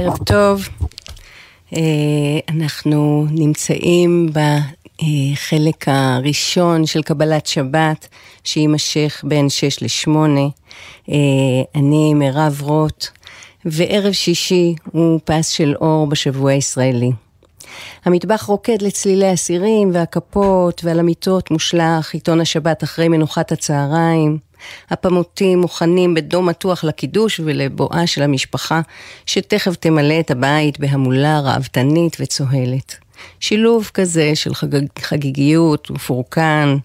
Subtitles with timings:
[0.00, 0.68] ערב טוב.
[1.76, 1.80] אה,
[2.48, 8.08] אנחנו נמצאים בחלק הראשון של קבלת שבת,
[8.44, 10.10] שיימשך בין 6 ל-8.
[11.74, 13.06] אני מירב רוט,
[13.64, 17.10] וערב שישי הוא פס של אור בשבוע הישראלי.
[18.04, 24.47] המטבח רוקד לצלילי הסירים והכפות, ועל המיטות מושלך עיתון השבת אחרי מנוחת הצהריים.
[24.90, 28.80] הפמוטים מוכנים בדום מתוח לקידוש ולבואה של המשפחה,
[29.26, 32.96] שתכף תמלא את הבית בהמולה ראוותנית וצוהלת.
[33.40, 34.66] שילוב כזה של חג...
[34.98, 36.76] חגיגיות ופורקן,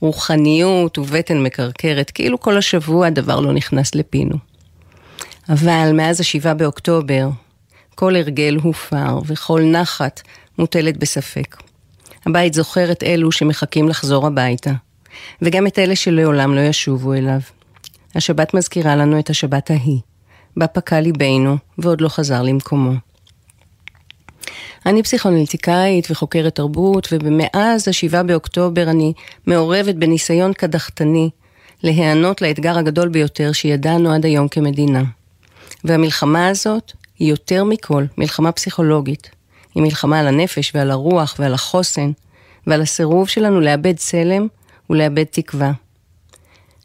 [0.00, 4.36] רוחניות ובטן מקרקרת, כאילו כל השבוע הדבר לא נכנס לפינו.
[5.48, 7.28] אבל מאז השבעה באוקטובר,
[7.94, 10.20] כל הרגל הופר וכל נחת
[10.58, 11.56] מוטלת בספק.
[12.26, 14.70] הבית זוכר את אלו שמחכים לחזור הביתה,
[15.42, 17.40] וגם את אלה שלעולם לא ישובו אליו.
[18.14, 20.00] השבת מזכירה לנו את השבת ההיא,
[20.56, 22.92] בה פקע ליבנו ועוד לא חזר למקומו.
[24.86, 29.12] אני פסיכונליטיקאית וחוקרת תרבות, ומאז השבעה באוקטובר אני
[29.46, 31.30] מעורבת בניסיון קדחתני
[31.82, 35.02] להיענות לאתגר הגדול ביותר שידענו עד היום כמדינה.
[35.84, 39.30] והמלחמה הזאת היא יותר מכל מלחמה פסיכולוגית.
[39.74, 42.12] היא מלחמה על הנפש ועל הרוח ועל החוסן
[42.66, 44.46] ועל הסירוב שלנו לאבד צלם
[44.92, 45.72] ולאבד תקווה.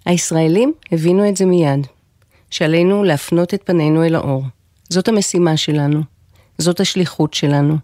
[0.06, 1.88] הישראלים הבינו את זה מיד,
[2.50, 4.44] שעלינו להפנות את פנינו אל האור.
[4.90, 6.02] זאת המשימה שלנו,
[6.58, 7.78] זאת השליחות שלנו,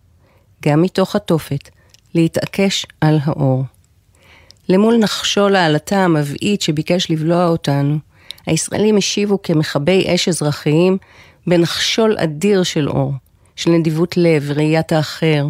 [0.66, 1.70] גם מתוך התופת,
[2.16, 3.64] להתעקש על האור.
[4.70, 7.98] למול נחשול העלטה המבעית שביקש לבלוע אותנו,
[8.46, 10.98] הישראלים השיבו כמכבי אש אזרחיים
[11.48, 13.14] בנחשול אדיר של אור,
[13.56, 15.48] של נדיבות לב וראיית האחר.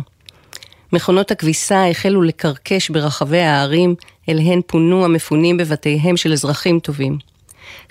[0.94, 3.96] מכונות הכביסה החלו לקרקש ברחבי הערים,
[4.30, 7.18] אליהן פונו המפונים בבתיהם של אזרחים טובים.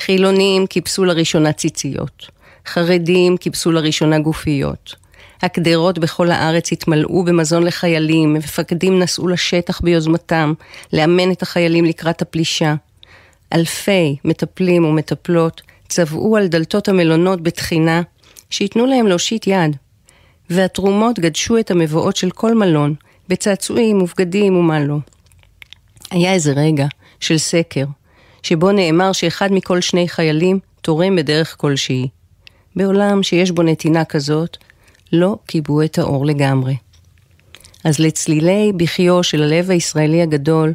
[0.00, 2.26] חילונים כיבסו לראשונה ציציות,
[2.66, 4.94] חרדים כיבסו לראשונה גופיות.
[5.42, 10.52] הקדרות בכל הארץ התמלאו במזון לחיילים, מפקדים נסעו לשטח ביוזמתם,
[10.92, 12.74] לאמן את החיילים לקראת הפלישה.
[13.52, 18.02] אלפי מטפלים ומטפלות צבעו על דלתות המלונות בתחינה,
[18.50, 19.76] שייתנו להם להושיט יד.
[20.50, 22.94] והתרומות גדשו את המבואות של כל מלון,
[23.28, 24.96] בצעצועים ובגדים ומה לא.
[26.12, 26.86] היה איזה רגע
[27.20, 27.84] של סקר,
[28.42, 32.08] שבו נאמר שאחד מכל שני חיילים תורם בדרך כלשהי.
[32.76, 34.56] בעולם שיש בו נתינה כזאת,
[35.12, 36.76] לא כיבו את האור לגמרי.
[37.84, 40.72] אז לצלילי בכיו של הלב הישראלי הגדול,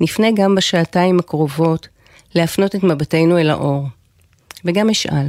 [0.00, 1.88] נפנה גם בשעתיים הקרובות
[2.34, 3.86] להפנות את מבטנו אל האור.
[4.64, 5.26] וגם אשאל,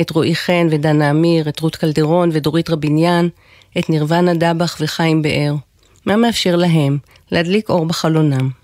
[0.00, 3.28] את רועי חן ודנה אמיר, את רות קלדרון ודורית רביניאן,
[3.78, 5.54] את נירוונה דבח וחיים באר.
[6.06, 6.98] מה מאפשר להם
[7.30, 8.57] להדליק אור בחלונם?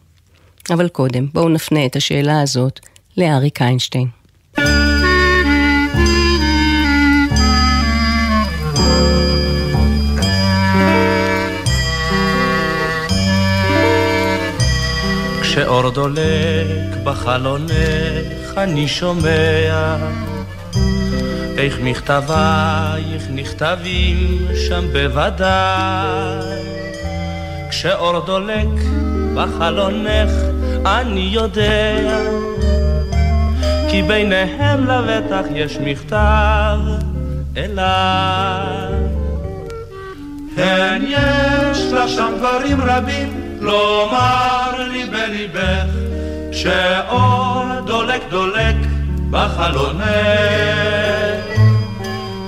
[0.70, 2.80] אבל קודם, בואו נפנה את השאלה הזאת
[3.16, 4.08] לאריק איינשטיין.
[15.42, 19.96] כשאור דולק בחלונך אני שומע
[21.58, 24.38] איך מכתבייך נכתבים
[24.69, 26.58] שם בוודאי
[27.70, 28.69] כשאור דולק
[29.34, 30.30] בחלונך
[30.86, 31.96] אני יודע
[33.90, 36.78] כי ביניהם לבטח יש מכתב
[37.56, 38.94] אליי.
[40.56, 45.86] כן, יש לך שם דברים רבים לומר לי בליבך,
[46.52, 48.76] שאור דולק דולק
[49.30, 50.04] בחלונך.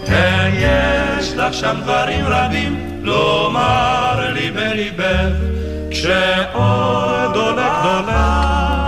[0.06, 5.55] כן, יש לך שם דברים רבים לומר לי בליבך,
[5.96, 8.16] כשאור דולק דולק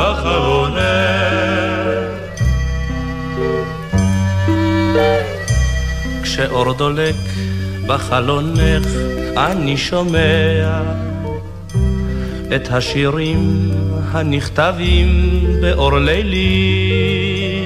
[0.00, 0.78] בחלונך.
[6.22, 7.14] כשאור דולק
[7.86, 8.86] בחלונך
[9.36, 10.82] אני שומע
[12.56, 13.70] את השירים
[14.12, 17.64] הנכתבים באור לילי.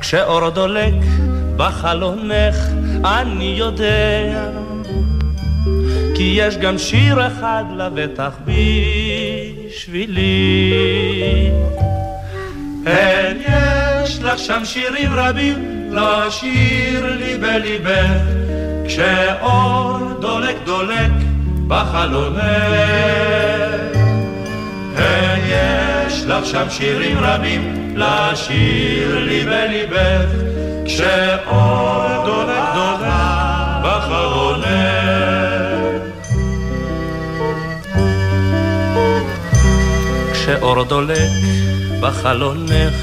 [0.00, 0.94] כשאור דולק
[1.56, 2.56] בחלונך
[3.04, 4.67] אני יודע
[6.18, 8.30] כי יש גם שיר אחד לבטח
[9.66, 10.30] בשבילי.
[12.84, 18.22] כן, יש לך שם שירים רבים לשיר לי בליבך
[18.86, 21.10] כשאור דולק דולק
[21.68, 22.38] בחלונך.
[25.48, 30.26] יש לך שם שירים רבים לשיר לי בליבך,
[30.84, 33.10] כשאור דולק דולק
[33.82, 34.97] בחלונך.
[40.48, 41.30] כשאור דולק
[42.00, 42.94] בחלונך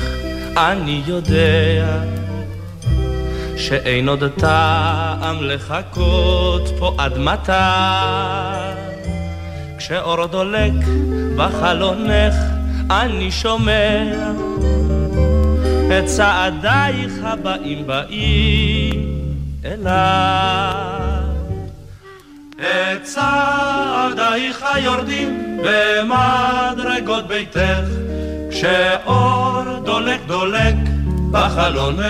[0.58, 2.04] אני יודע
[3.58, 7.52] שאין עוד טעם לחכות פה עד מתי.
[9.78, 10.74] כשאור דולק
[11.36, 12.36] בחלונך
[12.90, 14.04] אני שומע
[15.88, 19.26] את צעדייך הבאים באים
[19.66, 21.15] אליי.
[22.60, 27.60] את צעדייך היורדים במדרגות ביתך,
[28.52, 30.76] כשאור דולק דולק
[31.32, 32.06] בחלונך.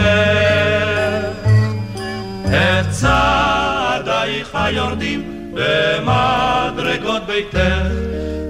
[2.46, 7.88] את צעדייך היורדים במדרגות ביתך,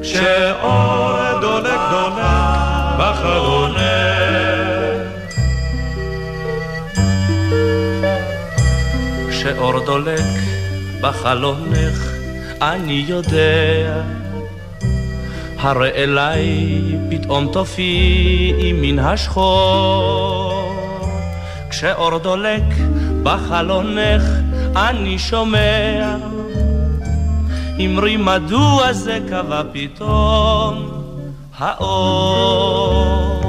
[0.02, 2.26] כשאור דולק דולק
[3.00, 3.86] בחלונך.
[9.30, 10.55] כשאור דולק
[11.06, 12.12] בחלונך,
[12.62, 14.02] אני יודע,
[15.60, 20.74] הרי אליי פתאום תופיעי מן השחור.
[21.70, 22.64] כשאור דולק
[23.24, 24.24] בחלונך,
[24.76, 26.16] אני שומע,
[27.80, 30.92] אמרי מדוע זה קבע פתאום
[31.58, 33.42] האור.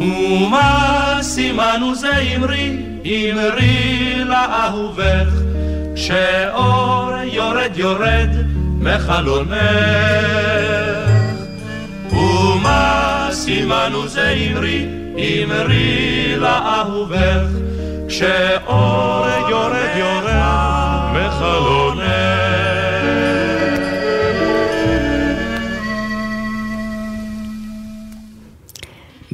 [0.00, 5.43] ומה סימנו זה אמרי, אמרי לאהובך,
[5.94, 8.28] שאור יורד יורד
[8.78, 9.54] מחלונך.
[12.10, 14.86] ומה סימנו זה אמרי,
[15.16, 17.46] אמרי לאהובך,
[18.08, 20.34] שאור יורד יורד
[21.12, 22.43] מחלונך.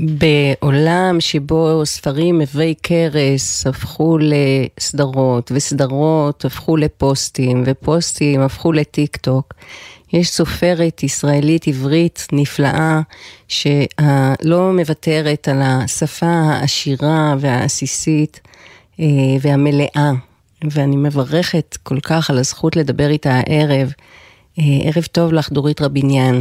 [0.01, 9.55] בעולם שבו ספרים עבי כרס הפכו לסדרות, וסדרות הפכו לפוסטים, ופוסטים הפכו לטיק טוק,
[10.13, 13.01] יש סופרת ישראלית עברית נפלאה,
[13.49, 18.41] שלא מוותרת על השפה העשירה והעסיסית
[19.01, 19.07] אה,
[19.41, 20.13] והמלאה,
[20.71, 23.93] ואני מברכת כל כך על הזכות לדבר איתה הערב.
[24.59, 26.41] אה, ערב טוב לך, דורית רביניאן.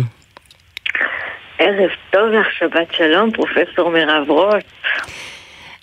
[1.61, 4.63] ערב טוב לך, שבת שלום, פרופסור מירב רוט.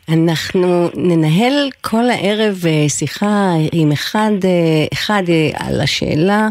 [0.08, 6.48] אנחנו ננהל כל הערב אה, שיחה עם אחד, אה, אחד אה, על השאלה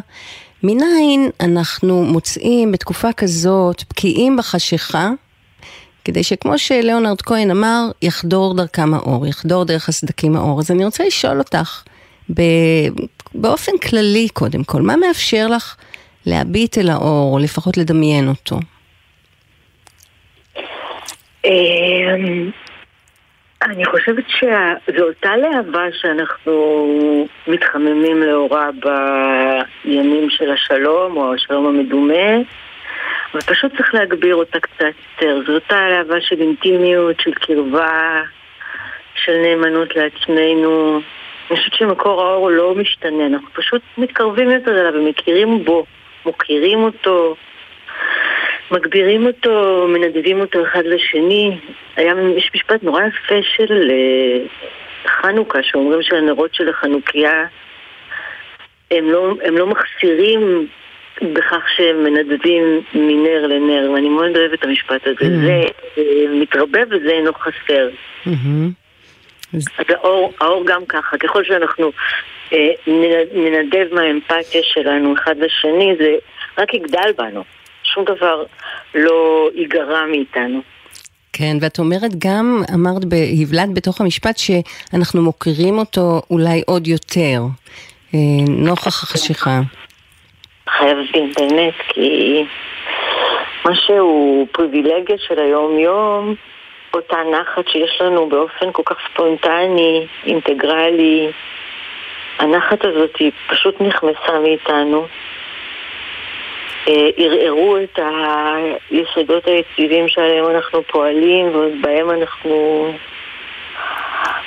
[0.64, 5.10] מניין אנחנו מוצאים בתקופה כזאת בקיאים בחשיכה,
[6.06, 10.60] כדי שכמו שלאונרד כהן אמר, יחדור דרכם האור, יחדור דרך הסדקים האור.
[10.60, 11.84] אז אני רוצה לשאול אותך,
[13.36, 15.76] באופן כללי קודם כל, מה מאפשר לך
[16.26, 18.60] להביט אל האור, או לפחות לדמיין אותו?
[21.46, 22.50] אמ,
[23.62, 26.98] אני חושבת שזו אותה להבה שאנחנו
[27.48, 28.70] מתחממים לאורה
[29.86, 32.42] בימים של השלום או השלום המדומה
[33.36, 35.42] אבל פשוט צריך להגביר אותה קצת יותר.
[35.48, 38.22] זו אותה להבה של אינטימיות, של קרבה,
[39.16, 41.02] של נאמנות לעצמנו.
[41.50, 45.86] אני חושבת שמקור האור לא משתנה, אנחנו פשוט מתקרבים יותר אליו ומכירים בו,
[46.26, 47.36] מוקירים אותו,
[48.72, 51.58] מגבירים אותו, מנדבים אותו אחד לשני.
[51.96, 57.46] היה, יש משפט נורא יפה של uh, חנוכה, שאומרים שהנרות של החנוכיה
[58.92, 60.68] הם לא, הם לא מחסירים
[61.22, 65.16] בכך שהם מנדבים מנר לנר, ואני מאוד אוהבת את המשפט הזה.
[65.22, 65.46] Mm-hmm.
[65.46, 65.64] זה
[65.96, 66.00] uh,
[66.42, 67.90] מתרבה וזה אינו חסר.
[68.26, 68.86] Mm-hmm.
[69.54, 71.92] אז האור, האור גם ככה, ככל שאנחנו
[72.54, 72.70] אה,
[73.34, 76.16] ננדב מהאמפתיה שלנו אחד לשני, זה
[76.58, 77.44] רק יגדל בנו.
[77.94, 78.44] שום דבר
[78.96, 80.62] לא ייגרע מאיתנו.
[81.34, 83.02] כן, ואת אומרת גם, אמרת,
[83.42, 87.40] הבלעת בתוך המשפט שאנחנו מוכירים אותו אולי עוד יותר,
[88.14, 89.62] אה, נוכח החשיכה.
[90.70, 92.44] חייבים, באמת, כי
[93.66, 96.36] משהו פריבילגיה של היום-יום,
[96.94, 101.28] אותה נחת שיש לנו באופן כל כך ספונטני, אינטגרלי,
[102.40, 105.06] הנחת הזאת היא פשוט נכנסה מאיתנו.
[106.88, 108.00] אה, ערערו את
[108.90, 112.88] היסודות היציבים שעליהם אנחנו פועלים ובהם אנחנו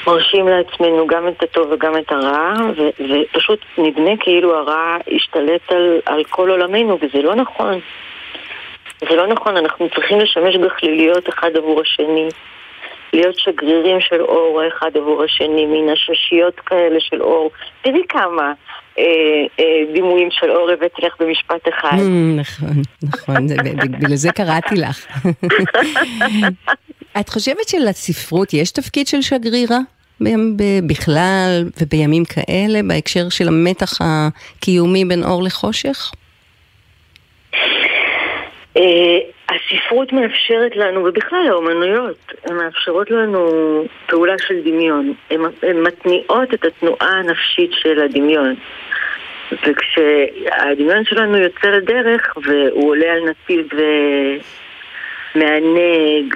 [0.06, 6.00] מרשים לעצמנו גם את הטוב וגם את הרע ו- ופשוט נדמה כאילו הרע השתלט על,
[6.06, 7.80] על כל עולמנו וזה לא נכון.
[9.00, 12.28] זה לא נכון, אנחנו צריכים לשמש גחליליות אחד עבור השני.
[13.12, 17.50] להיות שגרירים של אור האחד עבור השני, מין הששיות כאלה של אור.
[17.82, 18.52] תראי כמה
[19.92, 21.98] דימויים של אור הבאתי לך במשפט אחד.
[21.98, 25.06] Mm, נכון, נכון, בגלל זה קראתי לך.
[27.20, 29.78] את חושבת שלספרות יש תפקיד של שגרירה?
[30.86, 36.12] בכלל ובימים כאלה, בהקשר של המתח הקיומי בין אור לחושך?
[38.76, 43.48] אה, הספרות מאפשרת לנו, ובכלל האומנויות, הן מאפשרות לנו
[44.06, 45.12] פעולה של דמיון.
[45.62, 48.54] הן מתניעות את התנועה הנפשית של הדמיון.
[49.52, 54.36] וכשהדמיון שלנו יוצא לדרך והוא עולה על נתיב אה,
[55.34, 56.34] מענג,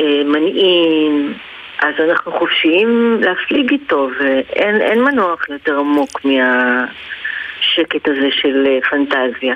[0.00, 1.34] אה, מנעים,
[1.78, 9.54] אז אנחנו חופשיים להפליג איתו, ואין מנוח יותר עמוק מהשקט הזה של אה, פנטזיה.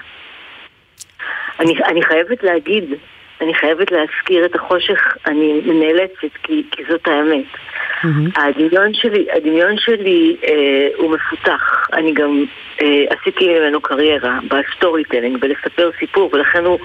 [1.61, 2.85] אני, אני חייבת להגיד,
[3.41, 7.45] אני חייבת להזכיר את החושך, אני נאלצת, כי, כי זאת האמת.
[8.05, 8.41] Mm-hmm.
[8.41, 11.89] הדמיון שלי, הדמיון שלי אה, הוא מפותח.
[11.93, 12.45] אני גם
[12.83, 16.79] אה, עשיתי ממנו קריירה ב storytelling, בלספר סיפור, ולכן הוא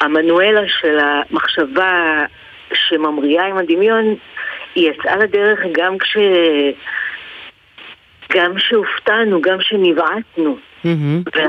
[0.00, 2.24] המנואלה של המחשבה
[2.74, 4.14] שממריאה עם הדמיון,
[4.74, 6.16] היא יצאה לדרך גם כש...
[8.32, 10.56] גם שהופתענו, גם שנבעטנו.
[10.84, 11.40] Mm-hmm.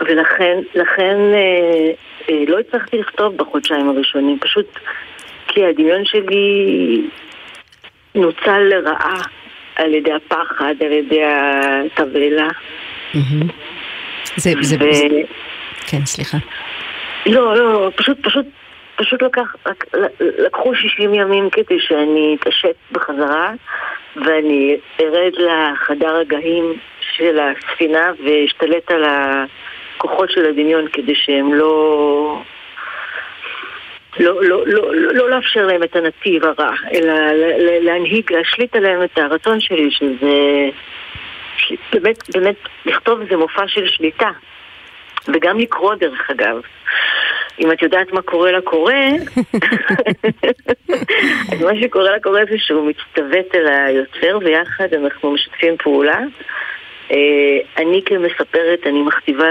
[0.00, 1.90] ולכן לכן, אה,
[2.28, 4.78] לא הצלחתי לכתוב בחודשיים הראשונים, פשוט
[5.48, 7.02] כי הדמיון שלי
[8.14, 9.22] נוצל לרעה
[9.76, 12.48] על ידי הפחד, על ידי התבהלה.
[13.12, 13.44] Mm-hmm.
[14.36, 14.94] זה, זה, ו...
[14.94, 15.06] זה...
[15.86, 16.38] כן, סליחה.
[17.26, 18.46] לא, לא, פשוט, פשוט,
[18.96, 19.56] פשוט לקח,
[20.20, 23.52] לקחו 60 ימים כדי שאני אתעשת בחזרה
[24.16, 26.74] ואני ארד לחדר הגאים
[27.16, 29.04] של הספינה ואשתלט על
[30.04, 32.42] הכוחות של הדמיון כדי שהם לא...
[34.20, 37.14] לא, לא, לא, לא, לא לאפשר להם את הנתיב הרע, אלא
[37.80, 40.68] להנהיג, להשליט עליהם את הרצון שלי, שזה
[41.92, 42.56] באמת, באמת,
[42.86, 44.30] לכתוב איזה מופע של שליטה.
[45.28, 46.60] וגם לקרוא דרך אגב.
[47.60, 48.92] אם את יודעת מה קורה לקורא,
[51.52, 56.20] אז מה שקורה לקורא זה שהוא מצטוות אל היוצר ויחד אנחנו משתפים פעולה.
[57.10, 57.16] אה,
[57.76, 59.46] אני כמספרת, אני מכתיבה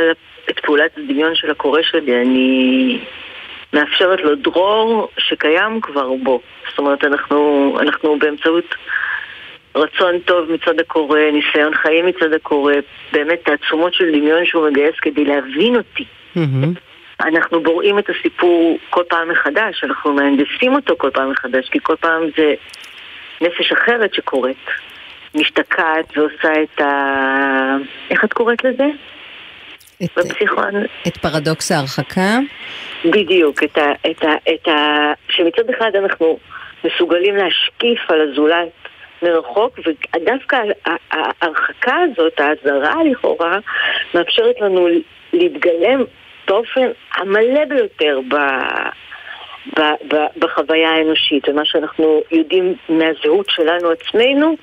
[0.50, 3.00] את פעולת הדמיון של הקורא שלי, אני
[3.74, 6.42] מאפשרת לו דרור שקיים כבר בו.
[6.70, 8.76] זאת אומרת, אנחנו, אנחנו באמצעות
[9.76, 12.74] רצון טוב מצד הקורא, ניסיון חיים מצד הקורא,
[13.12, 16.06] באמת תעצומות של דמיון שהוא מגייס כדי להבין אותי.
[16.38, 16.80] Mm-hmm.
[17.20, 21.96] אנחנו בוראים את הסיפור כל פעם מחדש, אנחנו מהנדסים אותו כל פעם מחדש, כי כל
[21.96, 22.54] פעם זה
[23.42, 24.68] נפש אחרת שקורית.
[25.36, 27.76] משתקעת ועושה את ה...
[28.10, 28.88] איך את קוראת לזה?
[30.04, 30.74] את, בפסיכון...
[31.08, 32.40] את פרדוקס ההרחקה?
[33.06, 35.12] בדיוק, את ה, את ה, את ה...
[35.30, 36.38] שמצד אחד אנחנו
[36.84, 38.70] מסוגלים להשקיף על הזולת
[39.22, 40.58] מרחוק, ודווקא
[41.12, 43.60] ההרחקה הזאת, האזהרה לכאורה,
[44.14, 44.88] מאפשרת לנו
[45.34, 46.04] להתגלם
[46.48, 48.36] באופן המלא ביותר ב...
[49.78, 54.56] ב, ב, בחוויה האנושית, ומה שאנחנו יודעים מהזהות שלנו עצמנו,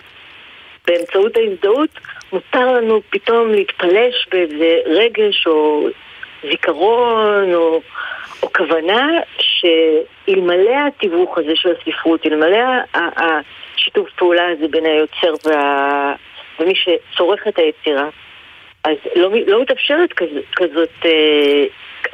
[0.87, 1.91] באמצעות ההזדהות,
[2.33, 5.89] מותר לנו פתאום להתפלש באיזה רגש או
[6.51, 7.81] זיכרון או,
[8.43, 9.09] או כוונה
[9.39, 16.15] שאלמלא התיווך הזה של הספרות, אלמלא השיתוף פעולה הזה בין היוצר וה...
[16.61, 18.09] ומי שצורך את היצירה,
[18.85, 21.65] אז לא, לא מתאפשרת כז, כזאת, אה,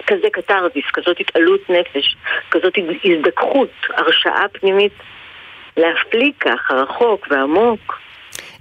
[0.07, 2.17] כזה קתרזיס, כזאת התעלות נפש,
[2.51, 4.93] כזאת הזדככות, הרשאה פנימית
[5.77, 7.99] להפליג ככה רחוק ועמוק.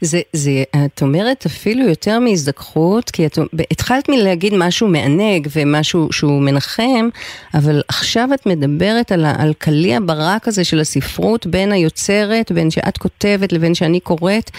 [0.02, 3.40] זה, זה, את אומרת אפילו יותר מהזדככות, כי את
[3.72, 7.10] התחלת מלהגיד משהו מענג ומשהו שהוא מנחם,
[7.54, 12.98] אבל עכשיו את מדברת על, על קליע ברק הזה של הספרות בין היוצרת, בין שאת
[12.98, 14.52] כותבת לבין שאני קוראת,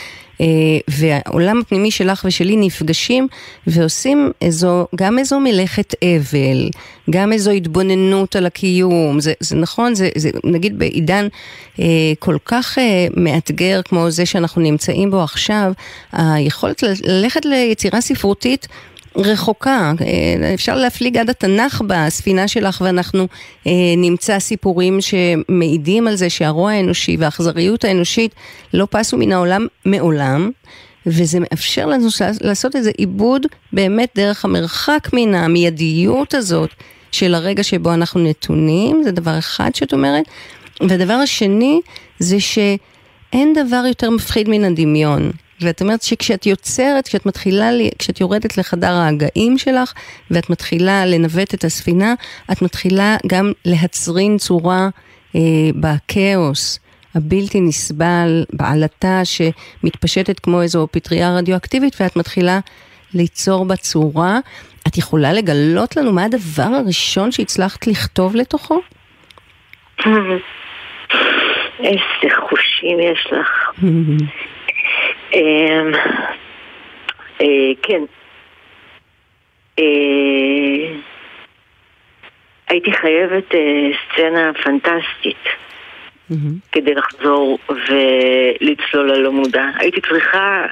[0.88, 3.28] והעולם הפנימי שלך ושלי נפגשים
[3.66, 6.71] ועושים איזו, גם איזו מלאכת אבל,
[7.11, 11.28] גם איזו התבוננות על הקיום, זה, זה נכון, זה, זה נגיד בעידן
[11.81, 11.85] אה,
[12.19, 15.73] כל כך אה, מאתגר כמו זה שאנחנו נמצאים בו עכשיו,
[16.12, 18.69] היכולת ללכת ליצירה ספרותית
[19.16, 23.26] רחוקה, אה, אפשר להפליג עד התנ"ך בספינה שלך ואנחנו
[23.66, 28.35] אה, נמצא סיפורים שמעידים על זה שהרוע האנושי והאכזריות האנושית
[28.75, 30.50] לא פסו מן העולם מעולם.
[31.06, 32.08] וזה מאפשר לנו
[32.40, 36.70] לעשות איזה עיבוד באמת דרך המרחק מן המיידיות הזאת
[37.12, 40.25] של הרגע שבו אנחנו נתונים, זה דבר אחד שאת אומרת.
[40.80, 41.80] והדבר השני
[42.18, 45.30] זה שאין דבר יותר מפחיד מן הדמיון.
[45.60, 49.92] ואת אומרת שכשאת יוצרת, כשאת מתחילה, כשאת יורדת לחדר ההגאים שלך,
[50.30, 52.14] ואת מתחילה לנווט את הספינה,
[52.52, 54.88] את מתחילה גם להצרין צורה
[55.34, 55.40] אה,
[55.75, 56.80] בכאוס.
[57.14, 62.60] הבלתי נסבל, בעלתה שמתפשטת כמו איזו פטריה רדיואקטיבית, ואת מתחילה
[63.14, 64.38] ליצור בה צורה.
[64.86, 68.80] את יכולה לגלות לנו מה הדבר הראשון שהצלחת לכתוב לתוכו?
[71.78, 73.82] איזה חושים יש לך.
[75.37, 75.93] אמ,
[77.40, 78.02] אה, כן.
[79.78, 79.85] אה,
[82.69, 85.45] הייתי חייבת אה, סצנה פנטסטית
[86.31, 86.35] mm-hmm.
[86.73, 89.64] כדי לחזור ולצלול ללא מודע.
[89.78, 90.66] הייתי צריכה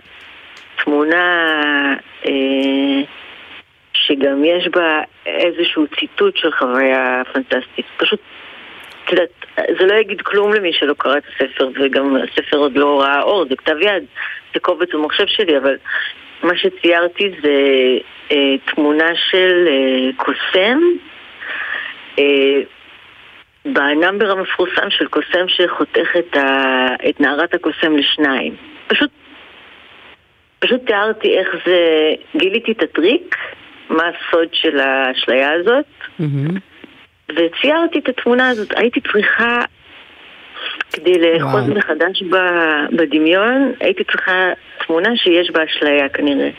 [0.84, 1.96] תמונה
[3.94, 7.86] שגם יש בה איזשהו ציטוט של חוויה פנטסטית.
[7.96, 8.20] פשוט,
[9.04, 13.00] את יודעת, זה לא יגיד כלום למי שלא קרא את הספר, וגם הספר עוד לא
[13.00, 14.04] ראה אור, זה כתב יד,
[14.54, 15.76] זה קובץ במחשב שלי, אבל
[16.42, 17.58] מה שציירתי זה
[18.32, 20.78] אה, תמונה של אה, קוסם,
[22.18, 22.60] אה,
[23.64, 28.56] בנאמבר המפורסם של קוסם שחותך את, ה, את נערת הקוסם לשניים.
[28.86, 29.10] פשוט,
[30.58, 31.78] פשוט תיארתי איך זה,
[32.36, 33.36] גיליתי את הטריק,
[33.88, 35.84] מה הסוד של האשליה הזאת,
[36.20, 36.58] mm-hmm.
[37.28, 38.68] וציירתי את התמונה הזאת.
[38.76, 39.60] הייתי צריכה,
[40.92, 42.22] כדי לאחוז מחדש
[42.92, 44.52] בדמיון, הייתי צריכה
[44.86, 46.50] תמונה שיש בה אשליה כנראה.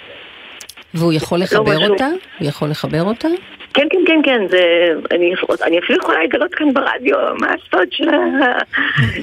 [0.94, 2.08] והוא יכול לא לחבר לא אותה?
[2.40, 3.28] הוא יכול לחבר אותה?
[3.74, 8.10] כן, כן, כן, כן, זה, אני, אני אפילו יכולה לגלות כאן ברדיו מה הסוד של,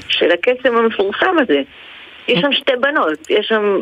[0.09, 1.61] של הקסם המפורסם הזה.
[2.27, 3.79] יש שם שתי בנות, יש שם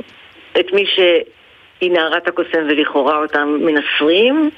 [0.60, 4.50] את מי שהיא נערת הקוסם ולכאורה אותם מנסרים,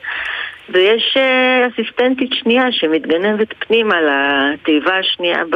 [0.70, 5.55] ויש uh, אסיסטנטית שנייה שמתגנבת פנימה לתיבה השנייה ב...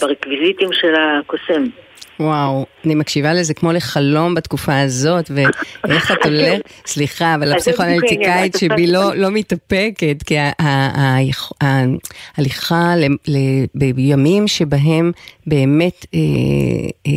[0.00, 1.64] ברקוויזיטים של הקוסם.
[2.20, 5.30] וואו, אני מקשיבה לזה כמו לחלום בתקופה הזאת,
[5.84, 10.34] ואיך את הולכת, סליחה, אבל הפסיכואנליטיקאית שבי לא, לא מתאפקת, כי
[12.36, 12.94] ההליכה
[13.94, 15.12] בימים שבהם
[15.46, 16.20] באמת אה,
[17.06, 17.12] אה,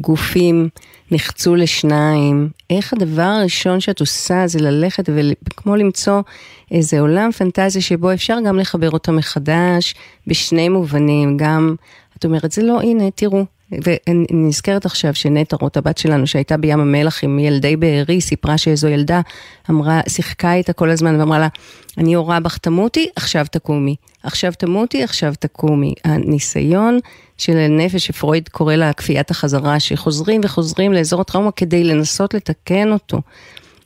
[0.00, 0.68] גופים
[1.10, 5.04] נחצו לשניים, איך הדבר הראשון שאת עושה זה ללכת
[5.46, 6.22] וכמו למצוא
[6.70, 9.94] איזה עולם פנטזיה שבו אפשר גם לחבר אותה מחדש
[10.26, 11.74] בשני מובנים, גם,
[12.18, 16.80] את אומרת, זה לא, הנה, תראו, ואני נזכרת עכשיו שנטע רוט, הבת שלנו, שהייתה בים
[16.80, 19.20] המלח עם ילדי בארי, סיפרה שאיזו ילדה
[19.70, 21.48] אמרה, שיחקה איתה כל הזמן ואמרה לה,
[21.98, 23.96] אני הורה בך תמותי, עכשיו תקומי.
[24.22, 25.94] עכשיו תמותי, עכשיו תקומי.
[26.04, 26.98] הניסיון
[27.38, 33.20] של הנפש, שפרויד קורא לה כפיית החזרה, שחוזרים וחוזרים לאזור הטראומה כדי לנסות לתקן אותו.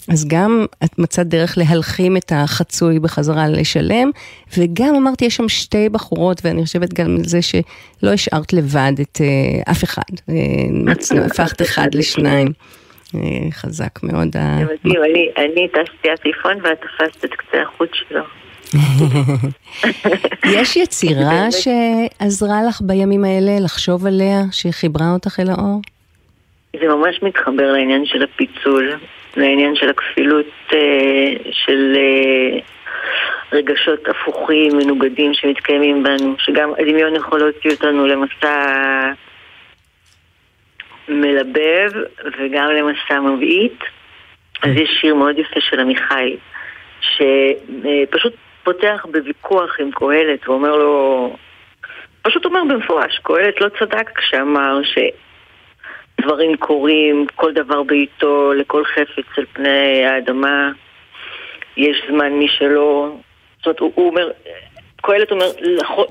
[0.08, 4.10] אז גם את מצאת דרך להלחים את החצוי בחזרה לשלם,
[4.58, 9.16] וגם אמרתי, יש שם שתי בחורות, ואני חושבת גם על זה שלא השארת לבד את
[9.16, 12.48] uh, אף אחד, uh, הפכת אחד לשניים.
[12.48, 13.18] Uh,
[13.50, 14.32] חזק מאוד.
[14.32, 18.24] זה מדהים, אני טסתי עטיפון ואת תפסת את קצה החוט שלו.
[20.58, 25.80] יש יצירה שעזרה לך בימים האלה לחשוב עליה, שחיברה אותך אל האור?
[26.80, 28.98] זה ממש מתחבר לעניין של הפיצול.
[29.38, 32.58] לעניין של הכפילות אה, של אה,
[33.52, 39.12] רגשות הפוכים, מנוגדים שמתקיימים בנו, שגם הדמיון יכול להוציא אותנו למסע
[41.08, 41.90] מלבב
[42.38, 43.78] וגם למסע מבעית.
[44.62, 46.36] אז יש שיר מאוד יפה של עמיחי,
[47.00, 51.36] שפשוט פותח בוויכוח עם קהלת ואומר לו,
[52.22, 54.98] פשוט אומר במפורש, קהלת לא צדק כשאמר ש...
[56.20, 60.70] דברים קורים, כל דבר בעיתו, לכל חפץ על פני האדמה.
[61.76, 63.18] יש זמן משלו.
[63.56, 64.30] זאת אומרת, הוא, הוא אומר,
[65.02, 65.46] קהלת אומר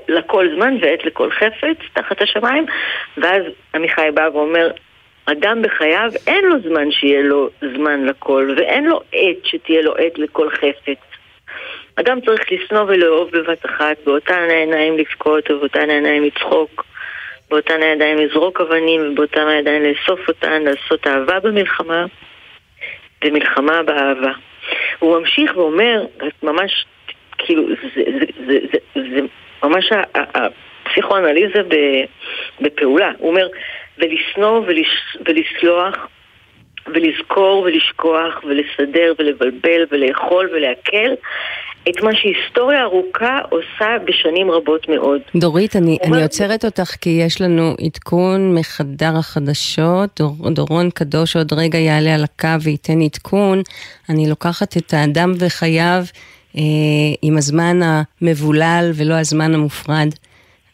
[0.08, 2.66] לכל זמן ועת לכל חפץ תחת השמיים,
[3.16, 3.42] ואז
[3.74, 4.70] עמיחי בא ואומר,
[5.26, 10.18] אדם בחייו אין לו זמן שיהיה לו זמן לכל, ואין לו עת שתהיה לו עת
[10.18, 10.98] לכל חפץ.
[11.96, 16.84] אדם צריך לשנוא ולאהוב בבת אחת, באותן העיניים לבכות ובאותן העיניים לצחוק.
[17.50, 22.06] באותן הידיים לזרוק אבנים ובאותן הידיים לאסוף אותן, לעשות אהבה במלחמה
[23.24, 24.32] ומלחמה באהבה.
[24.98, 26.04] הוא ממשיך ואומר,
[26.42, 26.84] ממש,
[27.38, 29.20] כאילו, זה, זה, זה, זה, זה
[29.62, 31.62] ממש הפסיכואנליזה
[32.60, 33.12] בפעולה.
[33.18, 33.48] הוא אומר,
[33.98, 34.62] ולשנוא
[35.26, 36.08] ולסלוח
[36.86, 41.14] ולזכור ולשכוח ולסדר ולבלבל ולאכול ולעכל
[41.90, 45.20] את מה שהיסטוריה ארוכה עושה בשנים רבות מאוד.
[45.36, 50.20] דורית, אני, אני עוצרת אותך כי יש לנו עדכון מחדר החדשות.
[50.20, 53.62] דור, דורון קדוש עוד רגע יעלה על הקו וייתן עדכון.
[54.08, 56.02] אני לוקחת את האדם וחייו
[56.56, 56.62] אה,
[57.22, 60.08] עם הזמן המבולל ולא הזמן המופרד,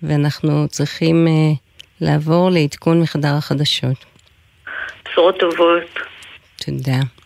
[0.02, 1.32] ואנחנו צריכים אה,
[2.00, 4.04] לעבור לעדכון מחדר החדשות.
[5.04, 5.98] בשורות טובות.
[6.56, 7.23] תודה.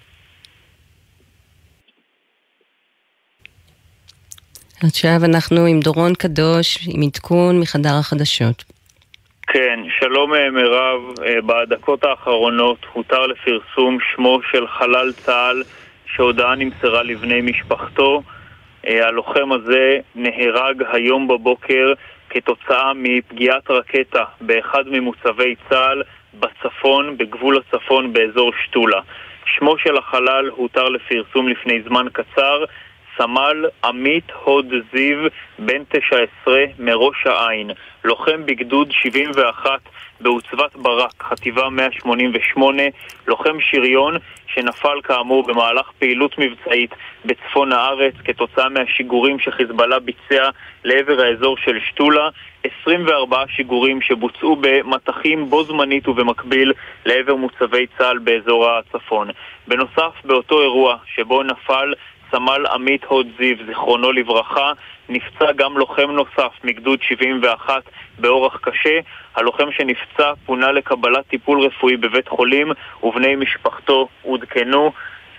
[4.85, 8.65] עכשיו אנחנו עם דורון קדוש, עם עדכון מחדר החדשות.
[9.47, 15.63] כן, שלום אה, מירב, אה, בדקות האחרונות הותר לפרסום שמו של חלל צה"ל
[16.07, 18.23] שהודעה נמסרה לבני משפחתו.
[18.87, 21.93] אה, הלוחם הזה נהרג היום בבוקר
[22.31, 26.03] כתוצאה מפגיעת רקטה באחד ממוצבי צה"ל
[26.35, 29.01] בצפון, בגבול הצפון באזור שתולה.
[29.57, 32.65] שמו של החלל הותר לפרסום לפני זמן קצר,
[33.19, 35.19] סמל עמית הוד זיו,
[35.59, 37.71] בן 19, מראש העין,
[38.05, 39.81] לוחם בגדוד 71
[40.21, 42.83] בעוצבת ברק, חטיבה 188,
[43.27, 46.91] לוחם שריון שנפל כאמור במהלך פעילות מבצעית
[47.25, 50.49] בצפון הארץ כתוצאה מהשיגורים שחיזבאללה ביצע
[50.85, 52.29] לעבר האזור של שתולה,
[52.83, 56.73] 24 שיגורים שבוצעו במטחים בו זמנית ובמקביל
[57.07, 59.29] לעבר מוצבי צה"ל באזור הצפון.
[59.69, 61.95] בנוסף, באותו אירוע שבו נפל
[62.31, 64.73] סמל עמית הוד זיו, זיכרונו לברכה,
[65.09, 67.83] נפצע גם לוחם נוסף מגדוד 71
[68.19, 68.99] באורח קשה.
[69.37, 74.93] הלוחם שנפצע פונה לקבלת טיפול רפואי בבית חולים ובני משפחתו עודכנו.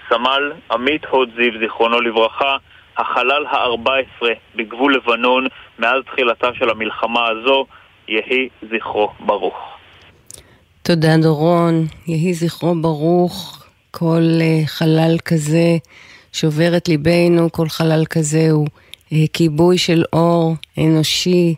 [0.09, 2.57] סמל עמית הוד זיו, זיכרונו לברכה,
[2.97, 4.25] החלל ה-14
[4.55, 5.47] בגבול לבנון
[5.79, 7.65] מאז תחילתה של המלחמה הזו,
[8.07, 9.55] יהי זכרו ברוך.
[10.81, 15.77] תודה דורון, יהי זכרו ברוך, כל uh, חלל כזה
[16.33, 21.55] שובר את ליבנו, כל חלל כזה הוא uh, כיבוי של אור אנושי,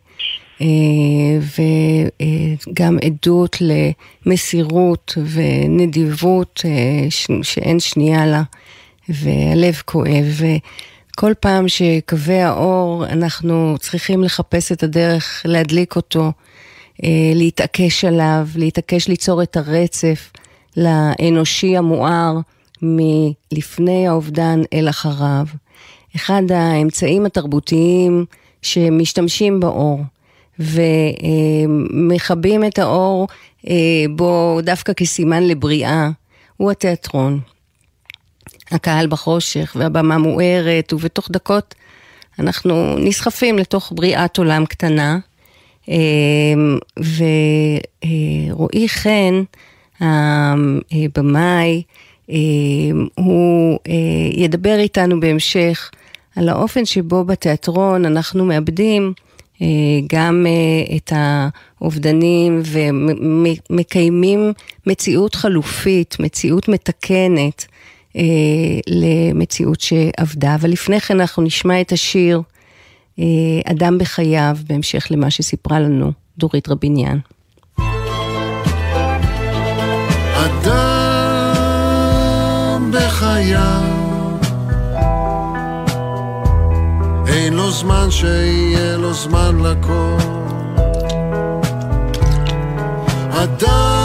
[0.60, 0.64] uh,
[2.68, 3.58] וגם uh, עדות
[4.26, 8.44] למסירות ונדיבות uh, ש- שאין שנייה לה,
[9.10, 10.42] והלב כואב.
[11.16, 16.32] כל פעם שקווי האור, אנחנו צריכים לחפש את הדרך להדליק אותו,
[17.36, 20.32] להתעקש עליו, להתעקש ליצור את הרצף
[20.78, 22.40] לאנושי המואר
[22.82, 25.46] מלפני האובדן אל אחריו.
[26.16, 28.26] אחד האמצעים התרבותיים
[28.62, 30.04] שמשתמשים באור
[30.60, 33.28] ומכבים את האור
[34.10, 36.10] בו דווקא כסימן לבריאה,
[36.58, 37.40] הוא התיאטרון.
[38.72, 41.76] הקהל בחושך והבמה מוארת, ובתוך דקות
[42.40, 45.20] אנחנו נסחפים לתוך בריאת עולם קטנה.
[48.56, 49.44] ורועי חן,
[50.02, 51.84] הבמאי,
[53.16, 53.80] הוא
[54.34, 55.92] ידבר איתנו בהמשך
[56.36, 59.14] על האופן שבו בתיאטרון אנחנו מאבדים
[60.08, 60.46] גם
[60.96, 64.54] את האובדנים ומקיימים
[64.88, 67.66] מציאות חלופית, מציאות מתקנת.
[68.16, 72.42] אה, למציאות שעבדה, אבל לפני כן אנחנו נשמע את השיר
[73.20, 73.26] אה,
[73.66, 77.18] אדם בחייו, בהמשך למה שסיפרה לנו דורית רביניאן.
[83.42, 84.38] בחייו,
[87.28, 90.18] אין לו זמן שיהיה לו זמן לכל.
[93.30, 94.01] אדם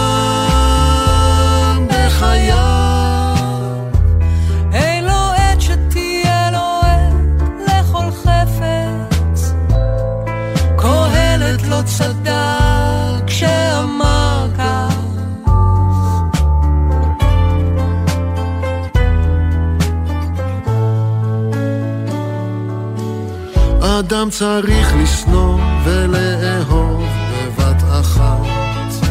[24.08, 29.06] אדם צריך לשנוא ולאהוב בבת אחת.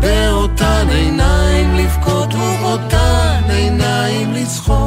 [0.00, 4.81] באותן עיניים לבכות ובאותן עיניים לצחוק.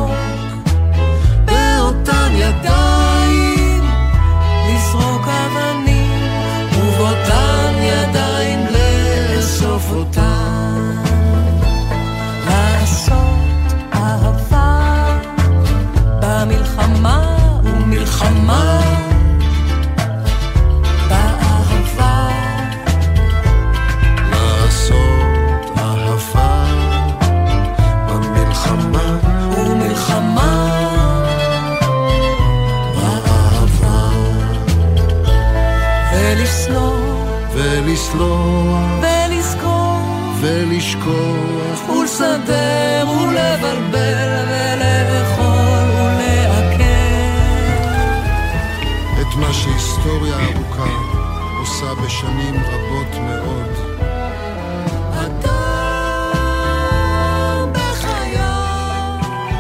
[52.15, 53.69] בשנים רבות מאוד.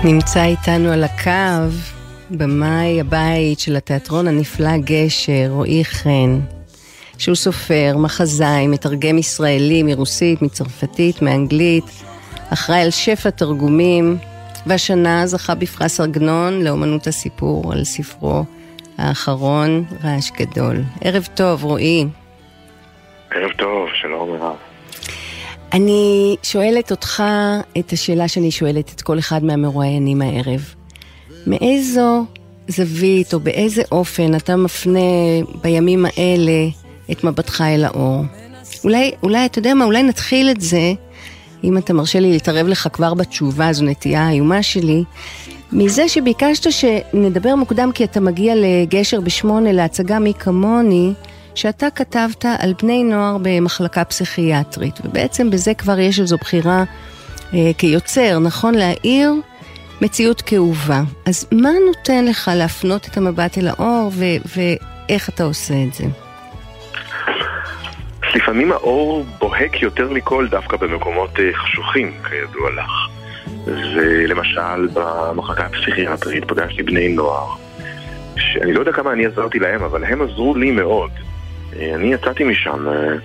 [0.03, 1.75] נמצא איתנו על הקו
[2.31, 6.39] במאי הבית של התיאטרון הנפלא גשר, רועי חן,
[7.17, 11.85] שהוא סופר, מחזאי, מתרגם ישראלי מרוסית, מצרפתית, מאנגלית,
[12.49, 14.17] אחראי על שפע תרגומים,
[14.65, 18.43] והשנה זכה בפרס עגנון לאומנות הסיפור על ספרו
[18.97, 20.83] האחרון, רעש גדול.
[21.01, 22.07] ערב טוב, רועי.
[23.35, 24.55] ערב טוב, שלום מירב.
[25.73, 27.23] אני שואלת אותך
[27.79, 30.73] את השאלה שאני שואלת את כל אחד מהמרואיינים הערב.
[31.47, 32.25] מאיזו
[32.67, 34.99] זווית או באיזה אופן אתה מפנה
[35.61, 36.67] בימים האלה
[37.11, 38.21] את מבטך אל האור?
[38.83, 40.93] אולי, אולי, אתה יודע מה, אולי נתחיל את זה,
[41.63, 45.03] אם אתה מרשה לי להתערב לך כבר בתשובה, זו נטייה האיומה שלי,
[45.71, 51.13] מזה שביקשת שנדבר מוקדם כי אתה מגיע לגשר בשמונה להצגה מי כמוני,
[51.55, 56.83] שאתה כתבת על בני נוער במחלקה פסיכיאטרית, ובעצם בזה כבר יש איזו בחירה
[57.53, 58.75] אה, כיוצר, נכון?
[58.75, 59.33] להאיר
[60.01, 61.01] מציאות כאובה.
[61.25, 66.03] אז מה נותן לך להפנות את המבט אל האור ו- ואיך אתה עושה את זה?
[68.35, 72.91] לפעמים האור בוהק יותר מכל דווקא במקומות אה, חשוכים, כידוע לך.
[73.65, 77.47] ולמשל, במחלקה הפסיכיאטרית פגשתי בני נוער,
[78.37, 81.11] שאני לא יודע כמה אני עזרתי להם, אבל הם עזרו לי מאוד.
[81.79, 83.15] אני יצאתי משם אה,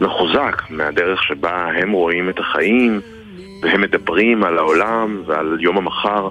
[0.00, 3.00] מחוזק מהדרך שבה הם רואים את החיים,
[3.62, 6.28] והם מדברים על העולם ועל יום המחר.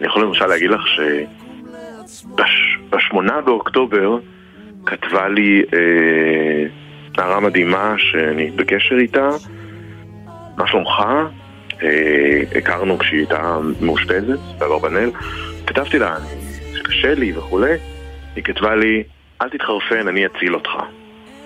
[0.00, 0.80] אני יכול למשל להגיד לך
[2.36, 4.18] שבשמונה באוקטובר
[4.86, 6.66] כתבה לי אה,
[7.18, 9.28] נערה מדהימה שאני בקשר איתה,
[10.56, 10.90] מה שלומך?
[11.82, 15.10] אה, הכרנו כשהיא הייתה מאושפזת באברבנאל,
[15.66, 16.16] כתבתי לה
[16.74, 17.76] שקשה לי וכולי,
[18.36, 19.02] היא כתבה לי,
[19.42, 20.70] אל תתחרפן, אני אציל אותך.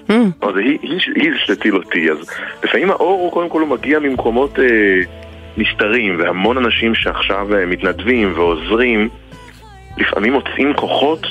[0.08, 0.12] Mm.
[0.42, 2.30] אז היא, היא, היא שתציל אותי, אז
[2.64, 4.64] לפעמים האור הוא קודם כל הוא מגיע ממקומות אה,
[5.56, 9.08] נסתרים, והמון אנשים שעכשיו אה, מתנדבים ועוזרים,
[9.96, 11.26] לפעמים מוצאים כוחות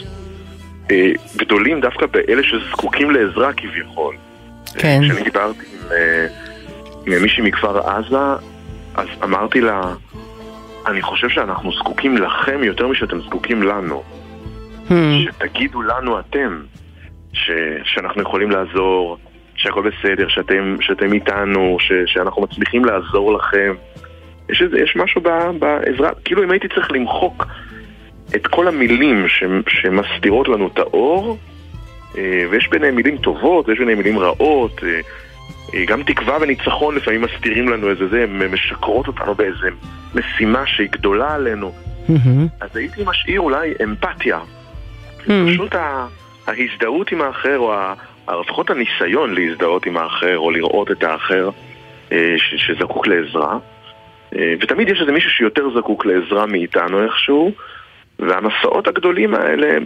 [0.91, 4.15] אה, גדולים דווקא באלה שזקוקים לעזרה כביכול.
[4.77, 5.01] כן.
[5.03, 6.27] כשאני דיברתי עם, אה,
[7.07, 8.45] עם מישהי מכפר עזה,
[8.95, 9.81] אז אמרתי לה,
[10.87, 14.03] אני חושב שאנחנו זקוקים לכם יותר משאתם זקוקים לנו.
[14.89, 14.93] Hmm.
[15.23, 16.61] שתגידו לנו אתם
[17.33, 17.51] ש,
[17.83, 19.17] שאנחנו יכולים לעזור,
[19.55, 23.73] שהכל בסדר, שאתם, שאתם איתנו, ש, שאנחנו מצליחים לעזור לכם.
[24.49, 27.45] יש, איזה, יש משהו ב, בעזרה, כאילו אם הייתי צריך למחוק
[28.35, 31.37] את כל המילים ש, שמסתירות לנו את האור,
[32.17, 34.99] אה, ויש ביניהם מילים טובות, ויש ביניהם מילים רעות, אה,
[35.73, 39.69] אה, גם תקווה וניצחון לפעמים מסתירים לנו איזה זה, הן משקרות אותנו באיזה
[40.15, 41.71] משימה שהיא גדולה עלינו.
[42.09, 42.47] מהמם.
[42.59, 44.39] אז הייתי משאיר אולי אמפתיה.
[45.19, 45.31] Hmm.
[45.47, 46.07] פשוט ה-
[46.51, 47.57] ההזדהות עם האחר,
[48.27, 51.49] או לפחות הניסיון להזדהות עם האחר, או לראות את האחר
[52.11, 53.57] אה, ש- שזקוק לעזרה.
[54.35, 57.51] אה, ותמיד יש איזה מישהו שיותר זקוק לעזרה מאיתנו איכשהו,
[58.19, 59.77] והמסעות הגדולים האלה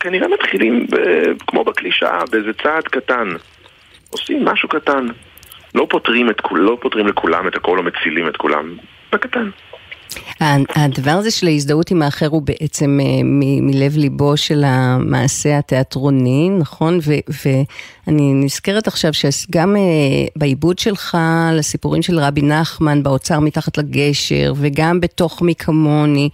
[0.00, 3.28] כנראה מתחילים ב- כמו בקלישאה, באיזה צעד קטן.
[4.10, 5.06] עושים משהו קטן.
[5.74, 8.76] לא פותרים, את, לא פותרים לכולם את הכל או מצילים את כולם.
[9.12, 9.50] בקטן.
[10.76, 16.50] הדבר הזה של ההזדהות עם האחר הוא בעצם אה, מ- מלב ליבו של המעשה התיאטרוני,
[16.58, 16.98] נכון?
[17.02, 17.14] ו-
[17.46, 19.82] ואני נזכרת עכשיו שגם אה,
[20.36, 21.18] בעיבוד שלך
[21.52, 26.28] לסיפורים של רבי נחמן באוצר מתחת לגשר, וגם בתוך מי כמוני,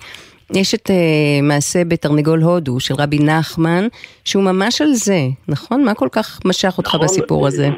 [0.55, 0.97] יש את אה,
[1.43, 3.87] מעשה בתרנגול הודו של רבי נחמן,
[4.25, 5.85] שהוא ממש על זה, נכון?
[5.85, 7.69] מה כל כך משך אותך נכון, בסיפור הזה?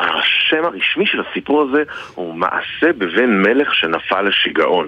[0.00, 1.82] השם הרשמי של הסיפור הזה
[2.14, 4.86] הוא מעשה בבן מלך שנפל לשיגעון.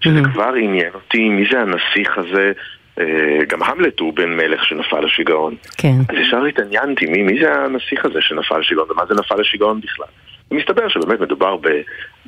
[0.00, 0.28] שזה Mhm.
[0.32, 2.52] כבר עניין אותי, מי זה הנסיך הזה?
[3.00, 5.54] אה, גם המלט הוא בן מלך שנפל לשיגעון.
[5.78, 5.94] כן.
[6.08, 10.06] אז ישר התעניינתי, מי, מי זה הנסיך הזה שנפל לשיגעון, ומה זה נפל לשיגעון בכלל?
[10.50, 11.56] ומסתבר שבאמת מדובר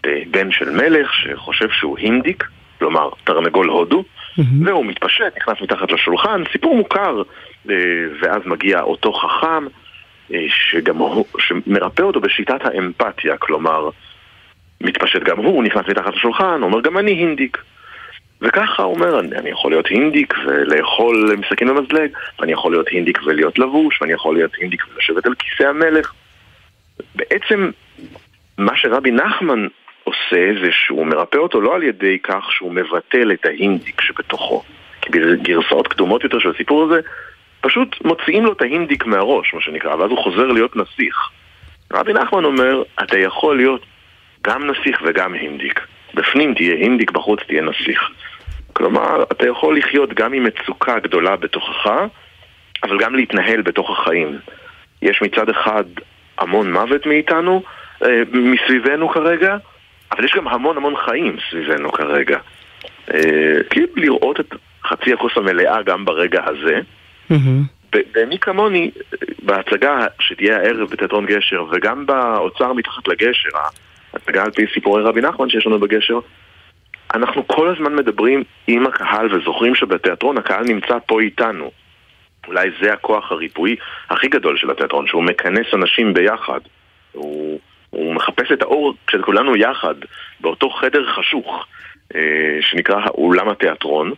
[0.03, 2.45] בבן של מלך שחושב שהוא הינדיק,
[2.79, 4.05] כלומר תרנגול הודו,
[4.39, 4.67] מהמם.
[4.67, 7.23] והוא מתפשט, נכנס מתחת לשולחן, סיפור מוכר,
[7.71, 7.75] אה,
[8.21, 9.65] ואז מגיע אותו חכם,
[10.49, 13.91] שגם הוא, שמרפא אותו בשיטת האמפתיה, כלומר,
[14.81, 17.59] מתפשט גם הוא, נכנס מתחת לשולחן, אומר גם אני הינדיק.
[18.43, 22.89] וככה הוא אומר, אני, אני יכול להיות הינדיק ולאכול עם סכין ומזלג, ואני יכול להיות
[22.89, 26.13] הינדיק ולהיות לבוש, ואני יכול להיות הינדיק ולשבת על כיסא המלך.
[27.15, 27.71] בעצם,
[28.59, 29.67] מה שרבי נחמן
[30.05, 34.63] עושה זה שהוא מרפא אותו לא על ידי כך שהוא מבטל את ההינדיק שבתוכו.
[35.01, 37.01] כי בגרסאות קדומות יותר של הסיפור הזה,
[37.61, 41.17] פשוט מוציאים לו את ההינדיק מהראש, מה שנקרא, ואז הוא חוזר להיות נסיך.
[41.93, 43.87] רבי נחמן אומר, אתה יכול להיות
[44.43, 45.81] גם נסיך וגם הינדיק.
[46.15, 48.11] בפנים תהיה הינדיק, בחוץ תהיה נסיך.
[48.73, 51.91] כלומר, אתה יכול לחיות גם עם מצוקה גדולה בתוכך,
[52.83, 54.39] אבל גם להתנהל בתוך החיים.
[55.03, 55.85] יש מצד אחד
[56.39, 57.63] המון מוות מאיתנו,
[58.05, 59.57] אה, מסביבנו כרגע,
[60.13, 62.39] אבל יש גם המון המון חיים סביבנו כרגע.
[63.71, 66.81] כאילו לראות את חצי הכוס המלאה גם ברגע הזה.
[67.93, 68.91] ב- במי כמוני,
[69.43, 73.49] בהצגה שתהיה הערב בתיאטרון גשר, וגם באוצר מתחת לגשר,
[74.13, 76.19] ההצגה על פי סיפורי רבי נחמן שיש לנו בגשר,
[77.15, 81.71] אנחנו כל הזמן מדברים עם הקהל וזוכרים שבתיאטרון הקהל נמצא פה איתנו.
[82.49, 83.77] אולי זה הכוח הריפוי
[84.11, 86.61] הכי גדול של התיאטרון, שהוא מכנס אנשים ביחד.
[87.13, 89.95] הוא, הוא מחפש את האור כשכולנו יחד,
[90.41, 91.67] באותו חדר חשוך,
[92.15, 94.13] אה, שנקרא אולם התיאטרון.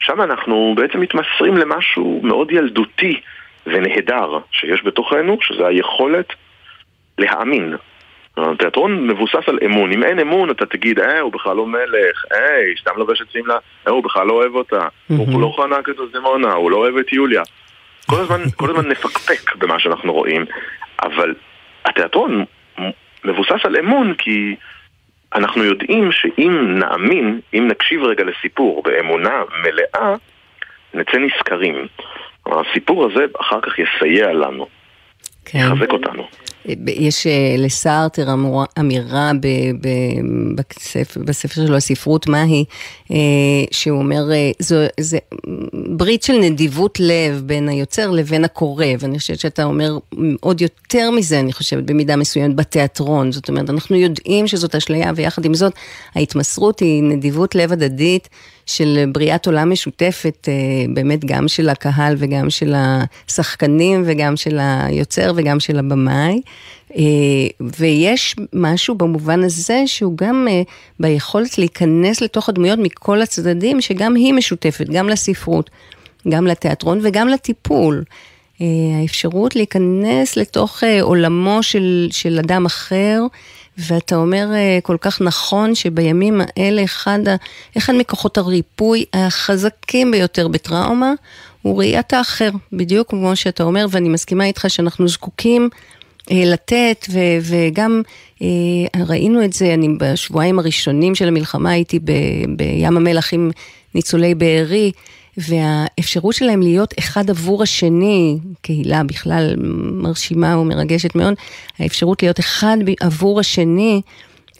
[0.00, 3.20] שם אנחנו בעצם מתמסרים למשהו מאוד ילדותי
[3.66, 6.32] ונהדר שיש בתוכנו, שזה היכולת
[7.18, 7.76] להאמין.
[8.36, 12.74] התיאטרון מבוסס על אמון, אם אין אמון אתה תגיד, אה, הוא בכלל לא מלך, היי,
[12.80, 16.52] סתם לובש את שמלה, אה, הוא בכלל לא אוהב אותה, הוא לא חנק את הזמונה,
[16.52, 17.42] הוא לא אוהב את יוליה.
[18.06, 20.44] כל הזמן, כל הזמן נפקפק במה שאנחנו רואים,
[21.02, 21.34] אבל
[21.84, 22.44] התיאטרון
[23.24, 24.56] מבוסס על אמון כי
[25.34, 30.14] אנחנו יודעים שאם נאמין, אם נקשיב רגע לסיפור באמונה מלאה,
[30.94, 31.86] נצא נשכרים.
[32.46, 34.66] הסיפור הזה אחר כך יסייע לנו,
[35.44, 35.58] כן.
[35.58, 36.22] יחזק אותנו.
[36.86, 38.34] יש אה, לסארטר
[38.78, 39.46] אמירה ב,
[39.80, 39.88] ב,
[40.54, 42.64] בספר, בספר שלו, הספרות מהי,
[43.10, 43.16] אה,
[43.70, 45.18] שהוא אומר, אה, זו, זה
[45.96, 49.98] ברית של נדיבות לב בין היוצר לבין הקורא, ואני חושבת שאתה אומר
[50.40, 53.32] עוד יותר מזה, אני חושבת, במידה מסוימת, בתיאטרון.
[53.32, 55.72] זאת אומרת, אנחנו יודעים שזאת אשליה, ויחד עם זאת,
[56.14, 58.28] ההתמסרות היא נדיבות לב הדדית.
[58.70, 60.54] של בריאת עולם משותפת, אה,
[60.94, 66.40] באמת גם של הקהל וגם של השחקנים וגם של היוצר וגם של הבמאי.
[66.96, 67.02] אה,
[67.78, 70.62] ויש משהו במובן הזה שהוא גם אה,
[71.00, 75.70] ביכולת להיכנס לתוך הדמויות מכל הצדדים, שגם היא משותפת, גם לספרות,
[76.28, 78.04] גם לתיאטרון וגם לטיפול.
[79.00, 83.22] האפשרות להיכנס לתוך עולמו של, של אדם אחר,
[83.88, 87.18] ואתה אומר אה, כל כך נכון שבימים האלה אחד,
[87.78, 91.12] אחד מכוחות הריפוי החזקים ביותר בטראומה
[91.62, 95.68] הוא ראיית האחר, בדיוק כמו שאתה אומר, ואני מסכימה איתך שאנחנו זקוקים
[96.30, 98.02] אה, לתת, ו- וגם
[98.42, 98.46] אה,
[99.06, 102.12] ראינו את זה, אני בשבועיים הראשונים של המלחמה הייתי ב-
[102.56, 103.50] בים המלח עם
[103.94, 104.92] ניצולי בארי.
[105.48, 109.54] והאפשרות שלהם להיות אחד עבור השני, קהילה בכלל
[109.92, 111.34] מרשימה ומרגשת מאוד,
[111.78, 114.02] האפשרות להיות אחד עבור השני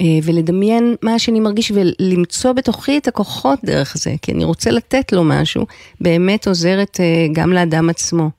[0.01, 5.13] אה, ולדמיין מה השני מרגיש ולמצוא בתוכי את הכוחות דרך זה, כי אני רוצה לתת
[5.13, 5.67] לו משהו,
[6.01, 8.31] באמת עוזרת אה, גם לאדם עצמו.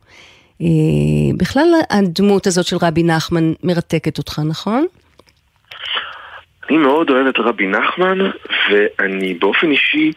[0.61, 0.67] אה,
[1.37, 4.85] בכלל הדמות הזאת של רבי נחמן מרתקת אותך, נכון?
[6.69, 8.17] אני מאוד אוהב את רבי נחמן,
[8.71, 10.11] ואני באופן אישי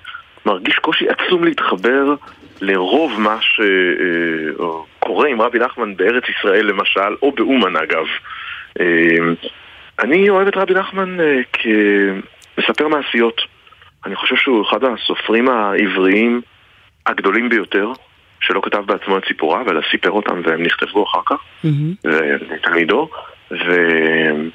[0.46, 2.14] מרגיש קושי עצום להתחבר
[2.60, 8.04] לרוב מה שקורה עם רבי נחמן בארץ ישראל למשל, או באומן אגב.
[8.80, 9.16] אה,
[9.98, 13.40] אני אוהב את רבי נחמן אה, כמספר מעשיות.
[14.06, 16.40] אני חושב שהוא אחד הסופרים העבריים
[17.06, 17.92] הגדולים ביותר,
[18.40, 21.44] שלא כתב בעצמו את סיפוריו, אלא סיפר אותם והם נכתבו אחר כך,
[22.50, 23.08] לתלמידו,
[23.50, 24.48] ולמרות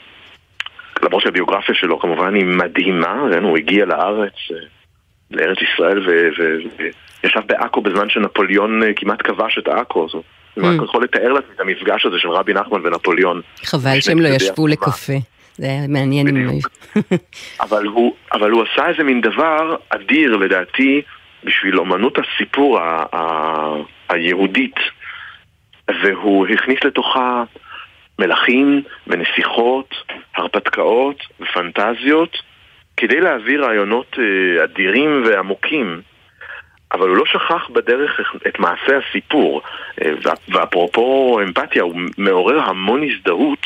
[1.24, 3.22] שהביוגרפיה שלו כמובן היא מדהימה?
[3.42, 4.58] הוא הגיע לארץ, אה,
[5.32, 6.00] לארץ ישראל,
[7.24, 10.10] וישב בעכו בזמן שנפוליאון אה, כמעט כבש את עכו, אז
[10.58, 13.42] אני רק יכול לתאר לעצמי את המפגש הזה של רבי נחמן ונפוליאון.
[13.66, 14.68] חבל שהם לא ישבו.
[14.68, 15.14] לקפה,
[15.54, 16.60] זה היה מעניין היו-
[17.62, 21.02] אבל הוא, אבל הוא עשה איזה מין דבר אדיר לדעתי
[21.44, 23.76] בשביל אומנות הסיפור ה- ה-
[24.10, 24.76] היהודית.
[26.04, 27.44] והוא הכניס לתוכה
[28.20, 29.96] מלכים ונסיכות,
[30.36, 32.38] הרפתקאות ופנטזיות
[33.00, 36.02] כדי להביא רעיונות אה, אדירים ועמוקים
[36.92, 39.62] אבל הוא לא שכח בדרך את מעשה הסיפור.
[40.02, 40.12] אה,
[40.50, 43.60] ואפרופו אמפתיה הוא מעורר המון הזדהות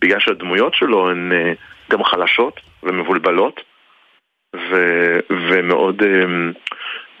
[0.00, 1.52] בגלל שהדמויות שלו הן אה,
[1.90, 3.60] גם חלשות ומבולבלות
[4.56, 6.02] ו- ומאוד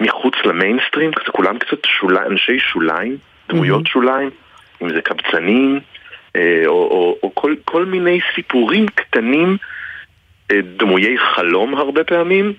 [0.00, 2.18] מחוץ למיינסטרים, כולם קצת שול...
[2.18, 3.16] אנשי שוליים,
[3.48, 4.30] דמויות שוליים,
[4.82, 5.80] אם זה קבצנים
[6.66, 9.56] או, או, או כל, כל מיני סיפורים קטנים,
[10.52, 12.52] דמויי חלום הרבה פעמים,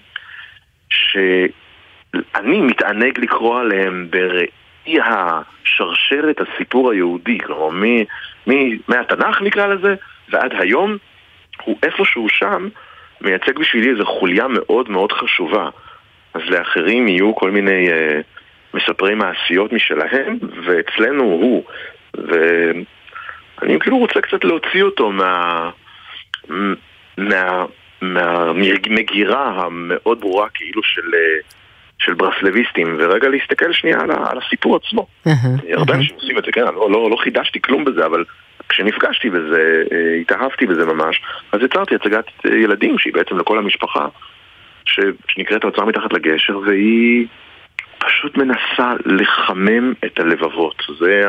[0.90, 8.04] שאני מתענג לקרוא עליהם בראי השרשרת הסיפור היהודי, כלומר מ-
[8.48, 9.96] מ- מהתנ"ך נקרא לזה,
[10.30, 10.98] ועד היום,
[11.64, 12.68] הוא איפשהו שם
[13.22, 15.70] מייצג בשבילי איזו חוליה מאוד מאוד חשובה.
[16.34, 18.20] אז לאחרים יהיו כל מיני אה,
[18.74, 21.64] מספרי מעשיות משלהם, ואצלנו הוא.
[22.14, 25.70] ואני כאילו רוצה קצת להוציא אותו מה...
[27.18, 27.66] מה...
[28.02, 31.40] מהמגירה המאוד ברורה כאילו של, אה,
[32.00, 35.08] של ברסלביסטים, ורגע להסתכל שנייה על, על הסיפור עצמו.
[35.28, 35.36] אהה,
[35.74, 35.94] הרבה.
[35.94, 38.24] אנשים עושים את זה, כן, לא, לא, לא חידשתי כלום בזה, אבל
[38.70, 44.08] כשנפגשתי בזה, אה, התאהבתי בזה ממש, אז יצרתי הצגת אה, ילדים שהיא בעצם לכל המשפחה,
[44.86, 47.28] ש, שנקראת האוצר מתחת לגשר, והיא
[47.98, 50.84] פשוט מנסה לחמם את הלבבות.
[51.00, 51.24] זה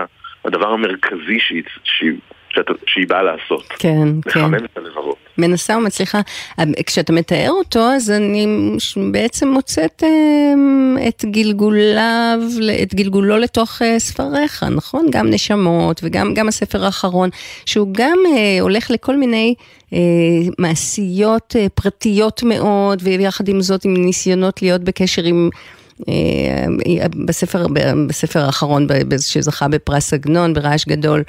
[0.44, 2.12] הדבר המרכזי שהיא, שהיא,
[2.50, 3.64] שאת, שהיא באה לעשות.
[3.68, 4.40] כן, כן.
[4.40, 5.16] לחמם את הלבבות.
[5.38, 6.20] מנסה ומצליחה.
[6.86, 8.46] כשאתה מתאר אותו, אז אני
[9.12, 12.40] בעצם מוצאת אמ, את גלגוליו,
[12.82, 15.06] את גלגולו לתוך אה, ספריך, נכון?
[15.10, 17.30] גם נשמות וגם גם הספר האחרון,
[17.66, 19.54] שהוא גם אה, הולך לכל מיני
[19.92, 19.98] אה,
[20.58, 25.50] מעשיות פרטיות מאוד, ויחד עם זאת עם ניסיונות להיות בקשר עם...
[27.26, 27.66] בספר,
[28.08, 28.86] בספר האחרון
[29.20, 31.22] שזכה בפרס עגנון, ברעש גדול,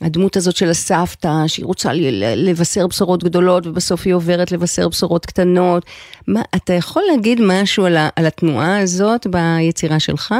[0.00, 1.90] הדמות הזאת של הסבתא, שהיא רוצה
[2.36, 5.84] לבשר בשורות גדולות ובסוף היא עוברת לבשר בשורות קטנות.
[6.28, 10.34] מה, אתה יכול להגיד משהו על, ה, על התנועה הזאת ביצירה שלך?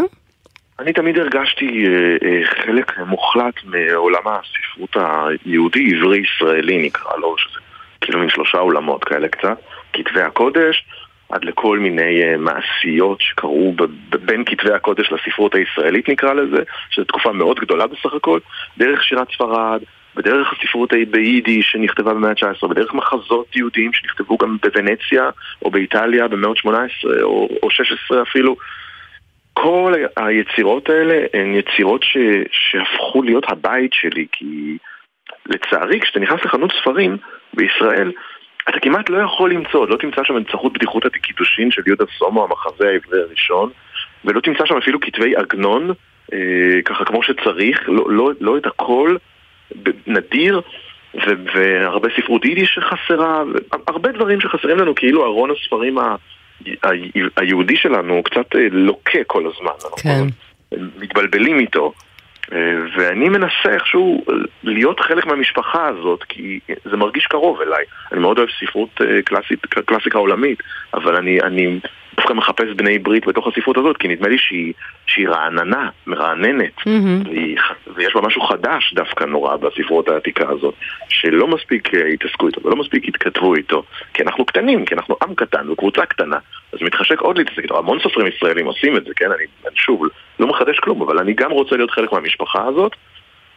[0.78, 4.96] אני תמיד הרגשתי אה, אה, חלק מוחלט מעולם הספרות
[5.44, 7.60] היהודי, עברי-ישראלי נקרא לו, שזה
[8.00, 9.58] כאילו מין שלושה עולמות כאלה קצת,
[9.92, 10.84] כתבי הקודש,
[11.28, 13.74] עד לכל מיני uh, מעשיות שקרו
[14.24, 18.38] בין כתבי הקודש לספרות הישראלית נקרא לזה, שזו תקופה מאוד גדולה בסך הכל,
[18.78, 19.82] דרך שירת ספרד,
[20.16, 25.30] בדרך הספרות ביידיש שנכתבה במאה ה-19, בדרך מחזות יהודיים שנכתבו גם בוונציה
[25.62, 28.56] או באיטליה במאה ה-18 או, או 16 אפילו.
[29.52, 32.16] כל היצירות האלה הן יצירות ש,
[32.50, 34.78] שהפכו להיות הבית שלי, כי
[35.46, 37.16] לצערי כשאתה נכנס לחנות ספרים
[37.54, 38.12] בישראל
[38.68, 42.44] אתה כמעט לא יכול למצוא, לא תמצא שם את צחות בדיחות הקידושין של יהודה סומו,
[42.44, 43.70] המחזה העברי הראשון,
[44.24, 45.90] ולא תמצא שם אפילו כתבי עגנון,
[46.32, 46.38] אה,
[46.84, 49.16] ככה כמו שצריך, לא, לא, לא את הכל,
[50.06, 50.60] נדיר,
[51.14, 53.42] ו- והרבה ספרות יידיש שחסרה,
[53.88, 56.16] הרבה דברים שחסרים לנו, כאילו ארון הספרים ה-
[56.84, 56.88] ה-
[57.36, 59.90] היהודי שלנו קצת אה, לוקה כל הזמן.
[60.02, 60.24] כן.
[60.98, 61.92] מתבלבלים איתו.
[62.52, 62.58] אה,
[62.96, 64.24] ואני מנסה איכשהו
[64.62, 67.84] להיות חלק מהמשפחה הזאת, כי זה מרגיש קרוב אליי.
[68.12, 70.58] אני מאוד אוהב ספרות אה, קלאסית, קלאסיקה עולמית,
[70.94, 71.80] אבל אני, אני
[72.16, 74.72] דווקא מחפש בני ברית בתוך הספרות הזאת, כי נדמה לי שהיא,
[75.06, 77.28] שהיא רעננה, מרעננת, mm-hmm.
[77.28, 77.56] והיא,
[77.94, 80.74] ויש בה משהו חדש דווקא נורא בספרות העתיקה הזאת,
[81.08, 83.82] שלא מספיק אה, התעסקו איתו ולא מספיק התכתבו איתו,
[84.14, 86.38] כי אנחנו קטנים, כי אנחנו עם קטן וקבוצה קטנה,
[86.72, 87.78] אז מתחשק עוד להתעסק איתו.
[87.78, 89.26] המון סופרים ישראלים עושים את זה, כן?
[89.26, 90.02] אני, אני שוב,
[90.40, 92.92] לא מחדש כלום, אבל אני גם רוצה להיות חלק מהמשפחה הזאת.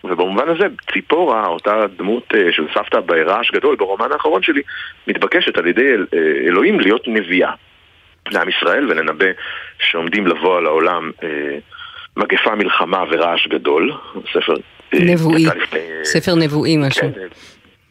[0.04, 4.62] ובמובן הזה, ציפורה, אותה דמות uh, של סבתא ברעש גדול ברומן האחרון שלי,
[5.08, 7.52] מתבקשת על ידי אל, uh, אלוהים להיות נביאה.
[8.32, 9.26] לעם ישראל ולנבא
[9.80, 11.58] שעומדים לבוא על העולם אה,
[12.18, 13.94] מגפה, מלחמה ורעש גדול,
[14.34, 14.54] ספר...
[14.94, 17.02] אה, נבואי, לפני, אה, ספר נבואי משהו.
[17.02, 17.22] כן,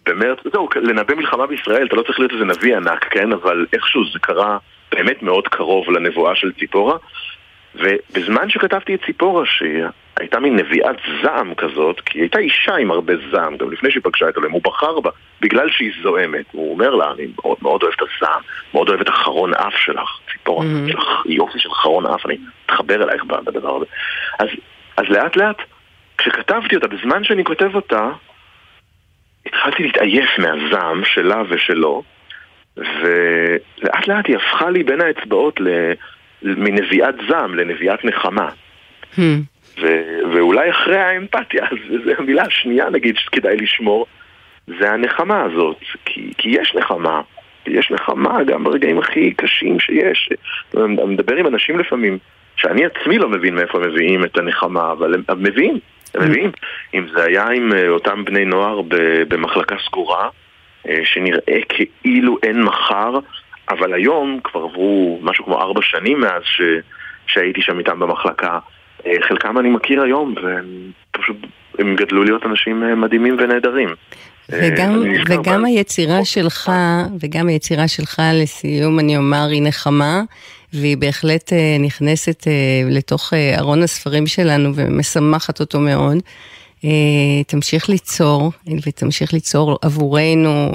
[0.07, 3.33] במרץ, זהו, לנבא מלחמה בישראל, אתה לא צריך להיות איזה נביא ענק, כן?
[3.33, 4.59] אבל איכשהו זה קרה
[4.93, 6.97] באמת מאוד קרוב לנבואה של ציפורה.
[7.75, 13.13] ובזמן שכתבתי את ציפורה, שהייתה מין נביאת זעם כזאת, כי היא הייתה אישה עם הרבה
[13.31, 15.11] זעם, גם לפני שהיא פגשה את אלוהים, הוא בחר בה,
[15.41, 16.45] בגלל שהיא זועמת.
[16.53, 18.43] הוא אומר לה, אני מאוד, מאוד אוהב את הזעם,
[18.75, 20.93] מאוד אוהב את החרון אף שלך, ציפורה, mm-hmm.
[20.93, 23.87] שלך, יופי של חרון אף, אני מתחבר אלייך בדבר הזה.
[24.39, 24.49] אז,
[24.97, 25.57] אז לאט לאט,
[26.19, 28.09] כשכתבתי אותה, בזמן שאני כותב אותה,
[29.47, 32.03] התחלתי להתעייף מהזעם שלה ושלו,
[32.77, 35.93] ולאט לאט היא הפכה לי בין האצבעות ל...
[36.43, 38.49] מנביאת זעם לנביאת נחמה.
[39.15, 39.21] Hmm.
[39.83, 41.67] ו- ואולי אחרי האמפתיה,
[42.05, 44.07] זו המילה השנייה נגיד שכדאי לשמור,
[44.67, 45.77] זה הנחמה הזאת.
[46.05, 47.21] כי, כי יש נחמה,
[47.67, 50.31] יש נחמה גם ברגעים הכי קשים שיש.
[50.77, 52.19] אני מדבר עם אנשים לפעמים,
[52.57, 55.79] שאני עצמי לא מבין מאיפה הם מביאים את הנחמה, אבל הם, מביאים,
[56.15, 56.25] הם hmm.
[56.25, 56.51] מביאים.
[56.95, 58.81] אם זה היה עם אה, אותם בני נוער
[59.29, 60.29] במחלקה סגורה,
[60.89, 63.19] אה, שנראה כאילו אין מחר,
[63.69, 66.61] אבל היום כבר עברו משהו כמו ארבע שנים מאז ש...
[67.27, 68.59] שהייתי שם איתם במחלקה.
[69.07, 70.65] אה, חלקם אני מכיר היום, והם
[71.11, 71.37] פשוט,
[71.79, 73.89] הם גדלו להיות אנשים מדהימים ונהדרים.
[74.53, 76.73] אה, וגם, וגם היצירה שלך,
[77.21, 80.23] וגם היצירה שלך לסיום אני אומר היא נחמה,
[80.73, 82.47] והיא בהחלט נכנסת
[82.91, 86.19] לתוך ארון הספרים שלנו ומשמחת אותו מאוד.
[87.47, 88.53] תמשיך ליצור,
[88.87, 90.71] ותמשיך ליצור עבורנו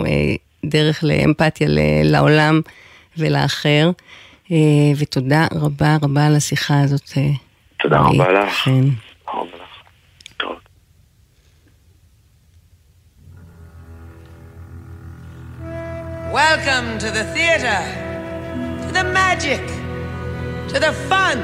[0.65, 1.67] דרך לאמפתיה
[2.03, 2.61] לעולם
[3.17, 3.91] ולאחר.
[4.51, 4.57] אה,
[4.97, 7.11] ותודה רבה רבה על השיחה הזאת.
[7.17, 7.23] אה,
[7.79, 8.69] תודה רבה לך.
[16.31, 17.81] Welcome to the theater,
[18.87, 19.59] to the magic,
[20.69, 21.37] to the fun,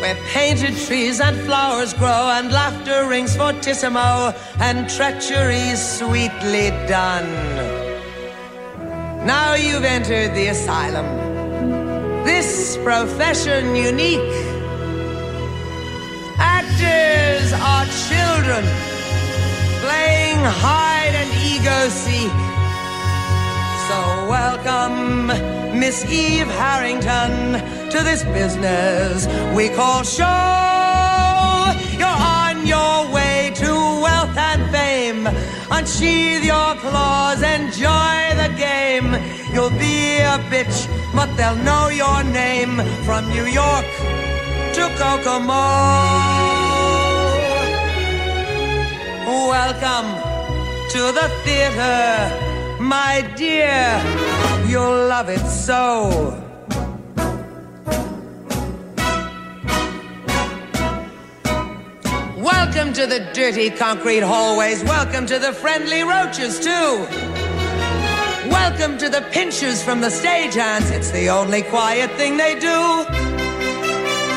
[0.00, 7.30] where painted trees and flowers grow, and laughter rings fortissimo, and treachery sweetly done.
[9.24, 11.06] Now you've entered the asylum.
[12.24, 14.34] This profession unique.
[16.36, 18.64] Actors are children
[19.86, 22.49] playing hide and ego seek.
[24.30, 25.26] Welcome,
[25.80, 27.54] Miss Eve Harrington,
[27.90, 29.26] to this business
[29.56, 31.74] we call show.
[31.98, 35.26] You're on your way to wealth and fame.
[35.68, 39.18] Unsheathe your claws, enjoy the game.
[39.52, 40.78] You'll be a bitch,
[41.12, 43.90] but they'll know your name from New York
[44.76, 45.66] to Kokomo.
[49.50, 50.08] Welcome
[50.90, 52.49] to the theater
[52.80, 54.02] my dear,
[54.66, 56.36] you'll love it so.
[62.38, 64.82] Welcome to the dirty concrete hallways.
[64.84, 67.06] Welcome to the friendly roaches, too.
[68.48, 70.90] Welcome to the pinchers from the stagehands.
[70.90, 73.29] It's the only quiet thing they do.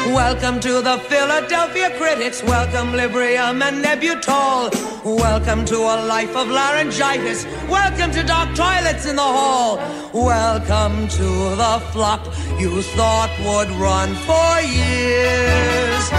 [0.08, 2.44] Welcome to the Philadelphia critics.
[2.44, 4.70] Welcome Librium and Nebutol.
[5.06, 7.46] Welcome to a life of laryngitis.
[7.70, 9.78] Welcome to dark toilets in the hall.
[10.14, 12.26] Welcome to the flop
[12.60, 16.12] you thought would run for years.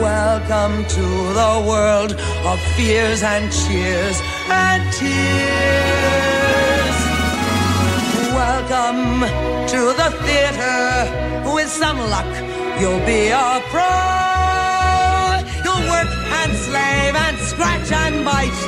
[0.00, 1.02] Welcome to
[1.34, 2.12] the world
[2.46, 5.12] of fears and cheers and tears.
[8.32, 9.22] Welcome
[9.66, 13.92] to the theater with some luck You'll be a pro.
[15.64, 16.10] You'll work
[16.40, 18.60] and slave and scratch and bite.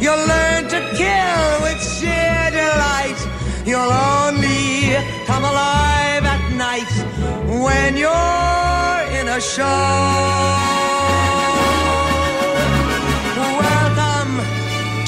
[0.00, 3.20] You'll learn to kill with sheer delight.
[3.64, 4.96] You'll only
[5.26, 6.92] come alive at night
[7.62, 9.62] when you're in a show.
[13.62, 14.32] Welcome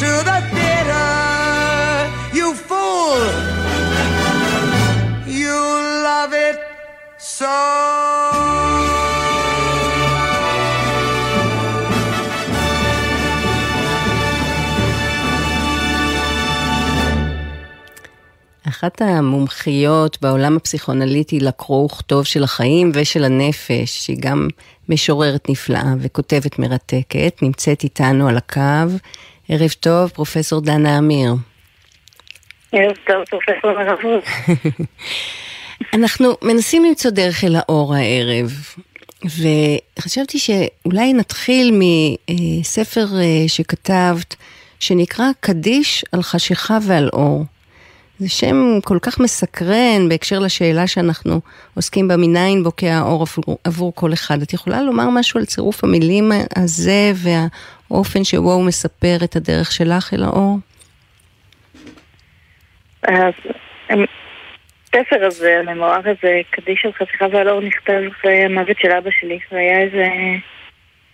[0.03, 1.11] to the theater,
[2.32, 3.18] you fool.
[5.26, 5.57] You
[6.05, 6.74] love it.
[7.43, 7.47] אחת
[19.03, 24.49] המומחיות בעולם הפסיכואנליטי לקרוא וכתוב של החיים ושל הנפש, שהיא גם
[24.89, 28.61] משוררת נפלאה וכותבת מרתקת, נמצאת איתנו על הקו.
[29.49, 31.35] ערב טוב, פרופסור דנה אמיר.
[32.72, 34.24] ערב טוב, פרופסור מרבות.
[35.93, 38.51] אנחנו מנסים למצוא דרך אל האור הערב,
[39.24, 41.80] וחשבתי שאולי נתחיל
[42.61, 44.37] מספר אה, שכתבת,
[44.80, 47.45] שנקרא קדיש על חשיכה ועל אור.
[48.18, 51.41] זה שם כל כך מסקרן בהקשר לשאלה שאנחנו
[51.74, 53.26] עוסקים בה, מניין בוקע האור
[53.64, 54.43] עבור, כל אחד.
[54.43, 60.14] את יכולה לומר משהו על צירוף המילים הזה והאופן שבו הוא מספר את הדרך שלך
[60.14, 60.59] אל האור?
[64.95, 69.80] הספר הזה, הממואר הזה, קדיש על חשיכה ועל אור, נכתב המוות של אבא שלי, והיה
[69.80, 70.09] איזה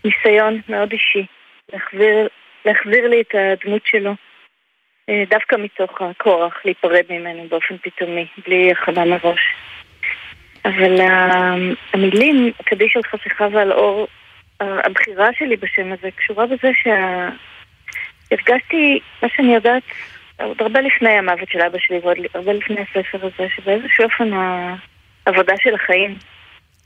[0.05, 1.27] ניסיון מאוד אישי
[1.73, 2.29] להחזיר,
[2.65, 4.13] להחזיר לי את הדמות שלו.
[5.09, 9.55] אה, דווקא מתוך הכורח להיפרד ממנו באופן פתאומי, בלי הכנה מראש.
[10.65, 11.01] אבל
[11.93, 14.09] המילים, קדיש על חשיכה ועל אור,
[14.61, 16.71] הבחירה שלי בשם הזה קשורה בזה
[18.31, 19.83] שהרגשתי, מה שאני יודעת,
[20.43, 24.31] עוד הרבה לפני המוות של אבא שלי ועוד הרבה לפני הספר הזה, שבאיזשהו אופן
[25.27, 26.19] העבודה של החיים,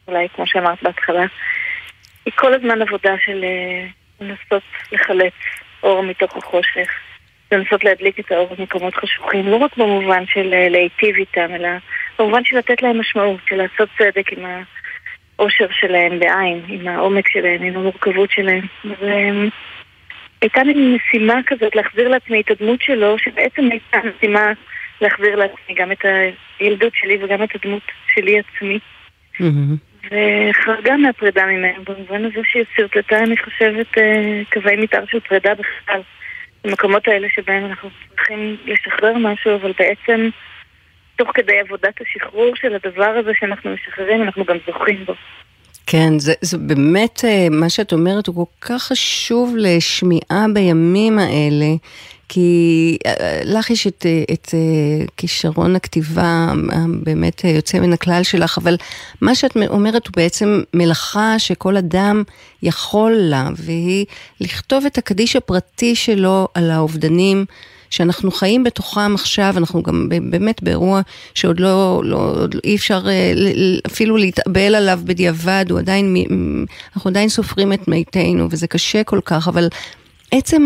[0.09, 1.25] אולי כמו שאמרת בהתחלה,
[2.25, 3.87] היא כל הזמן עבודה של אה,
[4.21, 5.33] לנסות לחלץ
[5.83, 6.89] אור מתוך החושך.
[7.53, 11.69] לנסות להדליק את האור במקומות חשוכים, לא רק במובן של אה, להיטיב איתם, אלא
[12.19, 14.45] במובן של לתת להם משמעות, של לעשות צדק עם
[15.39, 18.67] האושר שלהם בעין, עם העומק שלהם, עם המורכבות שלהם.
[20.45, 24.53] והייתה לי משימה כזאת להחזיר לעצמי את הדמות שלו, שבעצם הייתה משימה
[25.01, 26.05] להחזיר לעצמי גם את
[26.61, 27.82] הילדות שלי וגם את הדמות
[28.14, 28.78] שלי עצמי.
[30.05, 36.01] וחרגה מהפרידה ממנו, במובן הזה שהיא שרטטה, אני חושבת, אה, קווי מתאר של פרידה בכלל.
[36.64, 40.28] במקומות האלה שבהם אנחנו צריכים לשחרר משהו, אבל בעצם
[41.16, 45.14] תוך כדי עבודת השחרור של הדבר הזה שאנחנו משחררים, אנחנו גם זוכים בו.
[45.87, 51.74] כן, זה, זה באמת, אה, מה שאת אומרת הוא כל כך חשוב לשמיעה בימים האלה,
[52.28, 54.55] כי אה, לך יש את, אה, את
[55.16, 58.76] כישרון הכתיבה הבאמת יוצא מן הכלל שלך, אבל
[59.20, 62.22] מה שאת אומרת הוא בעצם מלאכה שכל אדם
[62.62, 64.07] יכול לה, והיא
[64.41, 67.45] לכתוב את הקדיש הפרטי שלו על האובדנים.
[67.95, 71.01] שאנחנו חיים בתוכם עכשיו, אנחנו גם באמת באירוע
[71.34, 72.34] שעוד לא, לא
[72.64, 73.07] אי אפשר
[73.86, 76.16] אפילו להתאבל עליו בדיעבד, הוא עדיין,
[76.97, 79.68] אנחנו עדיין סופרים את מתינו, וזה קשה כל כך, אבל
[80.31, 80.64] עצם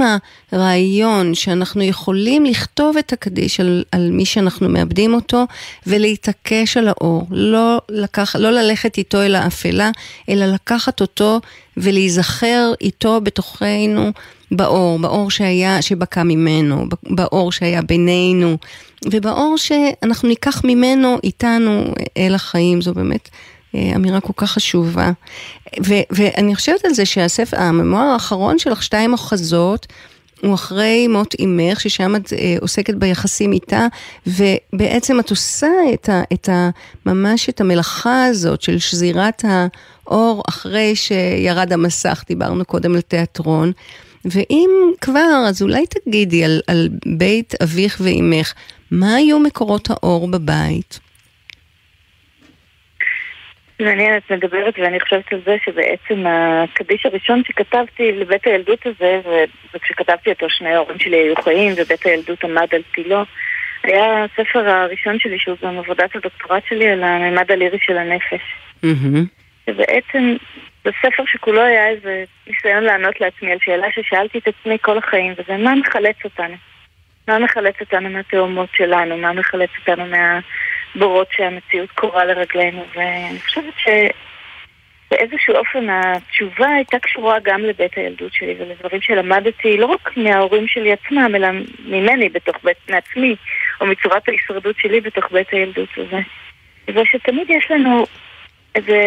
[0.53, 5.45] הרעיון שאנחנו יכולים לכתוב את הקדיש על, על מי שאנחנו מאבדים אותו
[5.87, 9.91] ולהתעקש על האור, לא, לקח, לא ללכת איתו אל האפלה,
[10.29, 11.41] אלא לקחת אותו
[11.77, 14.13] ולהיזכר איתו בתוכנו
[14.51, 18.57] באור, באור שהיה, שבקע ממנו, באור שהיה בינינו,
[19.05, 23.29] ובאור שאנחנו ניקח ממנו איתנו אל החיים, זו באמת
[23.75, 25.11] אמירה כל כך חשובה.
[25.87, 29.87] ו- ואני חושבת על זה שהספר, הממואר האחרון שלך, שתיים אוחזות,
[30.43, 33.87] הוא אחרי מות אימך, ששם את אה, עוסקת ביחסים איתה,
[34.27, 36.71] ובעצם את עושה את ה, את ה,
[37.07, 43.73] ממש את המלאכה הזאת של שזירת האור אחרי שירד המסך, דיברנו קודם על תיאטרון.
[44.25, 48.53] ואם כבר, אז אולי תגידי על, על בית אביך ואימך,
[48.91, 51.01] מה היו מקורות האור בבית?
[53.81, 59.21] מעניין, את מדברת ואני חושבת על זה שבעצם הקדיש הראשון שכתבתי לבית הילדות הזה,
[59.75, 63.23] וכשכתבתי אותו שני ההורים שלי היו חיים ובית הילדות עמד על תילו,
[63.83, 68.41] היה הספר הראשון שלי שהוא גם עבודת הדוקטורט שלי על הממד הלירי של הנפש.
[68.85, 69.19] Mm-hmm.
[69.69, 70.37] ובעצם
[70.85, 75.35] זה ספר שכולו היה איזה ניסיון לענות לעצמי על שאלה ששאלתי את עצמי כל החיים,
[75.39, 76.55] וזה מה מחלץ אותנו?
[77.29, 79.17] מה מחלץ אותנו מהתאומות שלנו?
[79.17, 80.07] מה מחלץ אותנו
[80.99, 82.85] מהבורות שהמציאות קורה לרגלינו?
[82.95, 90.17] ואני חושבת שבאיזשהו אופן התשובה הייתה קשורה גם לבית הילדות שלי ולדברים שלמדתי לא רק
[90.17, 91.49] מההורים שלי עצמם, אלא
[91.85, 93.37] ממני בתוך בית, מעצמי,
[93.81, 96.21] או מצורת ההישרדות שלי בתוך בית הילדות הזה.
[96.89, 98.07] ושתמיד יש לנו
[98.75, 99.01] איזה,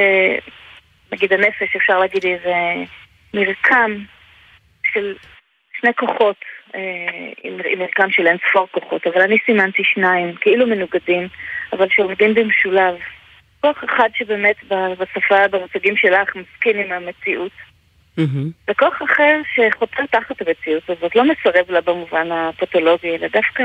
[1.12, 2.54] נגיד הנפש, אפשר להגיד איזה
[3.34, 3.98] מרקם
[4.94, 5.16] של
[5.82, 6.36] שני כוחות,
[6.76, 6.80] אה,
[7.44, 11.28] עם, עם מרקם של אין ספור כוחות, אבל אני סימנתי שניים, כאילו מנוגדים,
[11.74, 12.96] אבל שעובדים במשולב.
[13.62, 14.56] כוח אחד שבאמת
[14.98, 17.52] בשפה, במושגים שלך, מסכים עם המציאות.
[18.20, 18.72] Mm-hmm.
[18.72, 23.64] וכוח אחר שחותר תחת המציאות הזאת, לא מסרב לה במובן הפתולוגי, אלא דווקא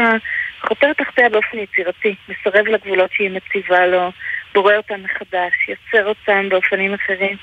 [0.61, 4.11] חותר תחתיה באופן יצירתי, מסרב לגבולות שהיא מציבה לו,
[4.55, 7.37] בורא אותם מחדש, יוצר אותם באופנים אחרים.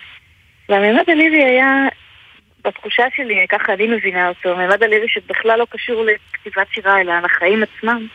[0.69, 1.87] והמימד הלירי היה,
[2.63, 7.63] בתחושה שלי, ככה אני מבינה אותו, המימד הלירי שבכלל לא קשור לכתיבת שירה, אלא לחיים
[7.63, 8.07] עצמם,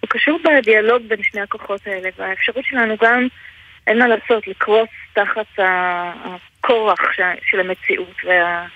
[0.00, 3.26] הוא קשור בדיאלוג בין שני הכוחות האלה, והאפשרות שלנו גם,
[3.86, 7.00] אין מה לעשות, לקרוס תחת הכורח
[7.42, 8.66] של המציאות וה...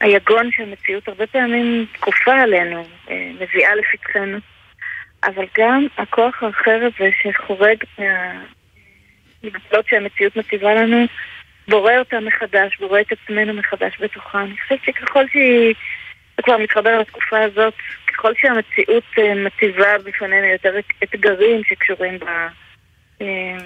[0.00, 4.38] היגון של המציאות הרבה פעמים כופה עלינו, אה, מביאה לפתחנו.
[5.24, 11.06] אבל גם הכוח האחר הזה שחורג מהגבולות שהמציאות מציבה לנו,
[11.68, 14.42] בורא אותה מחדש, בורא את עצמנו מחדש בתוכה.
[14.42, 15.74] אני חושבת שככל שהיא,
[16.36, 17.74] זה כבר מתחבר לתקופה הזאת,
[18.06, 22.24] ככל שהמציאות אה, מציבה בפנינו יותר אתגרים שקשורים ב...
[23.22, 23.56] אה,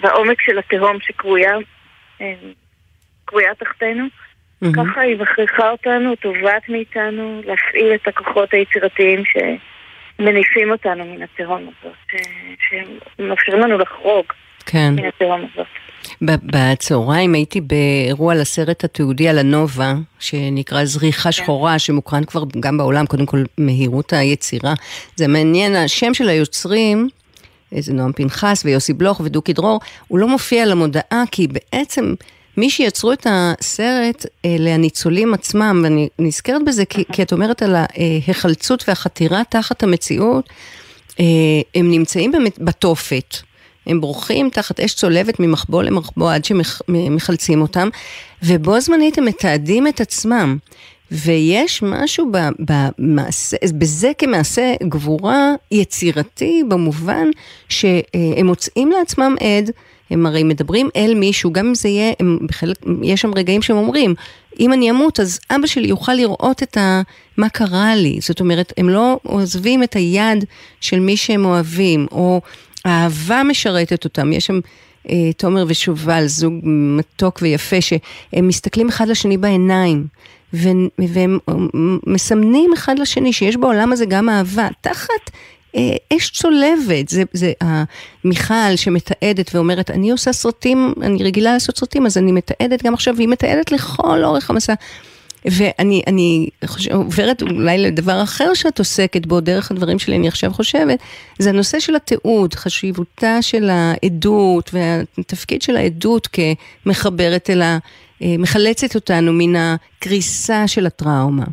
[0.00, 1.56] בעומק של התהום שקרויה,
[2.20, 2.34] אה,
[3.24, 4.68] קרויה תחתנו, mm-hmm.
[4.76, 9.36] ככה היא מכריחה אותנו, תובעת מאיתנו, להפעיל את הכוחות היצירתיים ש...
[10.18, 12.22] מניפים אותנו מן התהום הזאת,
[12.68, 14.24] שמאפשרים לנו לחרוג
[14.66, 14.94] כן.
[14.96, 15.66] מן התהום הזאת.
[16.22, 21.32] בצהריים הייתי באירוע לסרט התיעודי על הנובה, שנקרא זריחה כן.
[21.32, 24.74] שחורה, שמוקרן כבר גם בעולם, קודם כל מהירות היצירה.
[25.16, 27.08] זה מעניין, השם של היוצרים,
[27.78, 32.14] זה נועם פנחס ויוסי בלוך ודוקי דרור, הוא לא מופיע על המודעה, כי בעצם
[32.56, 37.76] מי שיצרו את הסרט אלה הניצולים עצמם, ואני נזכרת בזה כי, כי את אומרת על
[37.76, 40.48] ההיחלצות והחתירה תחת המציאות,
[41.20, 41.24] אה,
[41.74, 43.36] הם נמצאים בתופת.
[43.86, 47.88] הם בורחים תחת אש צולבת ממחבוא למחבוא עד שמחלצים אותם,
[48.42, 50.56] ובו זמנית הם מתעדים את עצמם.
[51.10, 57.28] ויש משהו במעשה, בזה כמעשה גבורה יצירתי במובן
[57.68, 59.70] שהם מוצאים לעצמם עד
[60.10, 63.76] הם הרי מדברים אל מישהו, גם אם זה יהיה, הם בחלק, יש שם רגעים שהם
[63.76, 64.14] אומרים,
[64.60, 67.02] אם אני אמות, אז אבא שלי יוכל לראות את ה...
[67.36, 68.18] מה קרה לי.
[68.20, 70.44] זאת אומרת, הם לא עוזבים את היד
[70.80, 72.40] של מי שהם אוהבים, או
[72.86, 74.32] האהבה משרתת אותם.
[74.32, 74.60] יש שם
[75.10, 80.06] אה, תומר ושובל, זוג מתוק ויפה, שהם מסתכלים אחד לשני בעיניים.
[80.52, 81.38] והם
[82.06, 85.30] מסמנים אחד לשני שיש בעולם הזה גם אהבה, תחת
[85.76, 87.52] אה, אש צולבת, זה, זה
[88.24, 93.16] מיכל שמתעדת ואומרת, אני עושה סרטים, אני רגילה לעשות סרטים, אז אני מתעדת גם עכשיו,
[93.16, 94.74] והיא מתעדת לכל אורך המסע.
[95.50, 100.50] ואני אני חושב, עוברת אולי לדבר אחר שאת עוסקת בו, דרך הדברים שלי, אני עכשיו
[100.50, 100.98] חושבת,
[101.38, 106.28] זה הנושא של התיעוד, חשיבותה של העדות והתפקיד של העדות
[106.84, 107.78] כמחברת אל ה...
[108.22, 111.44] אה, מחלצת אותנו מן הקריסה של הטראומה.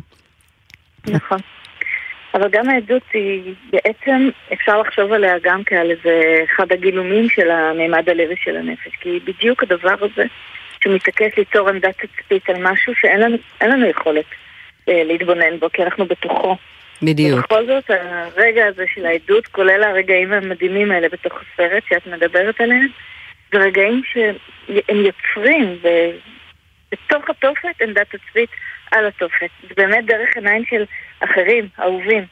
[1.06, 1.38] נכון.
[2.34, 8.08] אבל גם העדות היא בעצם, אפשר לחשוב עליה גם כעל איזה אחד הגילומים של המימד
[8.08, 8.92] הלוי של הנפש.
[9.00, 10.24] כי בדיוק הדבר הזה
[10.84, 14.24] שמתעקש ליצור עמדת תצפית על משהו שאין לנו, לנו יכולת
[14.88, 16.56] אה, להתבונן בו, כי אנחנו בתוכו.
[17.02, 17.38] בדיוק.
[17.38, 22.88] ובכל זאת, הרגע הזה של העדות, כולל הרגעים המדהימים האלה בתוך הסרט שאת מדברת עליהם,
[23.52, 24.36] זה רגעים שהם
[24.88, 25.88] יוצרים ב...
[26.92, 28.50] בתוך התופת עמדת תצפית
[28.90, 29.50] על התופת.
[29.68, 30.84] זה באמת דרך עיניים של
[31.20, 32.24] אחרים, אהובים.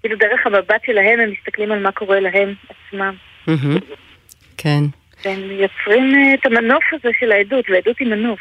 [0.00, 3.14] כאילו דרך המבט שלהם הם מסתכלים על מה קורה להם עצמם.
[4.58, 4.80] כן.
[5.24, 8.40] והם יוצרים אה, את המנוף הזה של העדות, והעדות היא מנוף.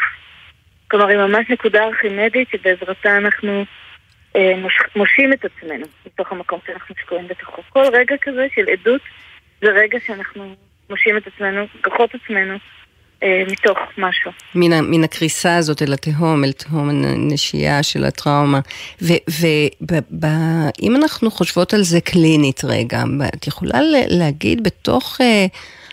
[0.92, 3.66] כלומר, היא ממש נקודה ארכימדית שבעזרתה אנחנו
[4.36, 7.62] אה, מוש, מושים את עצמנו מתוך המקום שאנחנו שקועים בתוכו.
[7.70, 9.02] כל רגע כזה של עדות
[9.62, 10.56] זה רגע שאנחנו
[10.90, 12.58] מושים את עצמנו, כוחות עצמנו
[13.24, 14.32] אה, מתוך משהו.
[14.56, 18.60] מן, הקריסה הזאת אל התהום, אל תהום הנשייה של הטראומה.
[19.02, 23.04] ואם אנחנו חושבות על זה קלינית רגע,
[23.36, 25.24] את יכולה להגיד בתוך uh,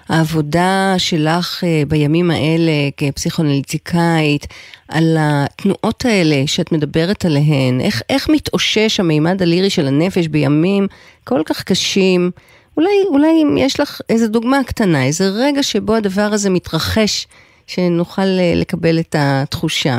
[0.09, 4.47] העבודה שלך אה, בימים האלה כפסיכואנליטיקאית,
[4.89, 10.87] על התנועות האלה שאת מדברת עליהן, איך, איך מתאושש המימד הלירי של הנפש בימים
[11.25, 12.31] כל כך קשים?
[12.77, 17.27] אולי, אולי אם יש לך איזו דוגמה קטנה, איזה רגע שבו הדבר הזה מתרחש,
[17.67, 19.99] שנוכל אה, לקבל את התחושה.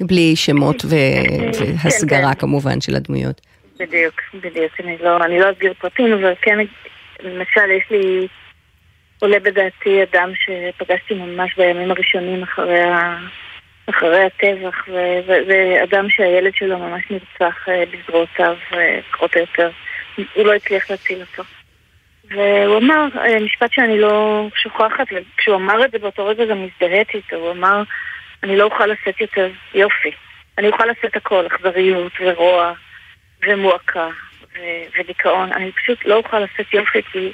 [0.00, 0.96] בלי שמות ו...
[1.82, 2.40] והסגרה כן, כן.
[2.40, 3.40] כמובן של הדמויות.
[3.78, 4.72] בדיוק, בדיוק.
[4.80, 6.58] אני לא, אני לא אסביר פרטים, אבל כן,
[7.20, 8.28] למשל, יש לי,
[9.18, 13.18] עולה בדעתי אדם שפגשתי ממש בימים הראשונים אחרי, ה,
[13.90, 19.70] אחרי הטבח, וזה אדם שהילד שלו ממש נרצח אה, בזרועותיו, אה, פחות או יותר.
[20.34, 21.42] הוא לא הצליח להציל אותו.
[22.30, 27.16] והוא אמר אה, משפט שאני לא שוכחת, וכשהוא אמר את זה באותו רגע גם הזדהיתי
[27.16, 27.82] איתו, הוא אמר,
[28.42, 30.10] אני לא אוכל לשאת יותר יופי.
[30.58, 32.72] אני אוכל לשאת הכל, אכזריות ורוע
[33.46, 34.08] ומועקה
[34.98, 35.52] ודיכאון.
[35.52, 37.32] אני פשוט לא אוכל לשאת יופי, כי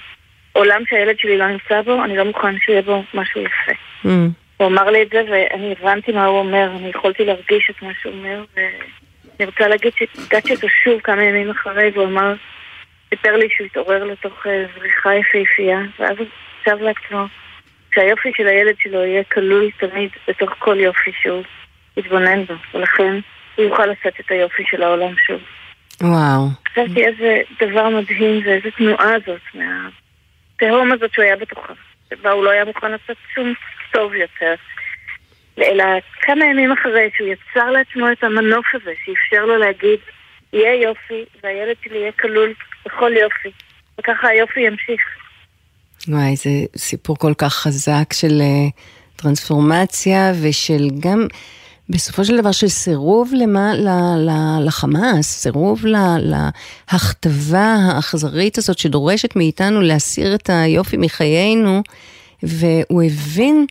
[0.52, 3.72] עולם שהילד שלי לא נמצא בו, אני לא מוכן שיהיה בו משהו יפה.
[4.04, 4.08] Mm.
[4.56, 7.90] הוא אמר לי את זה, ואני הבנתי מה הוא אומר, אני יכולתי להרגיש את מה
[8.00, 12.34] שהוא אומר, ואני רוצה להגיד שהגעתי אותו שוב כמה ימים אחרי, והוא אמר,
[13.10, 16.26] סיפר לי שהוא התעורר לתוך אה, זריחה יפהפייה, ואז הוא
[16.60, 17.26] חשב לעצמו
[17.94, 21.42] שהיופי של הילד שלו יהיה כלול תמיד בתוך כל יופי שהוא
[21.96, 23.20] יתבונן בו, ולכן
[23.56, 25.40] הוא יוכל לשאת את היופי של העולם שוב.
[26.00, 26.48] וואו.
[26.68, 31.72] חשבתי איזה דבר מדהים זה, איזה תנועה הזאת מהתהום הזאת שהוא היה בתוכה,
[32.10, 33.54] שבה הוא לא היה מוכן לעשות שום
[33.92, 34.54] טוב יותר.
[35.58, 35.84] אלא
[36.22, 39.98] כמה ימים אחרי שהוא יצר לעצמו את המנוף הזה, שאפשר לו להגיד,
[40.52, 42.54] יהיה יופי, והילד שלי יהיה כלול
[42.86, 43.50] בכל יופי.
[44.00, 45.00] וככה היופי ימשיך.
[46.08, 48.70] וואי, זה סיפור כל כך חזק של uh,
[49.16, 51.26] טרנספורמציה ושל גם,
[51.92, 54.30] בסופו של דבר, של סירוב למה, ל, ל,
[54.66, 61.82] לחמאס, סירוב ל, להכתבה האכזרית הזאת שדורשת מאיתנו להסיר את היופי מחיינו,
[62.42, 63.66] והוא הבין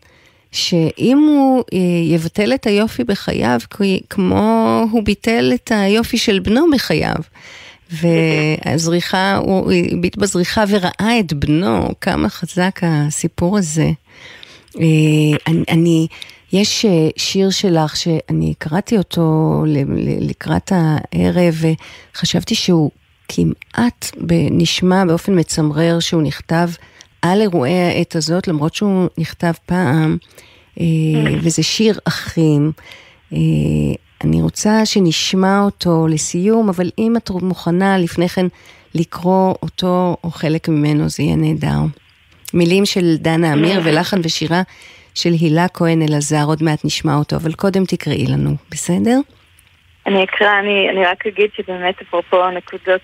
[0.51, 1.79] שאם הוא אה,
[2.15, 3.59] יבטל את היופי בחייו,
[4.09, 7.15] כמו הוא ביטל את היופי של בנו בחייו,
[7.91, 13.91] והזריחה, הוא הביט בזריחה וראה את בנו, כמה חזק הסיפור הזה.
[14.79, 14.83] אה,
[15.47, 16.07] אני, אני,
[16.53, 19.63] יש אה, שיר שלך שאני קראתי אותו
[20.19, 21.55] לקראת הערב,
[22.15, 22.91] וחשבתי שהוא
[23.27, 24.11] כמעט
[24.51, 26.69] נשמע באופן מצמרר שהוא נכתב
[27.21, 30.17] על אירועי העת הזאת, למרות שהוא נכתב פעם,
[30.79, 30.85] אה,
[31.41, 32.71] וזה שיר אחים.
[34.23, 38.45] אני רוצה שנשמע אותו לסיום, אבל אם את מוכנה לפני כן
[38.95, 41.79] לקרוא אותו או חלק ממנו, זה יהיה נהדר.
[42.53, 44.61] מילים של דנה אמיר ולחן ושירה
[45.15, 49.17] של הילה כהן אלעזר, עוד מעט נשמע אותו, אבל קודם תקראי לנו, בסדר?
[50.07, 53.01] אני אקרא, אני, אני רק אגיד שבאמת אפרופו הנקודות,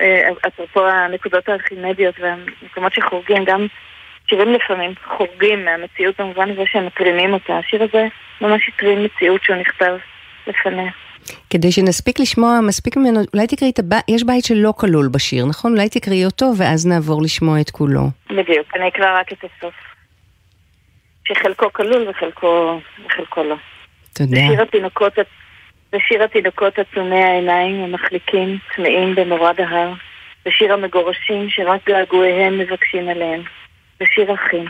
[0.00, 3.66] אה, אפרופו הנקודות הארכימדיות והמקומות שחורגים, גם
[4.28, 7.58] שירים לפעמים חורגים מהמציאות במובן הזה שהם מקרינים אותה.
[7.58, 8.06] השיר הזה
[8.40, 9.96] ממש הטרין מציאות שהוא נכתב
[10.46, 10.90] לפניה.
[11.50, 15.72] כדי שנספיק לשמוע מספיק ממנו, אולי תקראי את הבית, יש בית שלא כלול בשיר, נכון?
[15.72, 18.02] אולי תקראי אותו ואז נעבור לשמוע את כולו.
[18.30, 19.74] בדיוק, אני אקרא רק את הסוף.
[21.30, 23.56] שחלקו כלול וחלקו, וחלקו לא.
[24.12, 24.36] תודה.
[24.36, 25.12] בשיר התינוקות,
[25.92, 29.92] בשיר התינוקות עצומי העיניים המחליקים, צמאים במורד ההר.
[30.46, 33.42] בשיר המגורשים שרק געגועיהם מבקשים אליהם.
[34.00, 34.64] בשיר אחים.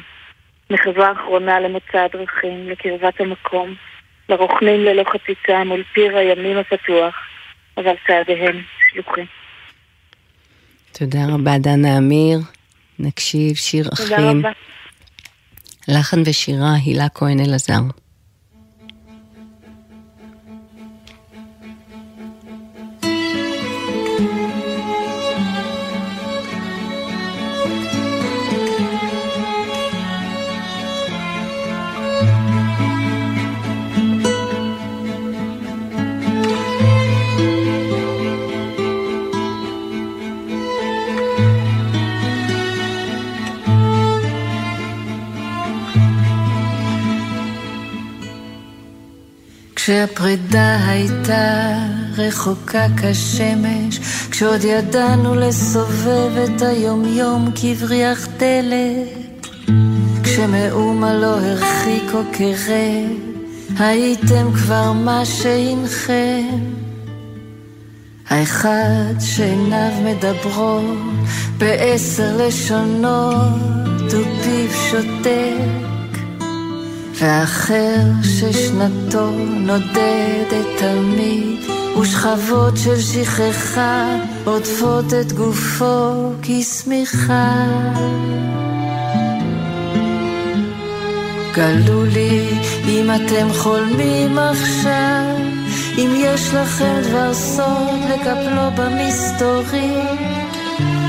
[0.71, 3.75] מחווה אחרונה למוצא הדרכים, לקרבת המקום.
[4.29, 7.15] לרוכנים ללא חציצה מול פיר הימים הפתוח,
[7.77, 9.27] אבל צעדיהם שלוחים.
[10.93, 12.39] תודה רבה, דנה אמיר.
[12.99, 14.17] נקשיב שיר אחים.
[14.17, 14.51] תודה רבה.
[15.91, 17.81] לחן ושירה, הילה כהן אלעזר.
[49.83, 51.77] כשהפרידה הייתה
[52.17, 53.99] רחוקה כשמש,
[54.31, 59.47] כשעוד ידענו לסובב את היומיום כבריח דלת,
[60.25, 63.17] כשמאומה לא הרחיק או קרב,
[63.79, 66.59] הייתם כבר מה שהנכם.
[68.29, 70.99] האחד שעיניו מדברות
[71.59, 73.53] בעשר לשונות
[74.07, 75.90] ופיו שותק
[77.21, 81.61] והאחר ששנתו נודדת תמיד
[82.01, 87.67] ושכבות של שכחה עוטפות את גופו כשמיכה.
[91.55, 92.49] גלו לי
[92.89, 95.37] אם אתם חולמים עכשיו,
[95.99, 100.41] אם יש לכם דבר סוד לקפלו במסתורים.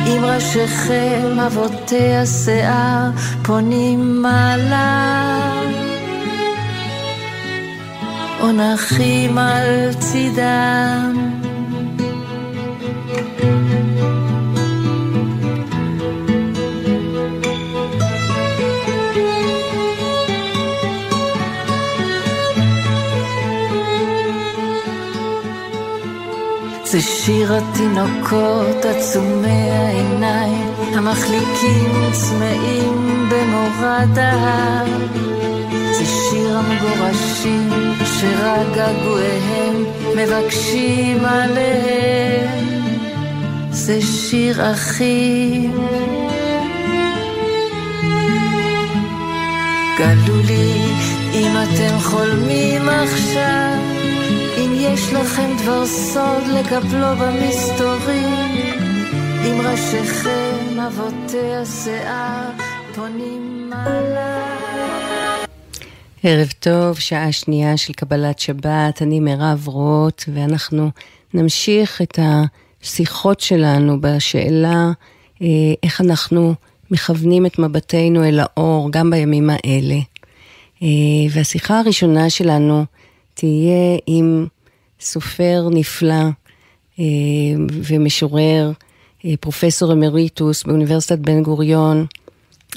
[0.05, 3.09] עם ראשיכם אבותי השיער
[3.43, 5.41] פונים מעלה
[8.41, 11.31] או נחים על צידם
[26.91, 34.85] זה שיר התינוקות עצומי העיניים, המחליקים צמאים במורד ההר.
[35.97, 37.90] זה שיר המגורשים
[38.21, 39.85] שרק געגועיהם
[40.17, 42.59] מבקשים עליהם.
[43.71, 45.71] זה שיר אחים.
[49.97, 50.83] גלו לי
[51.33, 53.77] אם אתם חולמים עכשיו
[54.57, 58.51] אם יש לכם דבר סוד לקפלו במסתורים,
[59.45, 62.49] עם ראשיכם אבותי השיער
[62.95, 64.60] פונים מעלה.
[66.23, 70.89] ערב טוב, שעה שנייה של קבלת שבת, אני מירב רוט, ואנחנו
[71.33, 74.91] נמשיך את השיחות שלנו בשאלה
[75.41, 75.47] אה,
[75.83, 76.53] איך אנחנו
[76.91, 79.95] מכוונים את מבטנו אל האור גם בימים האלה.
[80.83, 80.87] אה,
[81.31, 82.85] והשיחה הראשונה שלנו
[83.33, 84.47] תהיה עם
[84.99, 86.23] סופר נפלא
[86.99, 87.05] אה,
[87.69, 88.71] ומשורר,
[89.39, 92.05] פרופסור אמריטוס באוניברסיטת בן גוריון,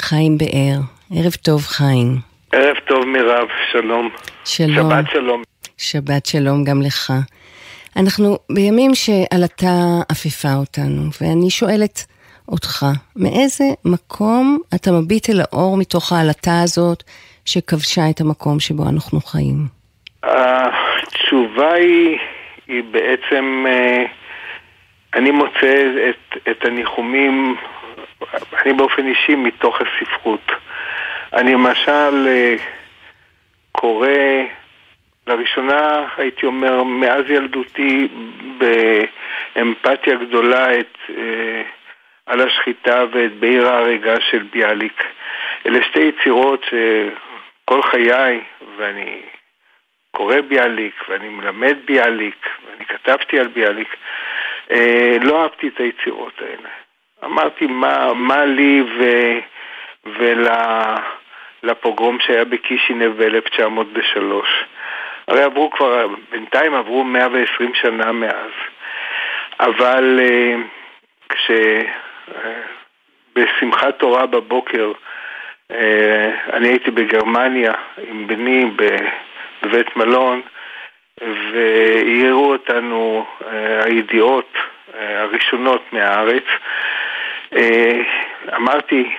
[0.00, 0.80] חיים באר.
[1.10, 2.33] ערב טוב, חיים.
[2.54, 4.10] ערב טוב, מירב, שלום.
[4.44, 4.90] שלום.
[4.90, 5.42] שבת שלום.
[5.78, 7.12] שבת שלום גם לך.
[7.96, 9.74] אנחנו בימים שעלתה
[10.08, 12.06] עפפה אותנו, ואני שואלת
[12.48, 12.86] אותך,
[13.16, 17.02] מאיזה מקום אתה מביט אל האור מתוך העלטה הזאת
[17.44, 19.58] שכבשה את המקום שבו אנחנו חיים?
[20.22, 22.18] התשובה היא,
[22.68, 24.04] היא בעצם, אה,
[25.14, 27.56] אני מוצא את, את הניחומים,
[28.64, 30.52] אני באופן אישי, מתוך הספרות.
[31.34, 32.56] אני למשל אה,
[33.72, 34.08] קורא,
[35.26, 38.08] לראשונה, הייתי אומר, מאז ילדותי,
[38.58, 41.62] באמפתיה גדולה את אה,
[42.26, 45.02] על השחיטה ואת בעיר ההריגה של ביאליק.
[45.66, 48.40] אלה שתי יצירות שכל חיי,
[48.76, 49.20] ואני
[50.10, 53.96] קורא ביאליק, ואני מלמד ביאליק, ואני כתבתי על ביאליק,
[54.70, 56.68] אה, לא אהבתי את היצירות האלה.
[57.24, 59.04] אמרתי, מה, מה לי ו,
[61.64, 64.20] ולפוגרום שהיה בקישינב ב-1903?
[65.28, 68.50] הרי עברו כבר, בינתיים עברו 120 שנה מאז.
[69.60, 70.54] אבל אה,
[71.28, 71.50] כש...
[72.34, 74.92] אה, תורה בבוקר,
[75.70, 77.72] אה, אני הייתי בגרמניה
[78.10, 78.64] עם בני
[79.62, 80.42] בבית מלון,
[81.52, 83.26] והעירו אותנו
[83.84, 84.52] הידיעות
[84.94, 86.44] הראשונות מהארץ.
[88.56, 89.14] אמרתי,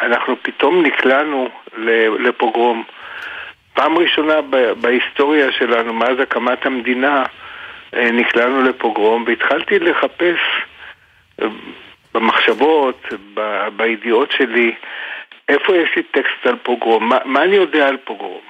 [0.00, 1.48] אנחנו פתאום נקלענו
[2.18, 2.84] לפוגרום.
[3.74, 4.34] פעם ראשונה
[4.80, 7.24] בהיסטוריה שלנו, מאז הקמת המדינה,
[7.92, 10.38] נקלענו לפוגרום, והתחלתי לחפש
[12.14, 14.74] במחשבות, ב, בידיעות שלי,
[15.48, 18.40] איפה יש לי טקסט על פוגרום, מה, מה אני יודע על פוגרום.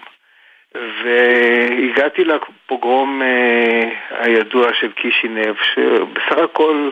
[0.75, 6.91] והגעתי לפוגרום אה, הידוע של קישינב, שבסך הכל,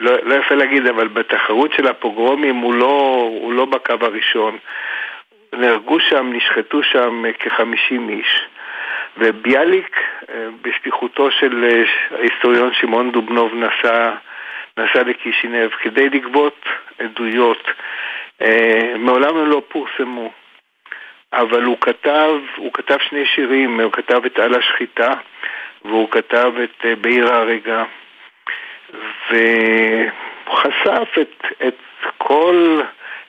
[0.00, 4.58] לא, לא יפה להגיד, אבל בתחרות של הפוגרומים הוא לא, הוא לא בקו הראשון.
[5.52, 8.46] נהרגו שם, נשחטו שם אה, כחמישים איש.
[9.18, 10.00] וביאליק,
[10.30, 11.84] אה, בשליחותו של אה,
[12.18, 14.10] ההיסטוריון שמעון דובנוב, נסע
[14.76, 16.64] נסע לקישינב כדי לגבות
[16.98, 17.68] עדויות.
[18.98, 20.30] מעולם הם לא פורסמו,
[21.32, 25.10] אבל הוא כתב, הוא כתב שני שירים, הוא כתב את על השחיטה
[25.84, 27.84] והוא כתב את בעיר ההריגה.
[29.30, 31.76] והוא חשף את, את
[32.18, 32.82] כל...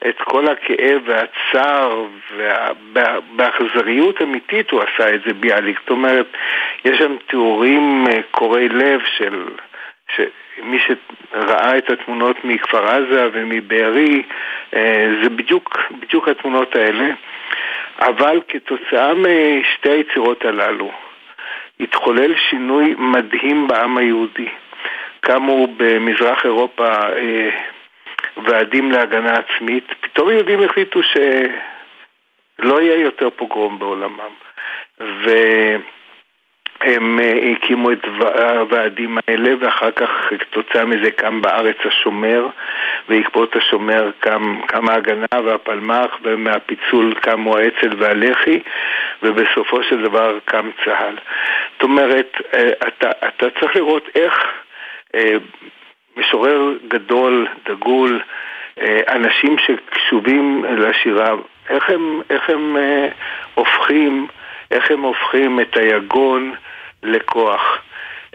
[0.09, 5.80] את כל הכאב והצער, ובאכזריות אמיתית הוא עשה את זה ביאליק.
[5.80, 6.28] זאת אומרת,
[6.86, 9.45] יש שם תיאורים אה, קורעי לב של
[10.16, 14.24] שמי שראה את התמונות מכפר עזה ומבארי,
[14.76, 17.09] אה, זה בדיוק, בדיוק התמונות האלה.
[17.99, 20.91] אבל כתוצאה משתי היצירות הללו,
[21.80, 24.49] התחולל שינוי מדהים בעם היהודי.
[25.24, 27.49] קמו במזרח אירופה אה,
[28.38, 34.34] ועדים להגנה עצמית, פתאום יהודים החליטו שלא יהיה יותר פוגרום בעולמם.
[34.99, 35.32] ו...
[36.82, 40.09] הם אה, הקימו את הוועדים האלה ואחר כך
[40.39, 42.47] כתוצאה מזה קם בארץ השומר
[43.09, 48.59] בעקבות השומר קם, קם ההגנה והפלמ"ח ומהפיצול קמו האצ"ל והלח"י
[49.24, 51.15] ובסופו של דבר קם צה"ל.
[51.74, 54.34] זאת אומרת, אה, אתה, אתה צריך לראות איך
[56.18, 58.22] משורר גדול, דגול,
[59.09, 61.32] אנשים שקשובים לשירה,
[61.70, 62.76] איך הם, איך הם
[63.53, 64.28] הופכים,
[64.72, 66.53] איך הם הופכים את היגון
[67.03, 67.82] לכוח.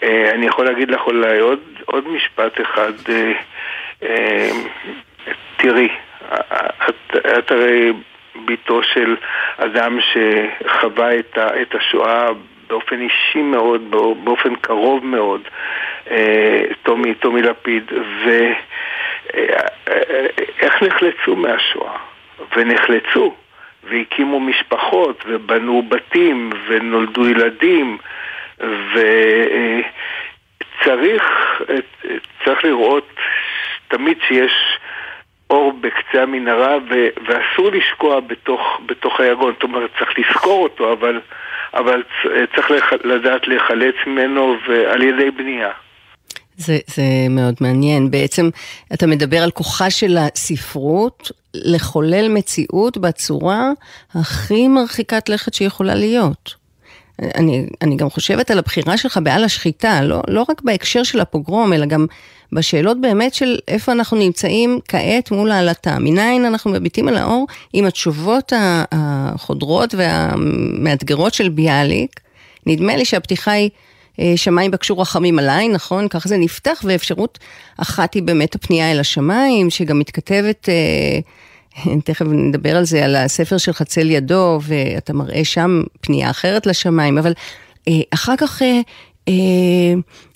[0.03, 2.93] אה, אני יכול להגיד לך אולי עוד, עוד משפט אחד.
[3.09, 3.33] אה,
[4.03, 4.51] אה,
[5.57, 5.89] תראי,
[6.89, 7.93] את, את הרי
[8.45, 9.17] בתו של
[9.57, 12.29] אדם שחווה את, את השואה
[12.69, 13.91] באופן אישי מאוד,
[14.25, 15.41] באופן קרוב מאוד,
[16.83, 17.93] טומי, טומי לפיד,
[19.87, 21.97] ואיך נחלצו מהשואה?
[22.57, 23.35] ונחלצו,
[23.85, 27.99] והקימו משפחות, ובנו בתים, ונולדו ילדים,
[30.83, 31.23] וצריך
[32.45, 33.09] צריך לראות
[33.89, 34.79] תמיד שיש
[35.51, 41.21] אור בקצה המנהרה ו- ואסור לשקוע בתוך, בתוך היגון, זאת אומרת צריך לזכור אותו, אבל,
[41.79, 42.03] אבל
[42.57, 45.71] צריך לח- לדעת להיחלץ ממנו ועל ידי בנייה.
[46.57, 48.11] זה, זה מאוד מעניין.
[48.11, 48.49] בעצם
[48.95, 53.71] אתה מדבר על כוחה של הספרות לחולל מציאות בצורה
[54.15, 56.55] הכי מרחיקת לכת שיכולה להיות.
[57.35, 61.73] אני, אני גם חושבת על הבחירה שלך בעל השחיטה, לא, לא רק בהקשר של הפוגרום,
[61.73, 62.07] אלא גם
[62.53, 65.99] בשאלות באמת של איפה אנחנו נמצאים כעת מול העלתה.
[65.99, 68.53] מניין אנחנו מביטים על האור עם התשובות
[68.93, 72.21] החודרות והמאתגרות של ביאליק.
[72.67, 73.71] נדמה לי שהפתיחה היא
[74.21, 76.09] אה, שמיים בקשו רחמים עליי, נכון?
[76.09, 77.39] כך זה נפתח, ואפשרות
[77.77, 80.69] אחת היא באמת הפנייה אל השמיים, שגם מתכתבת...
[80.69, 81.21] אה,
[82.05, 87.19] תכף נדבר על זה, על הספר של חצל ידו, ואתה מראה שם פנייה אחרת לשמיים,
[87.19, 87.33] אבל
[87.89, 88.81] אה, אחר כך אה,
[89.29, 89.95] אה,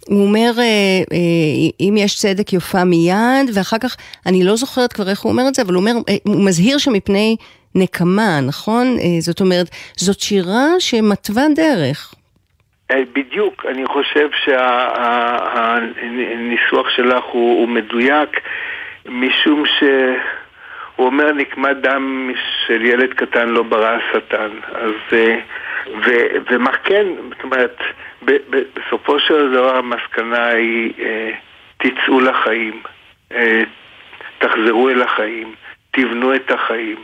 [0.09, 0.65] הוא אומר, אה,
[1.13, 3.97] אה, אם יש צדק יופה מיד, ואחר כך,
[4.27, 6.79] אני לא זוכרת כבר איך הוא אומר את זה, אבל הוא אומר, אה, הוא מזהיר
[6.79, 7.37] שמפני
[7.75, 8.97] נקמה, נכון?
[9.21, 12.15] זאת אומרת, זאת שירה שמתווה דרך.
[13.15, 14.29] בדיוק, אני חושב
[15.93, 18.41] שהניסוח שלך הוא, הוא מדויק,
[19.07, 19.83] משום ש...
[20.97, 22.31] הוא אומר נקמת דם
[22.67, 24.51] של ילד קטן לא ברא השטן.
[24.75, 25.19] אז...
[25.87, 26.11] אה, ו,
[26.51, 27.77] ומה כן, זאת אומרת,
[28.25, 31.31] ב, ב, בסופו של דבר המסקנה היא אה,
[31.77, 32.83] תצאו לחיים,
[33.33, 33.63] אה,
[34.39, 35.55] תחזרו אל החיים,
[35.91, 36.97] תבנו את החיים.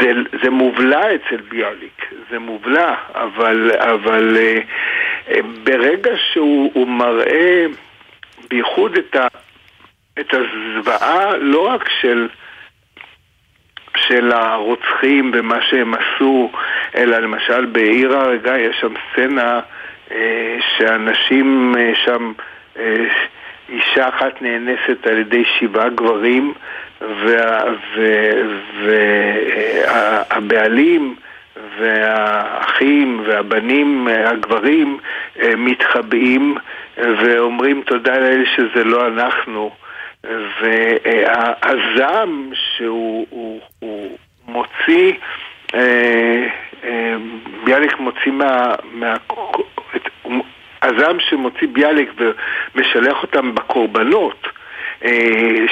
[0.00, 0.12] זה,
[0.42, 4.38] זה מובלע אצל ביאליק, זה מובלע, אבל, אבל
[5.64, 7.66] ברגע שהוא מראה
[8.50, 9.26] בייחוד את ה...
[10.20, 12.28] את הזוועה לא רק של,
[13.96, 16.50] של הרוצחים ומה שהם עשו,
[16.96, 19.60] אלא למשל בעיר הרגע יש שם סצנה
[20.10, 22.32] אה, שאנשים אה, שם,
[22.78, 23.06] אה,
[23.68, 26.54] אישה אחת נאנסת על ידי שבעה גברים
[30.38, 31.16] והבעלים
[31.78, 34.98] והאחים והבנים הגברים
[35.40, 36.56] אה, מתחבאים
[36.96, 39.70] ואומרים תודה לאל שזה לא אנחנו
[40.60, 45.12] והזעם שהוא הוא, הוא מוציא,
[45.74, 46.46] אה,
[46.84, 47.16] אה,
[47.64, 48.74] ביאליק מוציא מה...
[48.92, 49.16] מה
[50.82, 52.12] הזעם שמוציא ביאליק
[52.74, 54.45] ומשלח אותם בקורבנות,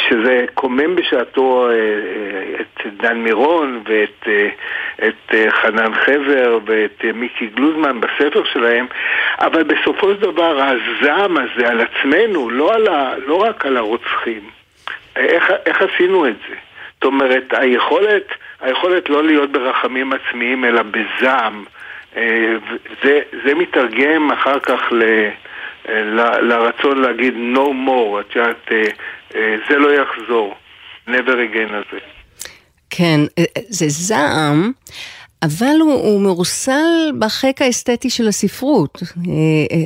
[0.08, 1.68] שזה קומם בשעתו
[2.60, 4.28] את דן מירון ואת
[4.98, 8.86] את חנן חבר ואת מיקי גלוזמן בספר שלהם,
[9.40, 14.50] אבל בסופו של דבר הזעם הזה על עצמנו, לא, על ה, לא רק על הרוצחים,
[15.16, 16.54] איך, איך עשינו את זה?
[16.94, 18.26] זאת אומרת, היכולת,
[18.60, 21.64] היכולת לא להיות ברחמים עצמיים אלא בזעם,
[22.16, 22.54] אה,
[23.02, 25.02] זה, זה מתרגם אחר כך ל,
[26.42, 28.82] לרצון להגיד no more, את יודעת, אה,
[29.34, 30.54] אה, זה לא יחזור,
[31.08, 31.98] never again הזה.
[32.90, 33.20] כן,
[33.68, 34.72] זה זעם.
[35.42, 39.02] אבל הוא, הוא מרוסל בחיק האסתטי של הספרות.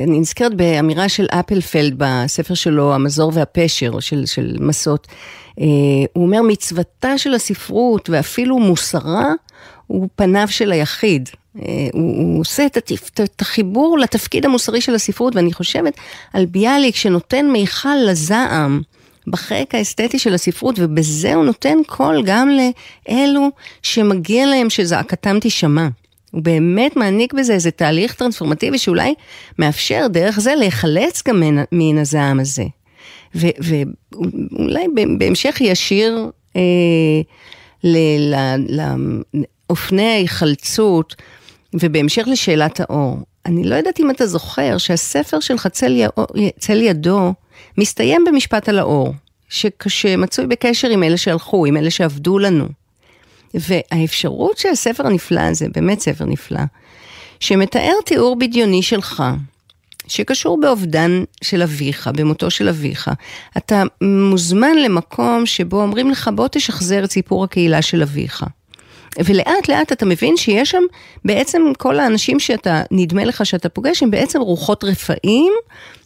[0.05, 5.07] אני נזכרת באמירה של אפלפלד בספר שלו, המזור והפשר, של, של מסות.
[6.13, 9.33] הוא אומר, מצוותה של הספרות ואפילו מוסרה
[9.87, 11.29] הוא פניו של היחיד.
[11.53, 15.93] הוא, הוא עושה את, התפ, את החיבור לתפקיד המוסרי של הספרות, ואני חושבת
[16.33, 18.81] על ביאליק שנותן מיכל לזעם.
[19.27, 23.49] בחלק האסתטי של הספרות, ובזה הוא נותן קול גם לאלו
[23.83, 25.87] שמגיע להם שזעקתם תישמע.
[26.31, 29.13] הוא באמת מעניק בזה איזה תהליך טרנספורמטיבי שאולי
[29.59, 32.63] מאפשר דרך זה להיחלץ גם מן הזעם הזה.
[33.35, 34.85] ואולי
[35.17, 37.21] בהמשך ישיר אה,
[39.69, 41.15] לאופני ההיחלצות,
[41.73, 43.17] ובהמשך לשאלת האור.
[43.45, 46.05] אני לא יודעת אם אתה זוכר שהספר שלך צל, י...
[46.59, 47.33] צל ידו
[47.77, 49.13] מסתיים במשפט על האור,
[49.87, 52.67] שמצוי בקשר עם אלה שהלכו, עם אלה שעבדו לנו.
[53.53, 56.61] והאפשרות שהספר הנפלא הזה, באמת ספר נפלא,
[57.39, 59.23] שמתאר תיאור בדיוני שלך,
[60.07, 63.11] שקשור באובדן של אביך, במותו של אביך.
[63.57, 68.45] אתה מוזמן למקום שבו אומרים לך, בוא תשחזר את סיפור הקהילה של אביך.
[69.17, 70.83] ולאט לאט אתה מבין שיש שם
[71.25, 75.53] בעצם כל האנשים שאתה, נדמה לך שאתה פוגש, הם בעצם רוחות רפאים,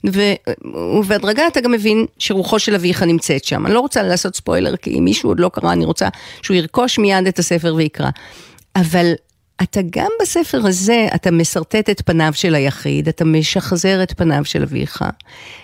[0.03, 3.65] ובהדרגה אתה גם מבין שרוחו של אביך נמצאת שם.
[3.65, 6.07] אני לא רוצה לעשות ספוילר, כי אם מישהו עוד לא קרא, אני רוצה
[6.41, 8.09] שהוא ירכוש מיד את הספר ויקרא.
[8.75, 9.13] אבל
[9.63, 14.61] אתה גם בספר הזה, אתה משרטט את פניו של היחיד, אתה משחזר את פניו של
[14.61, 15.03] אביך,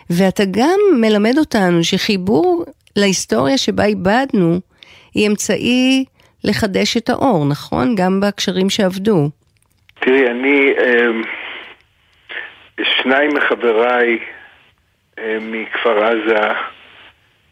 [0.09, 2.65] ואתה גם מלמד אותנו שחיבור
[2.95, 4.59] להיסטוריה שבה איבדנו,
[5.13, 6.05] היא אמצעי
[6.43, 7.95] לחדש את האור, נכון?
[7.95, 9.29] גם בהקשרים שעבדו.
[9.99, 11.23] תראי, אני, אמ,
[12.83, 14.19] שניים מחבריי
[15.17, 16.53] אמ, מכפר עזה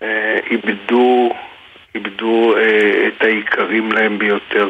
[0.02, 1.34] אה, איבדו,
[1.96, 4.70] איבדו אה, את העיקרים להם ביותר.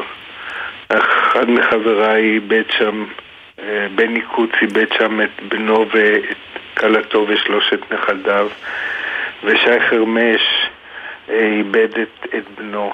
[0.88, 3.04] אחד מחבריי איבד שם,
[3.58, 6.36] אה, בני קוץ איבד שם את בנו ואת
[6.76, 8.48] כלתו ושלושת נכדיו,
[9.44, 10.68] ושי חרמש
[11.28, 12.92] איבד את, את בנו.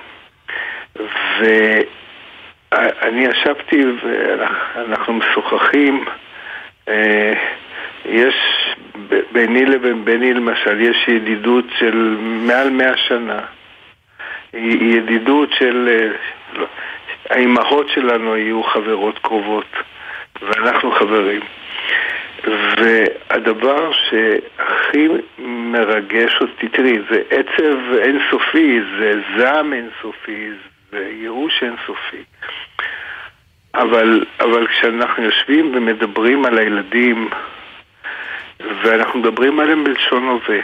[1.41, 6.05] ואני ישבתי ואנחנו משוחחים,
[6.89, 7.33] אה,
[8.05, 8.35] יש
[9.33, 13.41] ביני לבין בני למשל, יש ידידות של מעל מאה שנה.
[14.53, 15.89] היא ידידות של...
[15.89, 16.17] אה,
[16.59, 16.67] לא,
[17.31, 19.77] האימהות שלנו היו חברות קרובות,
[20.43, 21.41] ואנחנו חברים.
[22.77, 30.51] והדבר שהכי מרגש אותי, תראי, זה עצב אינסופי, זה זעם אינסופי,
[30.95, 32.23] וייאוש אינסופי.
[33.75, 37.29] אבל, אבל כשאנחנו יושבים ומדברים על הילדים,
[38.83, 40.61] ואנחנו מדברים עליהם בלשון הווה,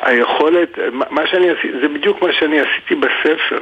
[0.00, 0.78] היכולת,
[1.10, 3.58] מה שאני עשיתי, זה בדיוק מה שאני עשיתי בספר.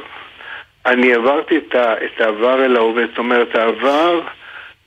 [0.85, 4.21] אני עברתי את, ה, את העבר אל ההווה, זאת אומרת, העבר,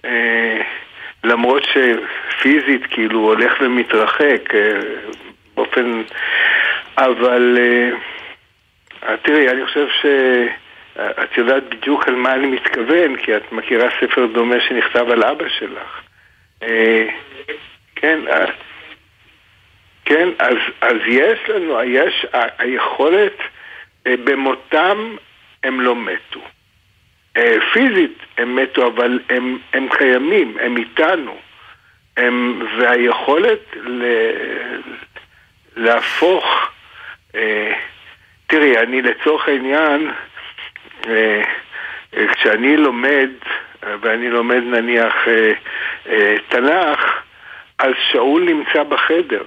[0.05, 0.61] אה,
[1.25, 4.81] למרות שפיזית כאילו הולך ומתרחק אה,
[5.55, 6.03] באופן...
[6.97, 7.59] אבל...
[7.61, 7.91] אה,
[9.23, 14.61] תראי, אני חושב שאת יודעת בדיוק על מה אני מתכוון, כי את מכירה ספר דומה
[14.61, 16.01] שנכתב על אבא שלך.
[16.63, 17.07] אה,
[17.97, 18.45] כן, אה,
[20.05, 22.27] כן, אז, אז יש לנו, יש
[22.59, 23.37] היכולת,
[24.05, 25.17] במותם
[25.65, 26.41] הם לא מתו.
[27.73, 31.37] פיזית הם מתו, אבל הם, הם קיימים, הם איתנו.
[32.17, 34.05] הם, והיכולת ל,
[35.77, 36.71] להפוך
[37.35, 37.73] אה,
[38.49, 40.11] תראי, אני לצורך העניין,
[41.09, 41.43] אה,
[42.17, 43.31] אה, כשאני לומד,
[44.01, 45.15] ואני לומד נניח
[46.09, 47.23] אה, תנ"ך,
[47.79, 49.43] אז שאול נמצא בחדר.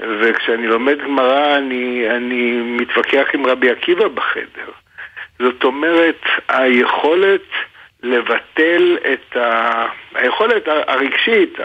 [0.00, 4.70] וכשאני לומד גמרא, אני, אני מתווכח עם רבי עקיבא בחדר.
[5.38, 7.48] זאת אומרת, היכולת
[8.02, 9.86] לבטל את ה...
[10.14, 11.58] היכולת הרגשית,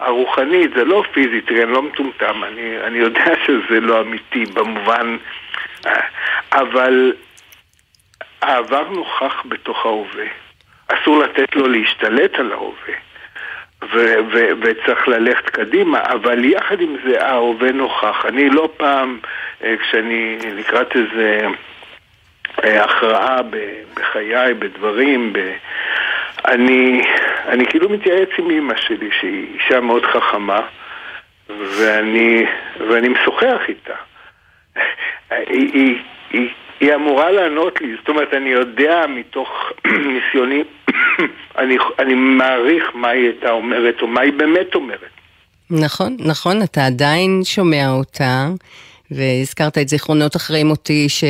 [0.00, 5.16] הרוחנית, זה לא פיזי, תראה, אני לא מטומטם, אני, אני יודע שזה לא אמיתי במובן
[6.52, 7.12] אבל
[8.42, 10.26] העבר נוכח בתוך ההווה.
[10.88, 12.94] אסור לתת לו להשתלט על ההווה.
[13.92, 18.26] ו- ו- וצריך ללכת קדימה, אבל יחד עם זה ההווה נוכח.
[18.28, 19.18] אני לא פעם,
[19.64, 21.40] אה, כשאני לקראת איזה
[22.64, 23.38] אה, הכרעה
[23.94, 25.38] בחיי, בדברים, ב...
[26.44, 27.02] אני,
[27.48, 30.60] אני כאילו מתייעץ עם אמא שלי, שהיא אישה מאוד חכמה,
[31.48, 32.46] ואני,
[32.88, 33.94] ואני משוחח איתה.
[35.30, 35.96] היא, היא,
[36.30, 36.48] היא,
[36.80, 39.48] היא אמורה לענות לי, זאת אומרת, אני יודע מתוך
[40.14, 40.62] ניסיוני,
[41.58, 45.14] אני, אני מעריך מה היא הייתה אומרת, או מה היא באמת אומרת.
[45.70, 48.46] נכון, נכון, אתה עדיין שומע אותה,
[49.10, 51.24] והזכרת את זיכרונות אחרי מותי, ש...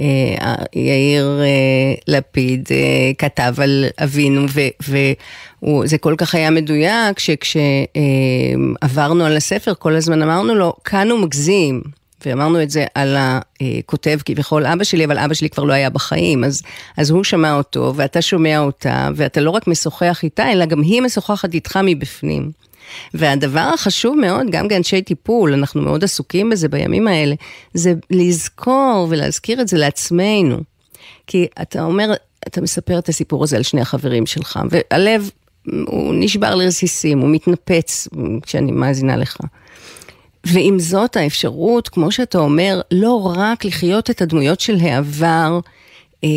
[0.00, 2.76] אה, יאיר אה, לפיד אה,
[3.18, 4.46] כתב על אבינו,
[4.88, 8.44] וזה כל כך היה מדויק, שכשעברנו
[9.24, 11.99] על הספר, כל הזמן אמרנו לו, כאן הוא מגזים.
[12.26, 16.44] ואמרנו את זה על הכותב כביכול אבא שלי, אבל אבא שלי כבר לא היה בחיים,
[16.44, 16.62] אז,
[16.96, 21.02] אז הוא שמע אותו, ואתה שומע אותה, ואתה לא רק משוחח איתה, אלא גם היא
[21.02, 22.50] משוחחת איתך מבפנים.
[23.14, 27.34] והדבר החשוב מאוד, גם כאנשי טיפול, אנחנו מאוד עסוקים בזה בימים האלה,
[27.74, 30.58] זה לזכור ולהזכיר את זה לעצמנו.
[31.26, 32.12] כי אתה אומר,
[32.46, 35.30] אתה מספר את הסיפור הזה על שני החברים שלך, והלב,
[35.86, 38.08] הוא נשבר לרסיסים, הוא מתנפץ
[38.42, 39.36] כשאני מאזינה לך.
[40.44, 45.60] ועם זאת האפשרות, כמו שאתה אומר, לא רק לחיות את הדמויות של העבר,
[46.24, 46.28] אה,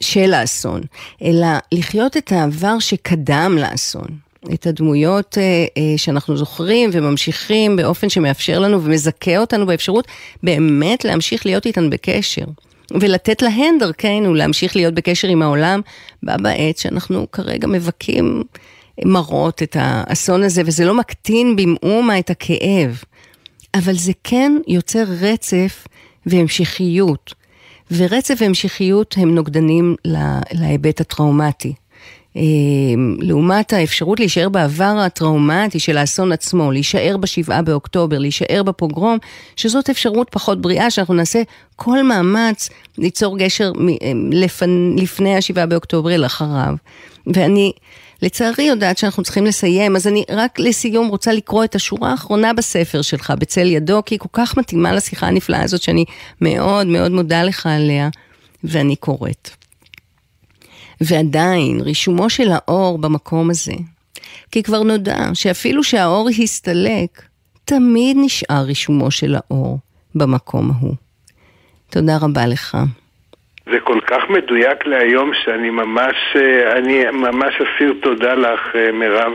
[0.00, 0.80] של האסון,
[1.22, 4.06] אלא לחיות את העבר שקדם לאסון.
[4.54, 10.08] את הדמויות אה, אה, שאנחנו זוכרים וממשיכים באופן שמאפשר לנו ומזכה אותנו באפשרות
[10.42, 12.44] באמת להמשיך להיות איתן בקשר.
[13.00, 15.80] ולתת להן דרכנו להמשיך להיות בקשר עם העולם,
[16.22, 18.42] בה בעת שאנחנו כרגע מבכים
[19.04, 23.02] מראות את האסון הזה, וזה לא מקטין במאומה את הכאב,
[23.74, 25.86] אבל זה כן יוצר רצף
[26.26, 27.34] והמשכיות.
[27.90, 29.96] ורצף והמשכיות הם נוגדנים
[30.52, 31.72] להיבט הטראומטי.
[32.36, 32.42] אה,
[33.18, 39.18] לעומת האפשרות להישאר בעבר הטראומטי של האסון עצמו, להישאר בשבעה באוקטובר, להישאר בפוגרום,
[39.56, 41.42] שזאת אפשרות פחות בריאה, שאנחנו נעשה
[41.76, 43.72] כל מאמץ ליצור גשר
[44.02, 44.12] אה,
[44.96, 46.74] לפני השבעה באוקטובר אל אחריו.
[47.26, 47.72] ואני
[48.22, 53.02] לצערי יודעת שאנחנו צריכים לסיים, אז אני רק לסיום רוצה לקרוא את השורה האחרונה בספר
[53.02, 56.04] שלך, בצל ידו, כי היא כל כך מתאימה לשיחה הנפלאה הזאת, שאני
[56.40, 58.08] מאוד מאוד מודה לך עליה,
[58.64, 59.50] ואני קוראת.
[61.00, 63.72] ועדיין, רישומו של האור במקום הזה,
[64.50, 67.22] כי כבר נודע שאפילו שהאור הסתלק,
[67.64, 69.78] תמיד נשאר רישומו של האור
[70.14, 70.94] במקום ההוא.
[71.90, 72.78] תודה רבה לך.
[73.66, 79.32] זה כל כך מדויק להיום שאני ממש, אה, אני ממש אסיר תודה לך, אה, מירב,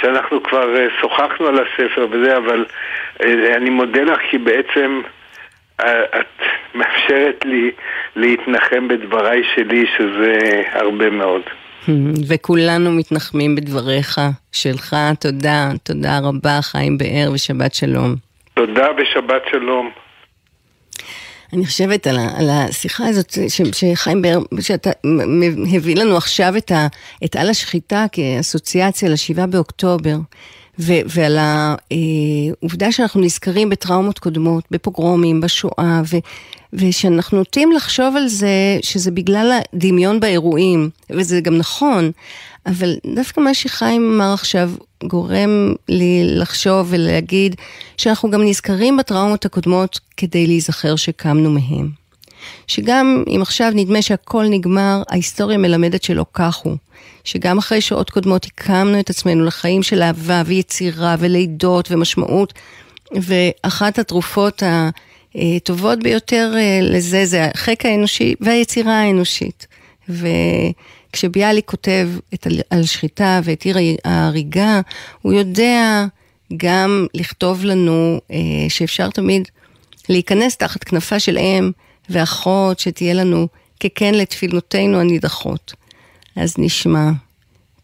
[0.00, 2.64] שאנחנו כבר אה, שוחחנו על הספר וזה, אבל
[3.56, 5.00] אני מודה לך כי בעצם
[5.80, 6.42] את
[6.74, 7.70] מאפשרת לי
[8.16, 11.42] להתנחם בדבריי שלי, שזה הרבה מאוד.
[12.28, 14.18] וכולנו מתנחמים בדבריך,
[14.52, 14.96] שלך.
[15.20, 18.14] תודה, תודה רבה, חיים באר, ושבת שלום.
[18.54, 19.90] תודה ושבת שלום.
[21.52, 24.90] אני חושבת על, על השיחה הזאת ש, שחיים באר, שאתה
[25.76, 26.86] הביא לנו עכשיו את, ה,
[27.24, 30.16] את על השחיטה כאסוציאציה לשבעה באוקטובר.
[30.78, 36.16] ו- ועל העובדה שאנחנו נזכרים בטראומות קודמות, בפוגרומים, בשואה, ו-
[36.72, 38.48] ושאנחנו נוטים לחשוב על זה
[38.82, 42.10] שזה בגלל הדמיון באירועים, וזה גם נכון,
[42.66, 44.70] אבל דווקא מה שחיים אמר עכשיו
[45.04, 47.54] גורם לי לחשוב ולהגיד
[47.96, 52.00] שאנחנו גם נזכרים בטראומות הקודמות כדי להיזכר שקמנו מהם.
[52.66, 56.76] שגם אם עכשיו נדמה שהכל נגמר, ההיסטוריה מלמדת שלא כך הוא.
[57.24, 62.52] שגם אחרי שעות קודמות הקמנו את עצמנו לחיים של אהבה ויצירה ולידות ומשמעות,
[63.12, 64.62] ואחת התרופות
[65.34, 69.66] הטובות ביותר אה, לזה זה החק האנושי והיצירה האנושית.
[71.10, 74.80] וכשביאליק כותב את על שחיטה ואת עיר ההריגה,
[75.22, 76.06] הוא יודע
[76.56, 78.36] גם לכתוב לנו אה,
[78.68, 79.48] שאפשר תמיד
[80.08, 81.70] להיכנס תחת כנפה של אם
[82.10, 83.48] ואחות שתהיה לנו
[83.80, 85.74] ככן לתפילותינו הנידחות.
[86.36, 87.10] אז נשמע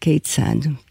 [0.01, 0.86] כיצד.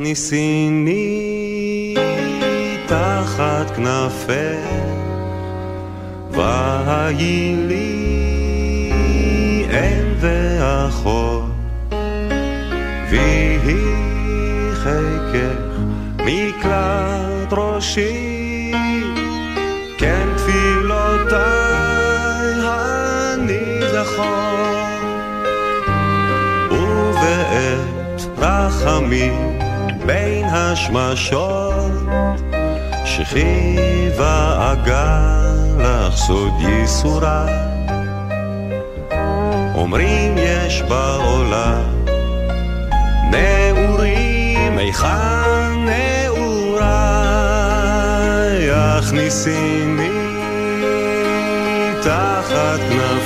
[0.00, 1.94] הכניסיני
[2.86, 4.66] תחת כנפך,
[6.30, 8.92] והי לי
[9.70, 11.44] אם ואחות,
[13.10, 13.84] ויהי
[14.74, 15.60] חיקך
[16.18, 18.72] מקלט ראשי,
[19.98, 21.40] כן תפילותיי
[23.34, 24.20] הנידחות,
[26.70, 29.49] ובעת רחמים
[30.10, 31.92] בין השמשות
[33.04, 35.20] שכיבה ועגה
[35.78, 37.46] לך סוד ייסורה
[39.74, 42.04] אומרים יש בעולם
[43.30, 46.80] נעורים היכן נעורי
[48.72, 50.10] הכניסיני
[52.02, 53.19] תחת כנפי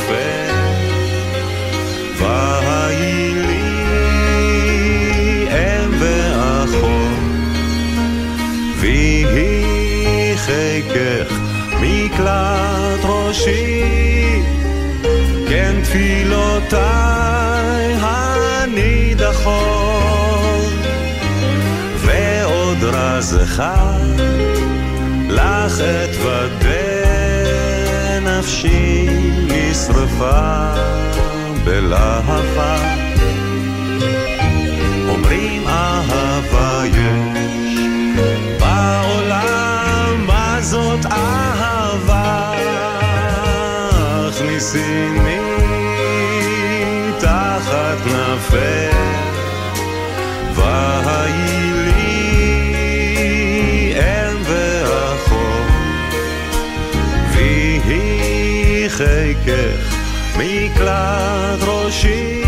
[13.34, 14.42] ראשי,
[15.48, 16.78] כן תפילותיי
[18.00, 19.44] הנידחות,
[21.96, 24.20] ועוד רז אחד
[25.28, 27.00] לך אתוודה
[28.22, 29.08] נפשי
[29.48, 30.72] נשרפה
[31.64, 32.93] בלהבה.
[60.74, 62.43] מקלט ראשי,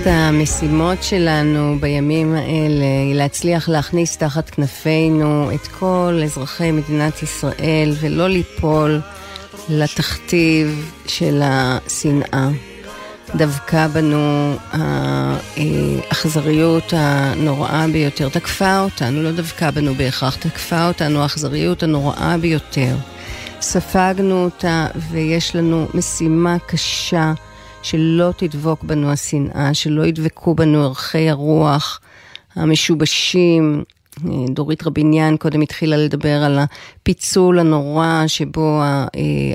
[0.00, 7.92] אחת המשימות שלנו בימים האלה היא להצליח להכניס תחת כנפינו את כל אזרחי מדינת ישראל
[8.00, 9.00] ולא ליפול
[9.68, 12.48] לתכתיב של השנאה.
[13.34, 22.36] דבקה בנו האכזריות הנוראה ביותר, תקפה אותנו, לא דבקה בנו בהכרח, תקפה אותנו האכזריות הנוראה
[22.40, 22.96] ביותר.
[23.60, 27.32] ספגנו אותה ויש לנו משימה קשה
[27.82, 32.00] שלא תדבוק בנו השנאה, שלא ידבקו בנו ערכי הרוח
[32.54, 33.84] המשובשים.
[34.50, 38.82] דורית רביניאן קודם התחילה לדבר על הפיצול הנורא שבו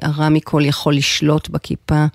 [0.02, 2.06] הרע מכל יכול לשלוט בכיפה.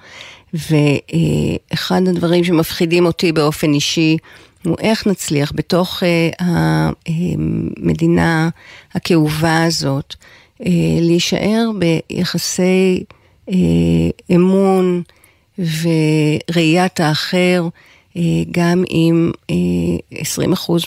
[0.55, 4.17] ואחד הדברים שמפחידים אותי באופן אישי
[4.65, 6.03] הוא איך נצליח בתוך
[7.79, 8.49] המדינה
[8.95, 10.15] הכאובה הזאת
[11.01, 13.05] להישאר ביחסי
[14.35, 15.03] אמון
[15.59, 17.69] וראיית האחר,
[18.51, 19.53] גם עם 20%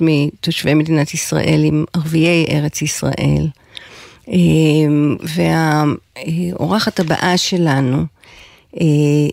[0.01, 3.47] מתושבי מדינת ישראל, עם ערביי ארץ ישראל.
[5.35, 8.03] והאורחת הבאה שלנו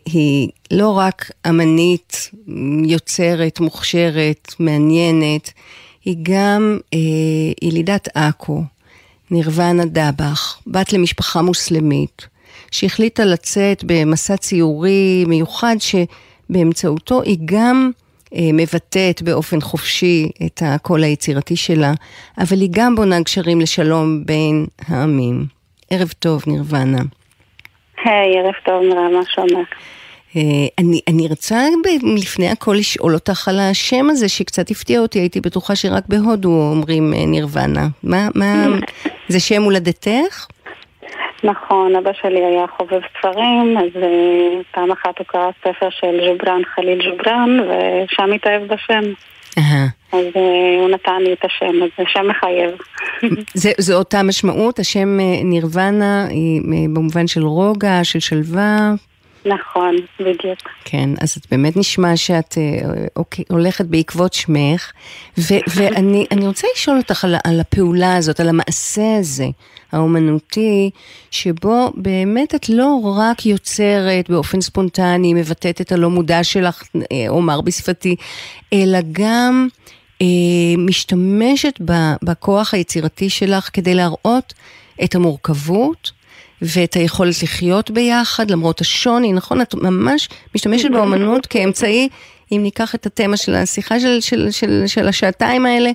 [0.07, 2.31] היא לא רק אמנית,
[2.85, 5.53] יוצרת, מוכשרת, מעניינת,
[6.05, 6.79] היא גם
[7.63, 8.63] ילידת עכו,
[9.31, 12.27] נירוונה דבח, בת למשפחה מוסלמית.
[12.71, 17.91] שהחליטה לצאת במסע ציורי מיוחד שבאמצעותו היא גם
[18.35, 21.93] אה, מבטאת באופן חופשי את הקול היצירתי שלה,
[22.39, 25.45] אבל היא גם בונה גשרים לשלום בין העמים.
[25.91, 27.03] ערב טוב, נירוונה.
[28.05, 29.69] היי, hey, ערב טוב, מירב, מה שלומך?
[30.37, 30.43] אה,
[30.79, 31.65] אני, אני רוצה
[32.17, 37.15] לפני הכל לשאול אותך על השם הזה שקצת הפתיע אותי, הייתי בטוחה שרק בהודו אומרים
[37.15, 37.89] אה, נירוונה.
[38.03, 38.67] מה, מה,
[39.33, 40.47] זה שם הולדתך?
[41.45, 46.61] נכון, אבא שלי היה חובב ספרים, אז uh, פעם אחת הוא קרא ספר של ג'ובראן
[46.75, 49.13] חליל ג'ובראן, ושם התאהב בשם.
[49.59, 50.13] Uh-huh.
[50.13, 50.39] אז uh,
[50.81, 52.71] הוא נתן לי את השם הזה, שם מחייב.
[53.55, 56.61] זה, זה אותה משמעות, השם נירוונה היא
[56.95, 58.93] במובן של רוגע, של שלווה.
[59.45, 60.59] נכון, בדיוק.
[60.85, 62.59] כן, אז את באמת נשמע שאת
[63.17, 64.93] אוקיי, הולכת בעקבות שמך,
[65.39, 69.47] ו, ואני רוצה לשאול אותך על, על הפעולה הזאת, על המעשה הזה,
[69.93, 70.91] האומנותי,
[71.31, 76.83] שבו באמת את לא רק יוצרת באופן ספונטני, מבטאת את הלא מודע שלך,
[77.29, 78.17] אומר בשפתי,
[78.73, 79.69] אלא גם
[80.23, 80.27] אה,
[80.79, 81.81] משתמשת
[82.23, 84.55] בכוח היצירתי שלך כדי להראות
[85.05, 86.20] את המורכבות.
[86.63, 89.61] ואת היכולת לחיות ביחד למרות השוני, נכון?
[89.61, 92.09] את ממש משתמשת באומנות כאמצעי,
[92.53, 95.91] אם ניקח את התמה של השיחה של, של, של, של השעתיים האלה,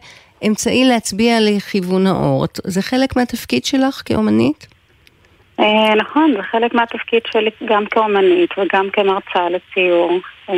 [0.48, 2.46] אמצעי להצביע לכיוון האור.
[2.64, 4.68] זה חלק מהתפקיד שלך כאומנית?
[5.60, 10.20] אה, נכון, זה חלק מהתפקיד שלי גם כאומנית וגם כמרצה לציור.
[10.50, 10.56] אה,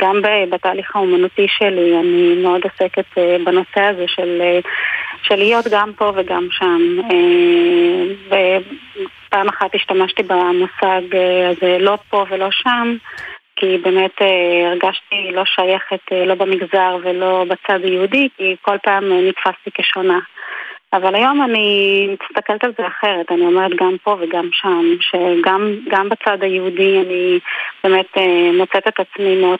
[0.00, 0.16] גם
[0.50, 4.42] בתהליך האומנותי שלי אני מאוד עוסקת אה, בנושא הזה של,
[5.22, 6.80] של להיות גם פה וגם שם.
[9.26, 11.16] ופעם אחת השתמשתי במושג
[11.50, 12.96] הזה לא פה ולא שם.
[13.56, 14.14] כי באמת
[14.66, 20.18] הרגשתי לא שייכת לא במגזר ולא בצד היהודי, כי כל פעם נתפסתי כשונה.
[20.92, 26.42] אבל היום אני מסתכלת על זה אחרת, אני אומרת גם פה וגם שם, שגם בצד
[26.42, 27.38] היהודי אני
[27.84, 29.58] באמת אה, מוצאת את עצמי מאוד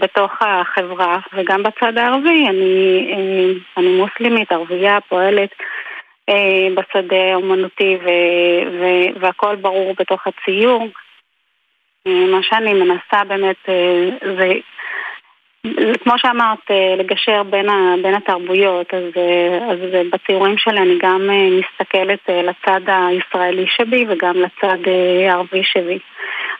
[0.00, 5.66] בתוך החברה, וגם בצד הערבי אני, אה, אני מוסלמית, ערבייה, פועלת אה,
[6.74, 7.98] בשדה האומנותי
[9.20, 10.88] והכל ברור בתוך הציור.
[12.06, 13.56] מה שאני מנסה באמת
[14.38, 14.52] זה
[16.02, 19.78] כמו שאמרת, אה, לגשר בין, ה, בין התרבויות, אז, אה, אז
[20.12, 24.78] בציורים שלי אני גם אה, מסתכלת לצד הישראלי שבי וגם לצד
[25.28, 25.98] הערבי שבי.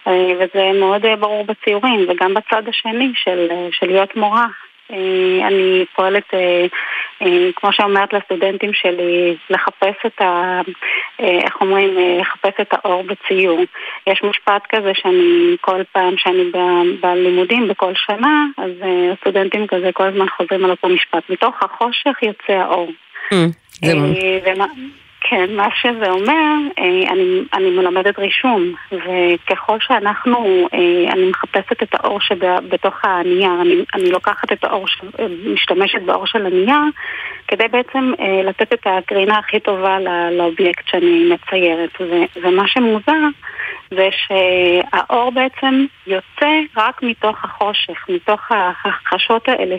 [0.07, 4.47] וזה מאוד ברור בציורים, וגם בצד השני של, של להיות מורה.
[4.91, 10.61] אני פועלת אה, כמו שאומרת לסטודנטים שלי, לחפש את ה...
[11.21, 11.99] אה, איך אומרים?
[11.99, 13.61] אה, לחפש את האור בציור.
[14.07, 16.51] יש משפט כזה שאני כל פעם שאני
[17.01, 18.71] בלימודים בכל שנה, אז
[19.13, 21.31] הסטודנטים כזה כל הזמן חוזרים על אותו משפט.
[21.31, 22.91] מתוך החושך יוצא האור.
[23.33, 23.37] Mm,
[23.85, 23.95] זה
[25.27, 31.95] כן, מה שזה אומר, אה, אני, אני מלמדת רישום, וככל שאנחנו, אה, אני מחפשת את
[31.95, 34.87] האור שבתוך הנייר, אני, אני לוקחת את האור,
[35.53, 36.83] משתמשת באור של הנייר,
[37.49, 39.99] כדי בעצם אה, לתת את הקרינה הכי טובה
[40.31, 41.91] לאובייקט שאני מציירת.
[42.43, 43.23] ומה שמוזר
[43.91, 48.41] זה שהאור בעצם יוצא רק מתוך החושך, מתוך
[48.85, 49.77] החשות האלה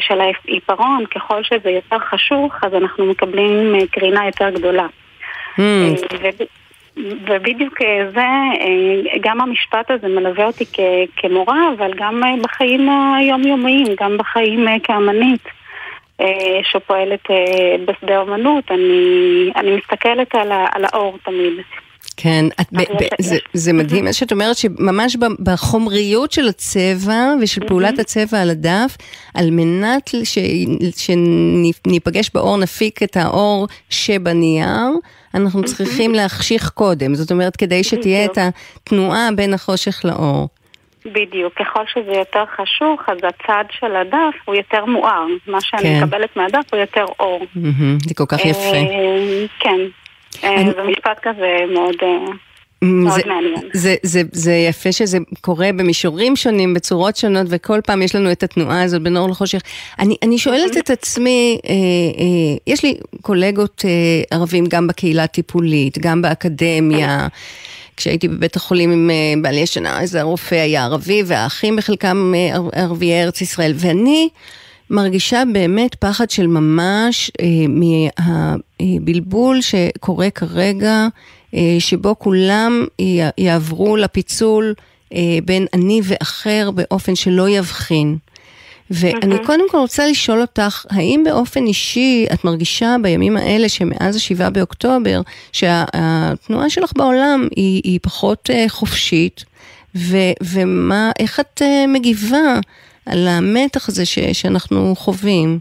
[0.00, 4.86] של העיפרון, ככל שזה יותר חשוך, אז אנחנו מקבלים קרינה יותר גדולה.
[5.56, 5.62] Mm.
[7.26, 7.78] ובדיוק
[8.14, 8.26] זה,
[9.20, 10.64] גם המשפט הזה מלווה אותי
[11.16, 15.48] כמורה, אבל גם בחיים היומיומיים, גם בחיים כאמנית.
[16.62, 17.24] שפועלת
[17.84, 21.52] בשדה האומנות, אני, אני מסתכלת על, ה, על האור תמיד.
[22.16, 27.68] כן, את, ב, ב, זה, זה מדהים מה שאת אומרת, שממש בחומריות של הצבע ושל
[27.68, 28.96] פעולת הצבע על הדף,
[29.34, 30.38] על מנת ש,
[30.96, 34.90] שניפגש באור, נפיק את האור שבנייר,
[35.34, 40.48] אנחנו צריכים להחשיך קודם, זאת אומרת, כדי שתהיה את התנועה בין החושך לאור.
[41.06, 45.26] בדיוק, ככל שזה יותר חשוך, אז הצד של הדף הוא יותר מואר.
[45.46, 46.00] מה שאני כן.
[46.02, 47.46] מקבלת מהדף הוא יותר אור.
[48.08, 48.74] זה כל כך יפה.
[48.74, 49.80] אה, כן,
[50.44, 51.94] אה, זה משפט כזה מאוד...
[52.02, 52.32] אה,
[52.82, 53.22] זה,
[53.72, 58.42] זה, זה, זה יפה שזה קורה במישורים שונים, בצורות שונות, וכל פעם יש לנו את
[58.42, 59.60] התנועה הזאת בין אור לחושך.
[59.98, 63.90] אני, אני שואלת את עצמי, אה, אה, יש לי קולגות אה,
[64.36, 67.28] ערבים גם בקהילה הטיפולית, גם באקדמיה.
[67.96, 72.34] כשהייתי בבית החולים עם אה, בעלי השנה, אז הרופא היה ערבי, והאחים בחלקם
[72.72, 74.28] ערביי ארץ ישראל, ואני...
[74.90, 77.46] מרגישה באמת פחד של ממש אה,
[78.80, 81.06] מהבלבול שקורה כרגע,
[81.54, 82.84] אה, שבו כולם
[83.38, 84.74] יעברו לפיצול
[85.14, 88.16] אה, בין אני ואחר באופן שלא יבחין.
[88.90, 89.46] ואני mm-hmm.
[89.46, 95.20] קודם כל רוצה לשאול אותך, האם באופן אישי את מרגישה בימים האלה שמאז השבעה באוקטובר,
[95.52, 99.44] שהתנועה שלך בעולם היא, היא פחות uh, חופשית,
[99.94, 102.60] ו, ומה, איך את uh, מגיבה
[103.08, 105.58] על המתח הזה ש, שאנחנו חווים.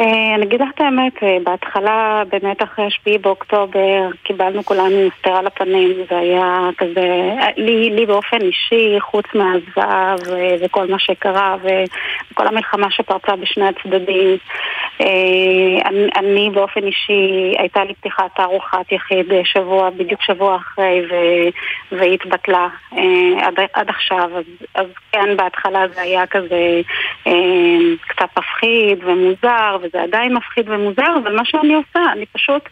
[0.00, 5.42] אה, אני אגיד לך את האמת, אה, בהתחלה, באמת אחרי 7 באוקטובר, קיבלנו כולנו סטירה
[5.42, 10.14] לפנים, זה היה כזה, לי, לי באופן אישי, חוץ מהזוועה
[10.60, 14.36] וכל מה שקרה וכל המלחמה שפרצה בשני הצדדים,
[15.00, 21.02] אה, אני, אני באופן אישי, הייתה לי פתיחת תערוכת יחיד שבוע, בדיוק שבוע אחרי,
[21.92, 22.68] והיא התבטלה
[23.40, 24.44] עד, עד עכשיו, אז,
[24.74, 26.80] אז כן, בהתחלה זה היה כזה
[28.08, 32.62] קצת מפחיד ומוזר, וזה עדיין מפחיד ומוזר, אבל מה שאני עושה, אני פשוט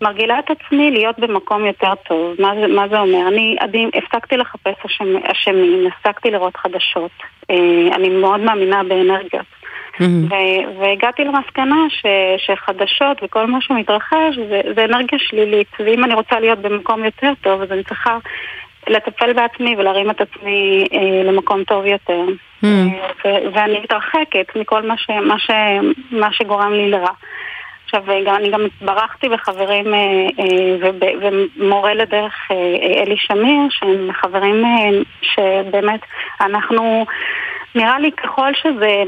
[0.00, 2.34] מרגילה את עצמי להיות במקום יותר טוב.
[2.38, 3.28] מה זה, מה זה אומר?
[3.28, 4.74] אני, אני הפסקתי לחפש
[5.32, 7.10] אשמים, הפסקתי לראות חדשות.
[7.50, 9.46] אה, אני מאוד מאמינה באנרגיות.
[9.94, 10.34] Mm-hmm.
[10.78, 12.06] והגעתי למסקנה ש,
[12.46, 17.62] שחדשות וכל מה שמתרחש זה, זה אנרגיה שלילית, ואם אני רוצה להיות במקום יותר טוב,
[17.62, 18.18] אז אני צריכה
[18.88, 22.24] לטפל בעצמי ולהרים את עצמי אה, למקום טוב יותר.
[22.64, 22.66] Mm.
[23.26, 25.50] אה, ואני מתרחקת מכל מה, ש, מה, ש,
[26.10, 27.12] מה שגורם לי לרע.
[27.84, 30.00] עכשיו, גם, אני גם התברכתי בחברים אה,
[30.38, 30.90] אה,
[31.20, 34.90] ומורה לדרך אה, אה, אלי שמיר, שהם חברים אה,
[35.22, 36.00] שבאמת
[36.40, 37.06] אנחנו...
[37.74, 39.02] נראה לי ככל שזה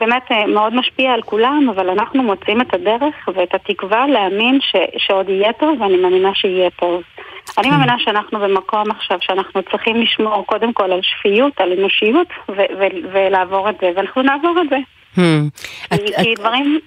[0.00, 4.76] באמת אה, מאוד משפיע על כולם, אבל אנחנו מוצאים את הדרך ואת התקווה להאמין ש,
[4.98, 7.02] שעוד יהיה טוב, ואני מאמינה שיהיה טוב.
[7.58, 12.52] אני מאמינה שאנחנו במקום עכשיו שאנחנו צריכים לשמור קודם כל על שפיות, על אנושיות, ו-
[12.78, 14.76] ו- ולעבור את זה, ואנחנו נעבור את זה.
[15.16, 15.96] Hmm.
[15.96, 16.80] כי, כי דברים...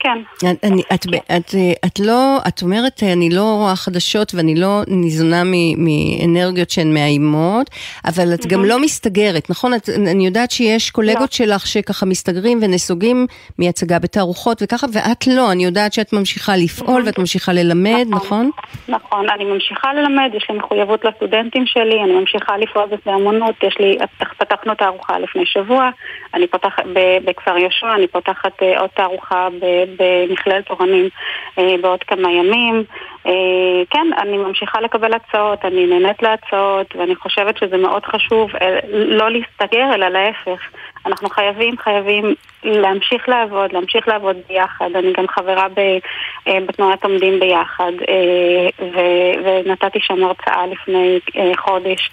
[0.00, 0.18] כן.
[0.38, 1.06] את, אני, את,
[1.36, 1.54] את,
[1.86, 7.70] את לא, את אומרת, אני לא רואה חדשות ואני לא ניזונה מ- מאנרגיות שהן מאיימות,
[8.04, 9.74] אבל את גם לא מסתגרת, נכון?
[9.74, 13.26] את, אני יודעת שיש קולגות שלך שככה מסתגרים ונסוגים
[13.58, 18.50] מהצגה בתערוכות וככה, ואת לא, אני יודעת שאת ממשיכה לפעול ואת ממשיכה ללמד, נכון?
[18.88, 23.76] נכון, אני ממשיכה ללמד, יש לי מחויבות לסטודנטים שלי, אני ממשיכה לפעול בשדה אמנות, יש
[23.80, 23.98] לי,
[24.38, 25.90] פתחנו תערוכה לפני שבוע,
[26.34, 26.84] אני פותחת
[27.24, 31.08] בכפר יהושע, אני פותחת אה, עוד תערוכה ב- במכללת אורנים
[31.58, 32.84] אה, בעוד כמה ימים.
[33.26, 33.32] אה,
[33.90, 39.30] כן, אני ממשיכה לקבל הצעות, אני נהנית להצעות, ואני חושבת שזה מאוד חשוב אה, לא
[39.30, 40.60] להסתגר, אלא להפך.
[41.06, 42.34] אנחנו חייבים, חייבים
[42.64, 44.90] להמשיך לעבוד, להמשיך לעבוד ביחד.
[44.94, 45.80] אני גם חברה ב,
[46.66, 47.92] בתנועת עומדים ביחד,
[48.80, 48.98] ו,
[49.44, 51.18] ונתתי שם הרצאה לפני
[51.56, 52.10] חודש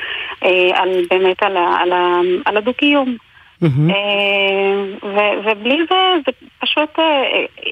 [0.74, 1.92] על, באמת על, על,
[2.46, 3.18] על הדו-קיום.
[3.64, 5.96] אה, ו- ובלי זה,
[6.26, 7.24] זה פשוט אה,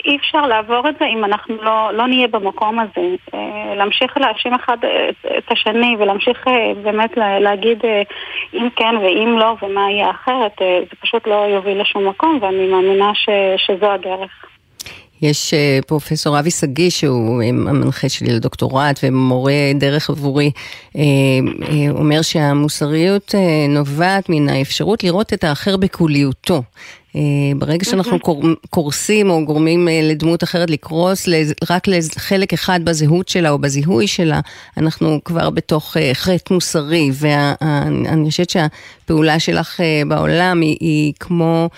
[0.05, 3.01] אי אפשר לעבור את זה אם אנחנו לא, לא נהיה במקום הזה.
[3.33, 4.77] אה, להמשיך להאשים אחד
[5.37, 8.01] את, השני ולהמשיך אה, באמת לה- להגיד אה,
[8.53, 12.67] אם כן ואם לא ומה יהיה אחרת, אה, זה פשוט לא יוביל לשום מקום ואני
[12.67, 14.45] מאמינה ש, שזו הדרך.
[15.23, 20.51] יש אה, פרופסור אבי שגיא, שהוא אה, המנחה שלי לדוקטורט ומורה דרך עבורי,
[20.97, 21.01] אה,
[21.89, 23.35] אומר שהמוסריות
[23.69, 26.63] נובעת מן האפשרות לראות את האחר בקוליותו.
[27.57, 31.25] ברגע שאנחנו קור- קורסים או גורמים לדמות אחרת לקרוס
[31.69, 34.39] רק לחלק אחד בזהות שלה או בזיהוי שלה,
[34.77, 41.69] אנחנו כבר בתוך חטא מוסרי, ואני חושבת שהפעולה שלך בעולם היא, היא כמו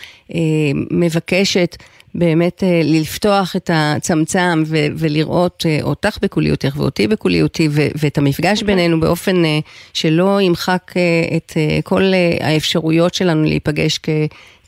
[0.91, 1.75] מבקשת
[2.17, 8.63] באמת אה, לפתוח את הצמצם ו- ולראות אה, אותך בקוליותך ואותי בקוליותי ו- ואת המפגש
[8.63, 9.59] בינינו באופן אה,
[9.93, 10.93] שלא ימחק
[11.37, 11.51] את
[11.83, 12.03] כל
[12.41, 14.09] האפשרויות שלנו להיפגש כ...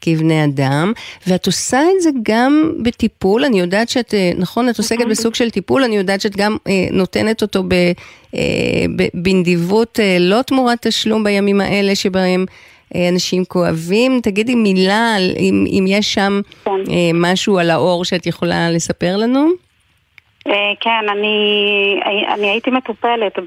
[0.02, 0.94] כבני אדם,
[1.28, 5.84] ואת עושה את זה גם בטיפול, אני יודעת שאת, נכון, את עוסקת בסוג של טיפול,
[5.84, 7.74] אני יודעת שאת גם אה, נותנת אותו ב,
[8.36, 12.46] אה, ב, בנדיבות, אה, לא תמורת תשלום בימים האלה שבהם
[12.96, 14.20] אנשים כואבים.
[14.24, 16.74] תגידי מילה, אם, אם יש שם אה,
[17.14, 19.68] משהו על האור שאת יכולה לספר לנו.
[20.48, 22.00] אה, כן, אני,
[22.34, 23.40] אני הייתי מטופלת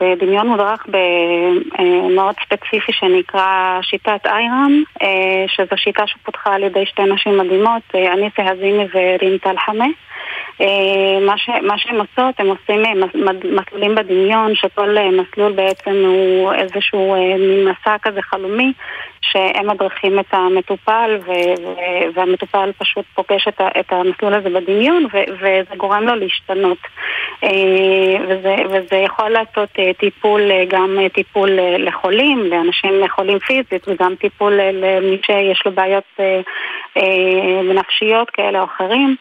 [0.00, 7.38] בדמיון מודרך במאוד ספציפי שנקרא שיטת איירם, אה, שזו שיטה שפותחה על ידי שתי נשים
[7.38, 9.86] מדהימות, אה, אניסה הזימי ורין טלחמה.
[10.60, 11.18] אה,
[11.62, 12.92] מה, שהן עושות, הם עושים אה,
[13.44, 17.16] מסלולים בדמיון, שכל אה, מסלול בעצם הוא איזשהו
[17.66, 18.72] מסע כזה חלומי,
[19.20, 21.18] שהם מדריכים את המטופל,
[22.14, 25.06] והמטופל פשוט פוגש את, המסלול הזה בדמיון,
[25.40, 26.78] וזה גורם לו להשתנות.
[28.28, 29.68] וזה, יכול לעשות
[29.98, 36.20] טיפול, גם טיפול לחולים, לאנשים חולים פיזית, וגם טיפול למי שיש לו בעיות
[37.74, 39.16] נפשיות כאלה או אחרים.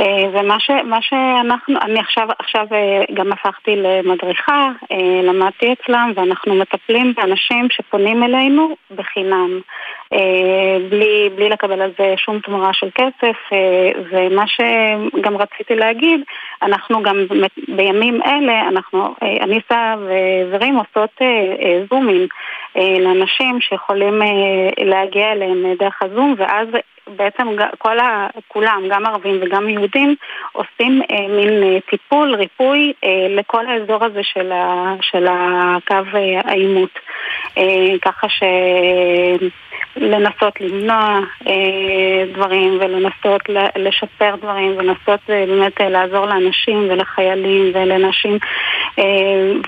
[0.00, 0.70] אה, ומה ש,
[1.00, 8.22] שאנחנו, אני עכשיו, עכשיו אה, גם הפכתי למדריכה, אה, למדתי אצלם, ואנחנו מטפלים באנשים שפונים
[8.22, 9.60] אלינו בחינם,
[10.90, 13.36] בלי, בלי לקבל על זה שום תמורה של כסף,
[14.10, 16.20] ומה שגם רציתי להגיד,
[16.62, 17.16] אנחנו גם
[17.68, 19.94] בימים אלה, אנחנו, אניסה
[20.50, 21.10] ורים עושות
[21.90, 22.26] זומים
[22.76, 24.22] לאנשים שיכולים
[24.84, 26.68] להגיע אליהם דרך הזום, ואז
[27.16, 30.14] בעצם כל ה, כולם, גם ערבים וגם יהודים,
[30.52, 36.40] עושים אה, מין אה, טיפול, ריפוי אה, לכל האזור הזה של, ה, של הקו אה,
[36.44, 36.98] העימות.
[37.58, 38.42] אה, ככה ש...
[39.96, 41.52] לנסות למנוע אה,
[42.34, 43.40] דברים ולנסות
[43.76, 48.38] לשפר דברים ולנסות אה, באמת אה, לעזור לאנשים ולחיילים ולנשים
[48.98, 49.04] אה,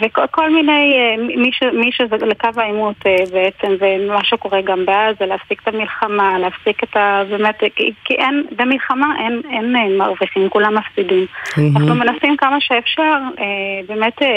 [0.01, 4.86] וכל כל מיני, אה, מי, ש, מי שזה לקו העימות אה, בעצם ומה שקורה גם
[4.86, 7.22] בעזה, להפסיק את המלחמה, להפסיק את ה...
[7.30, 11.26] באמת, כי, כי אין, במלחמה אין, אין, אין מרוויחים, כולם מפסידים.
[11.56, 11.76] מהמם.
[11.76, 13.02] אנחנו מנסים כמה שאפשר
[13.39, 13.44] אה,
[13.89, 14.28] באמת אה,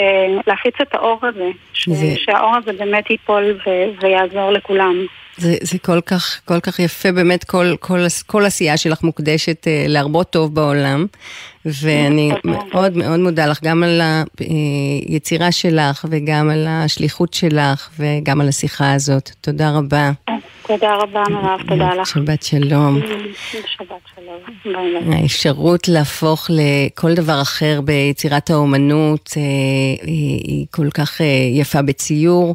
[0.46, 3.70] להפיץ את האור הזה, ש, זה- שהאור הזה באמת ייפול ו,
[4.00, 5.06] ויעזור לכולם.
[5.36, 9.84] זה, זה כל כך, כל כך יפה, באמת כל, כל, כל עשייה שלך מוקדשת אה,
[9.88, 11.06] להרבות טוב בעולם,
[11.64, 14.00] ואני מאוד מאוד מודה לך גם על
[14.38, 19.30] היצירה שלך וגם על השליחות שלך וגם על השיחה הזאת.
[19.40, 20.10] תודה רבה.
[20.66, 22.06] תודה רבה מירב, תודה לך.
[22.06, 23.00] שבת שלום.
[23.52, 25.12] שבת שלום.
[25.12, 29.42] האפשרות להפוך לכל דבר אחר ביצירת האומנות אה,
[30.06, 32.54] היא היא כל כך אה, יפה בציור,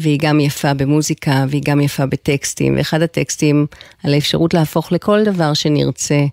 [0.00, 3.66] והיא גם יפה במוזיקה, והיא גם יפה בטקסטים, ואחד הטקסטים
[4.04, 6.24] על האפשרות להפוך לכל דבר שנרצה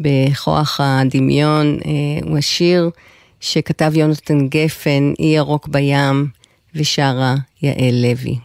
[0.00, 2.90] בכוח הדמיון, אה, הוא השיר
[3.40, 6.26] שכתב יונתן גפן, אי ירוק בים,
[6.74, 8.38] ושרה יעל לוי.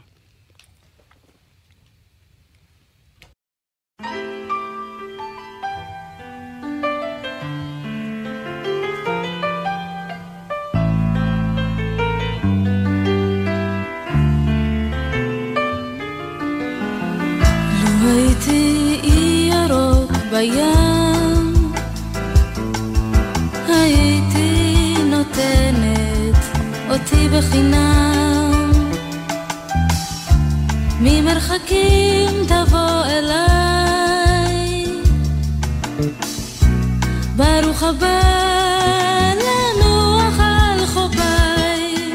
[20.39, 21.53] בים
[23.67, 26.35] הייתי נותנת
[26.89, 28.71] אותי בחינם.
[30.99, 34.85] ממרחקים תבוא אליי.
[37.35, 38.21] ברוך הבא
[39.35, 42.13] לנוח על חופיי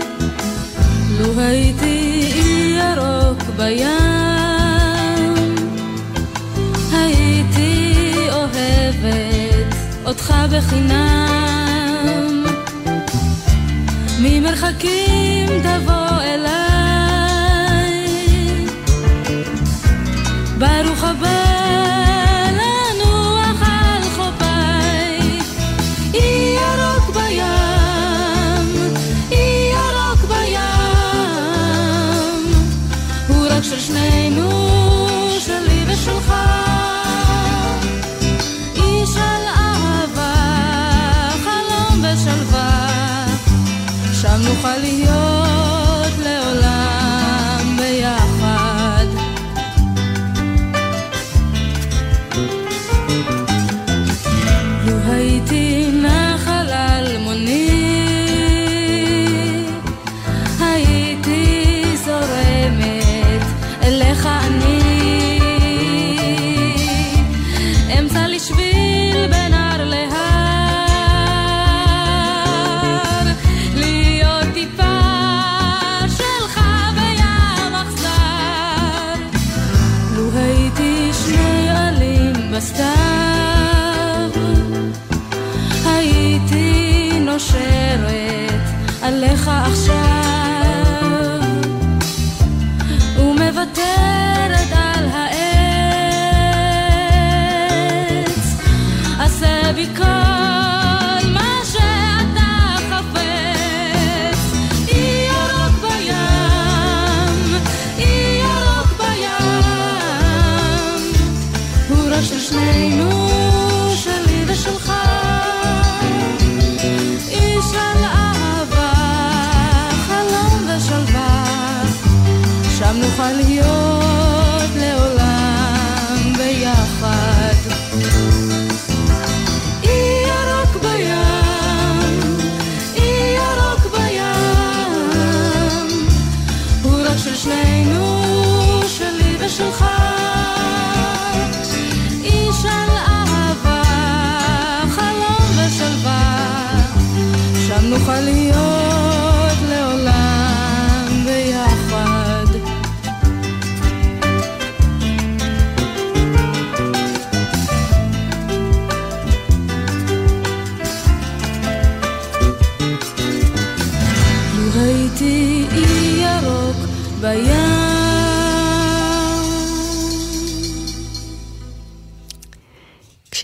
[1.19, 2.31] לו הייתי
[2.79, 4.04] ירוק בים
[10.47, 12.45] בחינם.
[14.21, 16.55] ממרחקים תבוא אליי.
[20.59, 21.54] ברוך הבא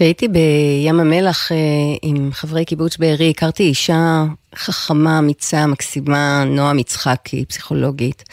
[0.00, 1.56] כשהייתי בים המלח אה,
[2.02, 4.24] עם חברי קיבוץ בארי, הכרתי אישה
[4.54, 8.24] חכמה, אמיצה, מקסימה, נועם יצחקי, פסיכולוגית.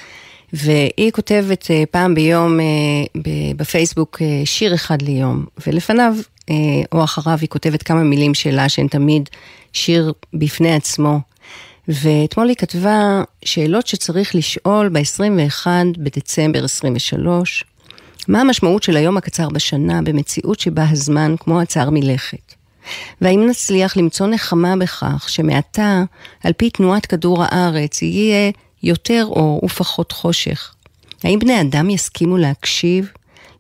[0.54, 3.22] והיא כותבת אה, פעם ביום אה,
[3.56, 6.14] בפייסבוק שיר אחד ליום, ולפניו
[6.92, 9.30] או אחריו היא כותבת כמה מילים שלה שהן תמיד
[9.74, 11.20] שיר בפני עצמו.
[11.88, 15.68] ואתמול היא כתבה שאלות שצריך לשאול ב-21
[15.98, 17.64] בדצמבר 23,
[18.28, 22.54] מה המשמעות של היום הקצר בשנה במציאות שבה הזמן כמו הצער מלכת?
[23.22, 26.04] והאם נצליח למצוא נחמה בכך שמעתה,
[26.44, 28.52] על פי תנועת כדור הארץ, יהיה
[28.84, 30.74] יותר אור ופחות חושך?
[31.24, 33.12] האם בני אדם יסכימו להקשיב,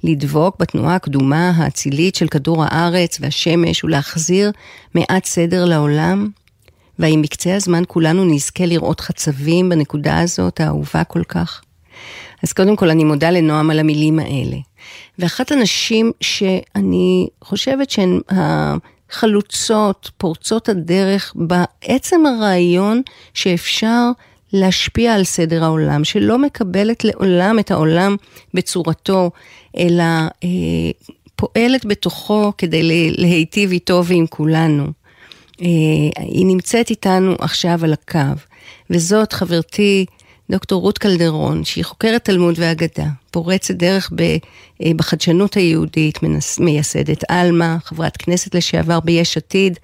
[0.03, 4.52] לדבוק בתנועה הקדומה האצילית של כדור הארץ והשמש ולהחזיר
[4.95, 6.30] מעט סדר לעולם?
[6.99, 11.61] והאם בקצה הזמן כולנו נזכה לראות חצבים בנקודה הזאת, האהובה כל כך?
[12.44, 14.58] אז קודם כל אני מודה לנועם על המילים האלה.
[15.20, 23.02] ואחת הנשים שאני חושבת שהן החלוצות, פורצות הדרך, בעצם הרעיון
[23.34, 24.10] שאפשר
[24.54, 28.16] להשפיע על סדר העולם, שלא מקבלת לעולם את העולם
[28.54, 29.32] בצורתו,
[29.78, 30.04] אלא
[30.44, 30.48] אה,
[31.36, 34.84] פועלת בתוכו כדי לה- להיטיב איתו ועם כולנו.
[35.62, 35.68] אה,
[36.20, 38.20] היא נמצאת איתנו עכשיו על הקו,
[38.90, 40.06] וזאת חברתי
[40.52, 47.32] דוקטור רות קלדרון, שהיא חוקרת תלמוד ואגדה, פורצת דרך ב, אה, בחדשנות היהודית, מנס, מייסדת
[47.32, 49.80] עלמה, חברת כנסת לשעבר ביש עתיד,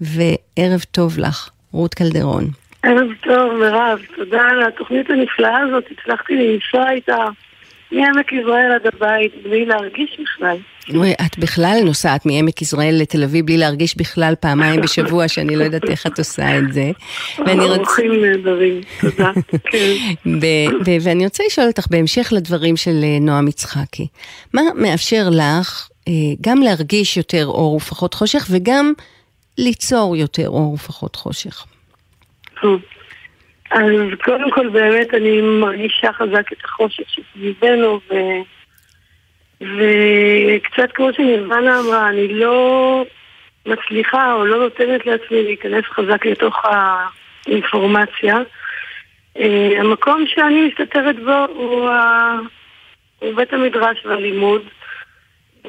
[0.00, 2.44] וערב טוב לך, רות קלדרון.
[2.82, 3.98] ערב טוב, מירב.
[4.16, 5.84] תודה על התוכנית הנפלאה הזאת.
[5.90, 7.16] הצלחתי לנסוע איתה
[7.92, 10.56] מעמק יזרעאל עד הבית בלי להרגיש בכלל.
[11.26, 15.90] את בכלל נוסעת מעמק יזרעאל לתל אביב בלי להרגיש בכלל פעמיים בשבוע, שאני לא יודעת
[15.90, 16.90] איך את עושה את זה.
[17.38, 17.76] ואני רוצה...
[17.76, 19.32] אורחים נהדרים, תודה.
[19.70, 19.94] כן.
[21.00, 24.06] ואני רוצה לשאול אותך בהמשך לדברים של אה, נועם יצחקי.
[24.54, 28.92] מה מאפשר לך אה, גם להרגיש יותר אור ופחות חושך, וגם
[29.58, 31.64] ליצור יותר אור ופחות חושך?
[33.70, 33.90] אז
[34.24, 38.14] קודם כל באמת אני מרגישה חזק את החושך שסביבנו ו...
[39.60, 43.04] וקצת כמו שנירוונה אמרה, אני לא
[43.66, 48.38] מצליחה או לא נותנת לעצמי להיכנס חזק לתוך האינפורמציה.
[49.38, 52.38] אה, המקום שאני מסתתרת בו הוא, ה...
[53.18, 54.62] הוא בית המדרש והלימוד.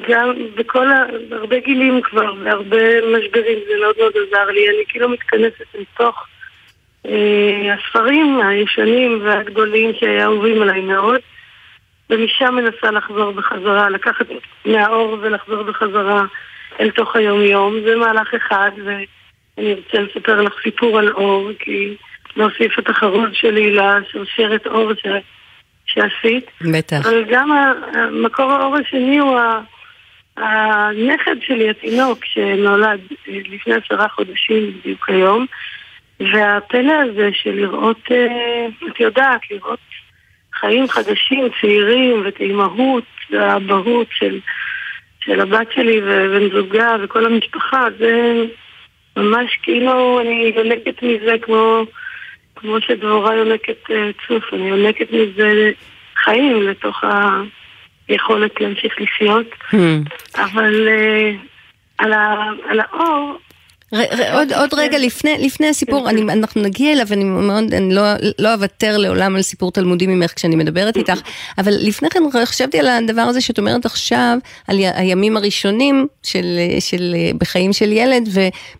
[0.08, 1.04] גם בכל ה...
[1.28, 4.68] בהרבה גילים כבר, בהרבה משברים, זה מאוד מאוד עזר לי.
[4.68, 6.26] אני כאילו מתכנסת לתוך
[7.74, 11.20] הספרים הישנים והגדולים שאהובים עליי מאוד,
[12.10, 14.26] ומשם מנסה לחזור בחזרה, לקחת
[14.64, 16.24] מהאור ולחזור בחזרה
[16.80, 17.74] אל תוך היום-יום.
[17.84, 21.96] זה מהלך אחד, ואני רוצה לספר לך סיפור על אור, כי
[22.36, 25.06] להוסיף את החרוז שלי לשרשרת אור ש...
[25.86, 26.50] שעשית.
[26.60, 27.06] בטח.
[27.06, 27.50] אבל גם
[28.12, 29.38] מקור האור השני הוא
[30.36, 35.46] הנכד שלי, התינוק, שנולד אה, לפני עשרה חודשים בדיוק היום.
[36.20, 39.78] והפלא הזה של לראות, אה, את יודעת, לראות
[40.54, 44.40] חיים חדשים, צעירים, ואת האימהות והאבהות של,
[45.20, 48.44] של הבת שלי ובן זוגה וכל המשפחה, זה
[49.16, 51.82] ממש כאילו אני יונקת מזה כמו,
[52.56, 55.70] כמו שדבורה יונקת אה, צוף, אני יונקת מזה
[56.16, 57.04] חיים לתוך
[58.08, 59.46] היכולת להמשיך לחיות,
[60.34, 61.32] אבל אה,
[61.98, 63.38] על, ה, על האור
[63.92, 68.02] עוד, עוד רגע לפני, לפני הסיפור, אני, אנחנו נגיע אליו, אני מאוד, אני לא,
[68.38, 71.20] לא אוותר לעולם על סיפור תלמודי ממך כשאני מדברת איתך,
[71.58, 74.38] אבל לפני כן חשבתי על הדבר הזה שאת אומרת עכשיו,
[74.68, 78.28] על הימים הראשונים של, של, בחיים של ילד,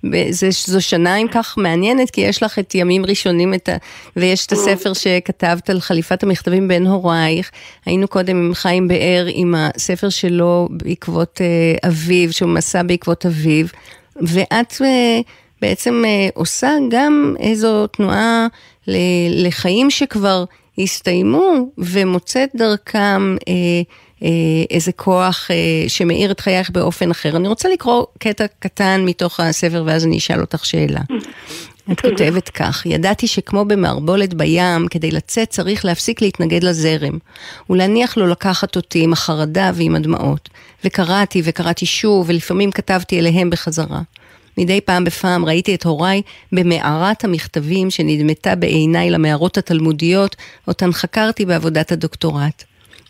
[0.04, 3.76] וזו שנה אם כך מעניינת, כי יש לך את ימים ראשונים, את ה,
[4.16, 7.50] ויש את הספר שכתבת על חליפת המכתבים בין הורייך,
[7.86, 13.66] היינו קודם עם חיים באר, עם הספר שלו בעקבות אה, אביו, שהוא מסע בעקבות אביו.
[14.20, 15.20] ואת אה,
[15.62, 18.46] בעצם אה, עושה גם איזו תנועה
[19.30, 20.44] לחיים שכבר
[20.78, 24.28] הסתיימו ומוצאת דרכם אה,
[24.70, 25.50] איזה כוח
[25.88, 27.36] שמאיר את חייך באופן אחר.
[27.36, 31.00] אני רוצה לקרוא קטע קטן מתוך הספר ואז אני אשאל אותך שאלה.
[31.92, 37.18] את כותבת כך, ידעתי שכמו במערבולת בים, כדי לצאת צריך להפסיק להתנגד לזרם,
[37.70, 40.48] ולהניח לו לקחת אותי עם החרדה ועם הדמעות.
[40.84, 44.00] וקראתי וקראתי שוב, ולפעמים כתבתי אליהם בחזרה.
[44.58, 46.22] מדי פעם בפעם ראיתי את הוריי
[46.52, 50.36] במערת המכתבים שנדמתה בעיניי למערות התלמודיות,
[50.68, 52.64] אותן חקרתי בעבודת הדוקטורט.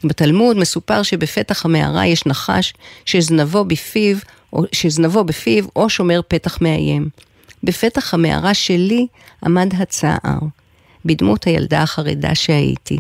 [0.05, 2.75] בתלמוד מסופר שבפתח המערה יש נחש
[3.05, 4.17] שזנבו בפיו,
[4.53, 7.09] או, שזנבו בפיו או שומר פתח מאיים.
[7.65, 9.07] בפתח המערה שלי
[9.45, 10.39] עמד הצער,
[11.05, 12.99] בדמות הילדה החרדה שהייתי.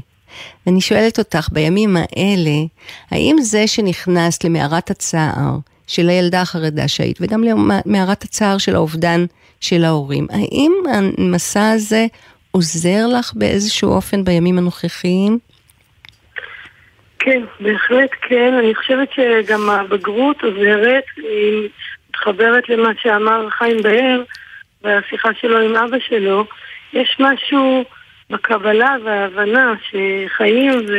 [0.66, 2.64] ואני שואלת אותך, בימים האלה,
[3.10, 5.56] האם זה שנכנסת למערת הצער
[5.86, 9.24] של הילדה החרדה שהיית, וגם למערת הצער של האובדן
[9.60, 12.06] של ההורים, האם המסע הזה
[12.50, 15.38] עוזר לך באיזשהו אופן בימים הנוכחיים?
[17.18, 18.54] כן, בהחלט כן.
[18.58, 21.68] אני חושבת שגם הבגרות עוזרת, היא
[22.10, 24.22] מתחברת למה שאמר חיים באר
[24.86, 26.46] בשיחה שלו עם אבא שלו.
[26.92, 27.84] יש משהו
[28.30, 30.92] בקבלה וההבנה שחיים ו...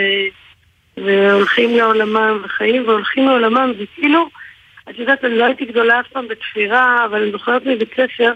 [0.98, 4.30] והולכים לעולמם, וחיים והולכים לעולמם, זה כאילו,
[4.90, 8.32] את יודעת, אני לא הייתי גדולה אף פעם בתפירה, אבל אני זוכרת מבית ספר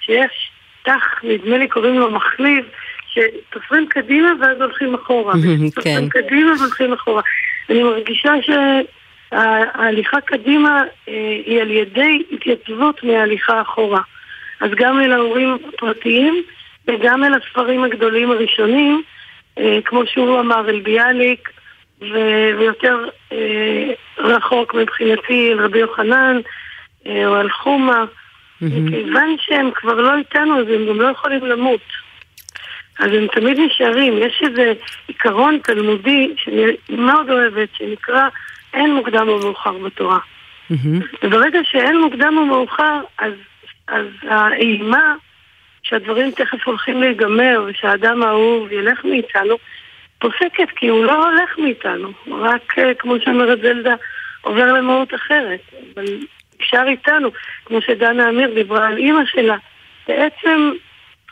[0.00, 0.50] שיש
[0.82, 2.64] תח, נדמה לי קוראים לו מחליב,
[3.08, 5.34] שתופרים קדימה ואז הולכים אחורה.
[5.74, 7.22] תופרים קדימה והולכים אחורה.
[7.70, 8.32] אני מרגישה
[9.32, 14.00] שההליכה קדימה אה, היא על ידי התייצבות מההליכה אחורה.
[14.60, 16.42] אז גם אל ההורים הפרטיים
[16.88, 19.02] וגם אל הספרים הגדולים הראשונים,
[19.58, 21.50] אה, כמו שהוא אמר, אל ביאליק,
[22.00, 26.36] ו- ויותר אה, רחוק מבחינתי אל רבי יוחנן,
[27.06, 28.04] אה, או אל חומה.
[28.58, 31.80] כיוון שהם כבר לא איתנו, אז הם גם לא יכולים למות.
[32.98, 34.18] אז הם תמיד נשארים.
[34.18, 34.72] יש איזה
[35.06, 38.28] עיקרון תלמודי שאני מאוד אוהבת, שנקרא
[38.74, 40.18] אין מוקדם או מאוחר בתורה.
[41.22, 43.32] וברגע שאין מוקדם או מאוחר, אז,
[43.88, 45.14] אז האימה
[45.82, 49.56] שהדברים תכף הולכים להיגמר ושהאדם האהוב ילך מאיתנו,
[50.18, 53.94] פוסקת כי הוא לא הולך מאיתנו, רק אה, כמו שאומרת זלדה,
[54.40, 55.60] עובר למהות אחרת.
[55.94, 56.04] אבל
[56.60, 57.30] נשאר איתנו,
[57.64, 59.56] כמו שדנה אמיר דיברה על אימא שלה.
[60.08, 60.72] בעצם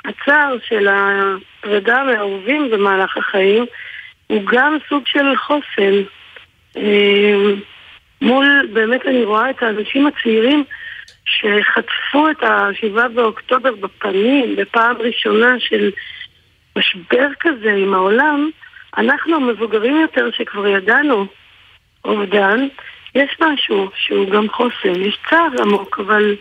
[0.05, 3.67] הצער של הפרידה מהאהובים במהלך החיים
[4.27, 6.03] הוא גם סוג של חוסן.
[6.77, 7.55] אה,
[8.23, 10.65] מול, באמת אני רואה את האנשים הצעירים
[11.25, 15.91] שחטפו את השבעה באוקטובר בפנים בפעם ראשונה של
[16.79, 18.51] משבר כזה עם העולם,
[18.97, 21.27] אנחנו המבוגרים יותר שכבר ידענו
[22.05, 22.67] אובדן,
[23.15, 26.37] יש משהו שהוא גם חוסן, יש צער עמוק, אבל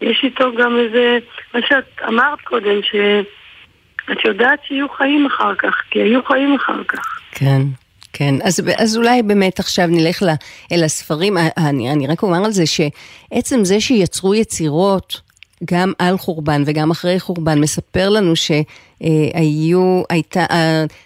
[0.00, 1.18] יש איתו גם איזה,
[1.54, 7.20] מה שאת אמרת קודם, שאת יודעת שיהיו חיים אחר כך, כי היו חיים אחר כך.
[7.32, 7.62] כן.
[8.12, 10.28] כן, אז, אז אולי באמת עכשיו נלך ל,
[10.72, 11.36] אל הספרים.
[11.56, 15.20] אני, אני רק אומר על זה שעצם זה שיצרו יצירות
[15.64, 20.44] גם על חורבן וגם אחרי חורבן, מספר לנו שהיו, הייתה,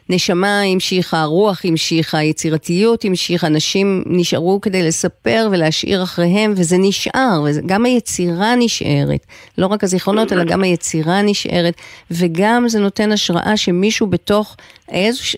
[0.08, 7.84] הנשמה המשיכה, הרוח המשיכה, היצירתיות המשיכה, אנשים נשארו כדי לספר ולהשאיר אחריהם, וזה נשאר, וגם
[7.84, 9.26] היצירה נשארת.
[9.58, 11.74] לא רק הזיכרונות, אלא גם היצירה נשארת,
[12.10, 14.56] וגם זה נותן השראה שמישהו בתוך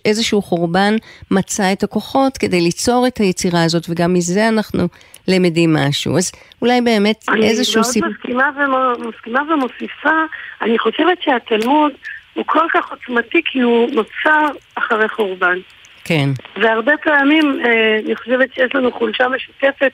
[0.04, 0.96] איזשהו חורבן
[1.30, 4.88] מצא את הכוחות כדי ליצור את היצירה הזאת, וגם מזה אנחנו
[5.28, 6.16] למדים משהו.
[6.16, 6.32] אז
[6.62, 8.10] אולי באמת איזשהו סיפור...
[8.24, 8.34] אני
[8.68, 10.24] מאוד מסכימה, ומוסיפה,
[10.62, 11.92] אני חושבת שהתלמוד
[12.34, 15.58] הוא כל כך עוצמתי כי הוא נוצר אחרי חורבן.
[16.04, 16.28] כן.
[16.56, 19.92] והרבה פעמים אה, אני חושבת שיש לנו חולשה משותפת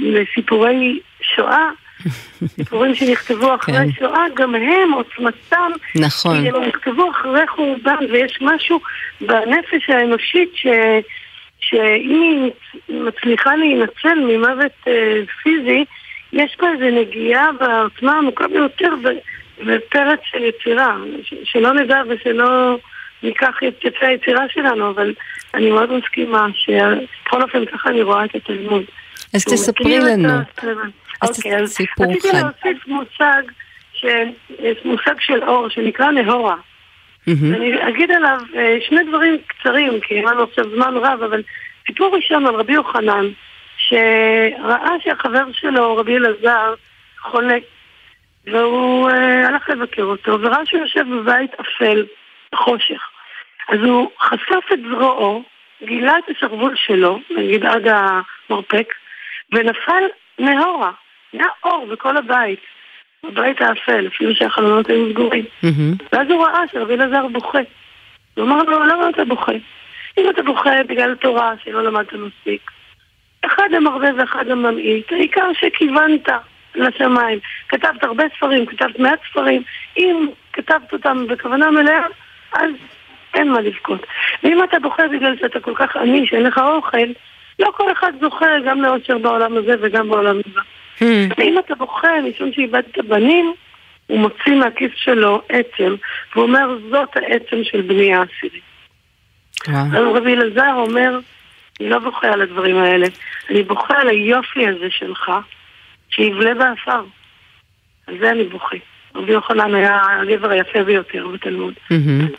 [0.00, 1.68] לסיפורי שואה.
[2.56, 3.92] סיפורים שנכתבו אחרי כן.
[3.92, 5.70] שואה, גם הם עוצמתם.
[5.94, 6.42] נכון.
[6.42, 8.80] כי הם נכתבו אחרי חורבן, ויש משהו
[9.20, 10.66] בנפש האנושית ש...
[11.74, 12.50] שאם
[12.88, 15.84] היא מצליחה להינצל ממוות אה, פיזי,
[16.32, 18.90] יש בה איזו נגיעה בעוצמה העמוקה ביותר
[19.66, 20.96] ופרץ של יצירה,
[21.44, 22.78] שלא נדע ושלא
[23.22, 25.14] ניקח את יצא היצירה שלנו, אבל
[25.54, 28.82] אני מאוד מסכימה שבכל אופן ככה אני רואה את התלמוד.
[29.34, 30.28] אז תספרי לנו.
[31.22, 32.28] אוקיי, אז רציתי.
[32.32, 33.42] להוסיף מושג,
[33.94, 34.04] ש...
[34.84, 36.56] מושג של אור שנקרא נהורה.
[36.56, 37.56] Mm-hmm.
[37.56, 41.42] אני אגיד עליו אה, שני דברים קצרים, כי אין לנו עכשיו זמן רב, אבל
[41.86, 43.26] סיפור ראשון על רבי יוחנן,
[43.76, 46.74] שראה שהחבר שלו, רבי אלעזר,
[47.18, 47.58] חולה,
[48.46, 49.14] והוא uh,
[49.48, 52.04] הלך לבקר אותו, וראה שהוא יושב בבית אפל,
[52.54, 53.00] חושך.
[53.68, 55.42] אז הוא חשף את זרועו,
[55.84, 58.94] גילה את השרוול שלו, נגיד עד המרפק,
[59.52, 60.04] ונפל
[60.38, 60.90] נהורה,
[61.32, 62.60] היה אור בכל הבית.
[63.24, 65.44] בבית האפל, אפילו שהחלונות היו סגורים.
[66.12, 67.58] ואז הוא ראה שרבי אלעזר בוכה.
[68.36, 69.52] הוא אמר לו, למה אתה בוכה?
[70.18, 72.70] אם אתה בוכה בגלל תורה שלא למדת מספיק,
[73.46, 76.28] אחד המרבה ואחד הממעיט, העיקר שכיוונת
[76.74, 77.38] לשמיים.
[77.68, 79.62] כתבת הרבה ספרים, כתבת מעט ספרים,
[79.98, 82.06] אם כתבת אותם בכוונה מלאה,
[82.52, 82.70] אז
[83.34, 84.06] אין מה לבכות.
[84.42, 87.06] ואם אתה בוכה בגלל שאתה כל כך עני, שאין לך אוכל,
[87.58, 90.60] לא כל אחד זוכה גם לאושר בעולם הזה וגם בעולם הזה.
[90.98, 91.34] Hmm.
[91.38, 93.54] ואם אתה בוכה משום שאיבדת בנים,
[94.06, 95.94] הוא מוציא מהכיס שלו עצם,
[96.34, 98.60] והוא אומר, זאת העצם של בני העשירי.
[99.68, 101.18] אז רבי אלעזר אומר,
[101.80, 103.06] אני לא בוכה על הדברים האלה,
[103.50, 105.30] אני בוכה על היופי הזה שלך,
[106.10, 107.04] שיבלה בעפר.
[108.06, 108.76] על זה אני בוכה.
[109.14, 111.74] רבי יוחנן היה הגבר היפה ביותר בתלמוד.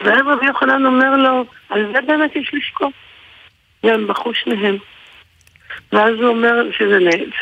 [0.04, 2.90] ואז רבי יוחנן אומר לו, על זה באמת יש לשקוע.
[3.84, 4.78] והם בכו שניהם.
[5.94, 6.98] ואז הוא אומר, שזה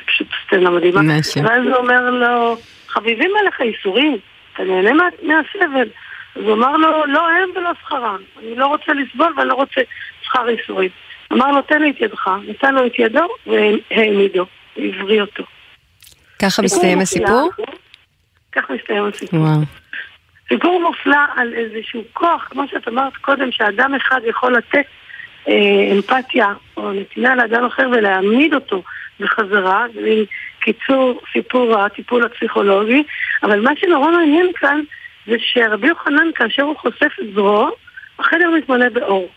[0.06, 1.02] פשוט סצנה מדהימה,
[1.44, 4.18] ואז הוא אומר לו, חביבים עליך איסורים,
[4.54, 5.88] אתה נהנה מה, מהסבל.
[6.36, 9.82] אז הוא אמר לו, לא הם ולא שכרם, אני לא רוצה לסבול ואני לא רוצה
[10.22, 10.90] שכר איסורים.
[11.34, 14.46] אמר לו, תן לי את ידך, נתן לו את ידו והעמידו,
[14.78, 15.44] הבריא אותו.
[16.40, 17.50] ככה מסתיים הסיפור?
[18.52, 19.40] ככה מסתיים הסיפור.
[19.40, 19.62] וואו.
[20.50, 24.86] סיפור מופלא על איזשהו כוח, כמו שאת אמרת קודם, שאדם אחד יכול לתת
[25.48, 28.84] אה, אמפתיה או נתינה לאדם אחר ולהעמיד אותו
[29.20, 29.86] בחזרה,
[30.60, 33.04] קיצור סיפור הטיפול הפסיכולוגי,
[33.44, 34.82] אבל מה שנורא מעניין כאן
[35.28, 37.70] זה שרבי יוחנן כאשר הוא חושף את זרועו,
[38.20, 39.30] החדר מתמלא באור.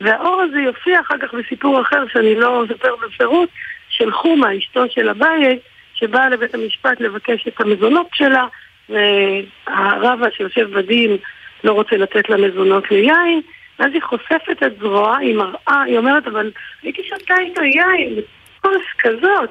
[0.00, 3.48] והאור הזה יופיע אחר כך בסיפור אחר שאני לא אספר בפירוט,
[3.88, 5.58] של חומה, אשתו של אביי,
[5.94, 8.46] שבאה לבית המשפט לבקש את המזונות שלה,
[8.88, 11.16] והרבא שיושב בדין
[11.64, 13.40] לא רוצה לתת לה מזונות ליין,
[13.78, 16.50] ואז היא חושפת את זרועה, היא מראה, היא אומרת, אבל
[16.82, 18.14] הייתי שותה איתו יין,
[18.60, 19.50] כוס כזאת.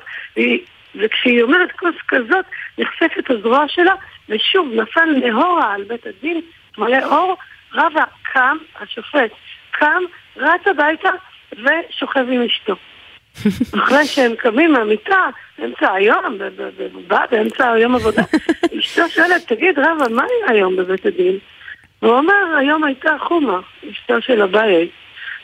[0.96, 2.46] וכשהיא אומרת כוס כזאת,
[2.78, 3.94] נחשפת הזרוע שלה,
[4.30, 6.42] ושוב, נפל נהורה על בית הדין,
[6.78, 7.38] מלא אור,
[7.74, 9.32] רבא קם, השופט
[9.72, 10.04] קם,
[10.38, 11.10] רץ הביתה
[11.52, 12.76] ושוכב עם אשתו.
[13.80, 15.30] אחרי שהם קמים מהמיטה,
[15.60, 16.38] באמצע היום,
[17.30, 18.24] באמצע היום עבודה,
[18.80, 21.38] אשתו שואלת, תגיד רבא, מה היה היום בבית הדין?
[22.02, 23.60] והוא אומר, היום הייתה חומה,
[23.92, 24.90] אשתו של אביי.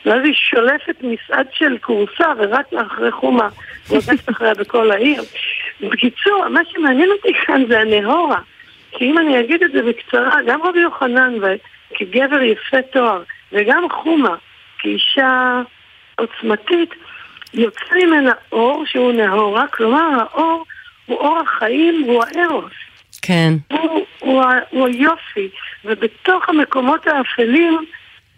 [0.04, 3.48] ואז היא שולפת מסעד של כורסה ורצה אחרי חומה,
[3.90, 5.22] רודפת אחריה בכל העיר.
[5.80, 8.40] בקיצור, מה שמעניין אותי כאן זה הנהורה.
[8.92, 11.54] כי אם אני אגיד את זה בקצרה, גם רבי יוחנן ו-
[11.94, 13.22] כגבר יפה תואר,
[13.52, 14.36] וגם חומה
[14.78, 15.62] כאישה
[16.18, 16.94] עוצמתית,
[17.54, 20.64] יוצא ממנה אור שהוא נהורה, כלומר האור
[21.06, 22.72] הוא אור החיים, הוא הארוס.
[23.22, 23.52] כן.
[23.70, 25.48] הוא, הוא, הוא היופי,
[25.84, 27.84] ובתוך המקומות האפלים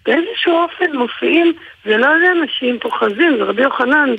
[0.06, 1.52] באיזשהו אופן מופיעים,
[1.84, 4.10] זה לא איזה אנשים פוחזים, זה רבי יוחנן,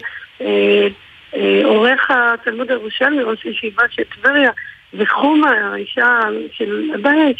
[0.41, 0.87] אה,
[1.35, 4.51] אה, עורך התלמוד הירושלמי, ראש ישיבה של טבריה,
[4.97, 6.19] וחומה, האישה
[6.51, 7.33] של אביי,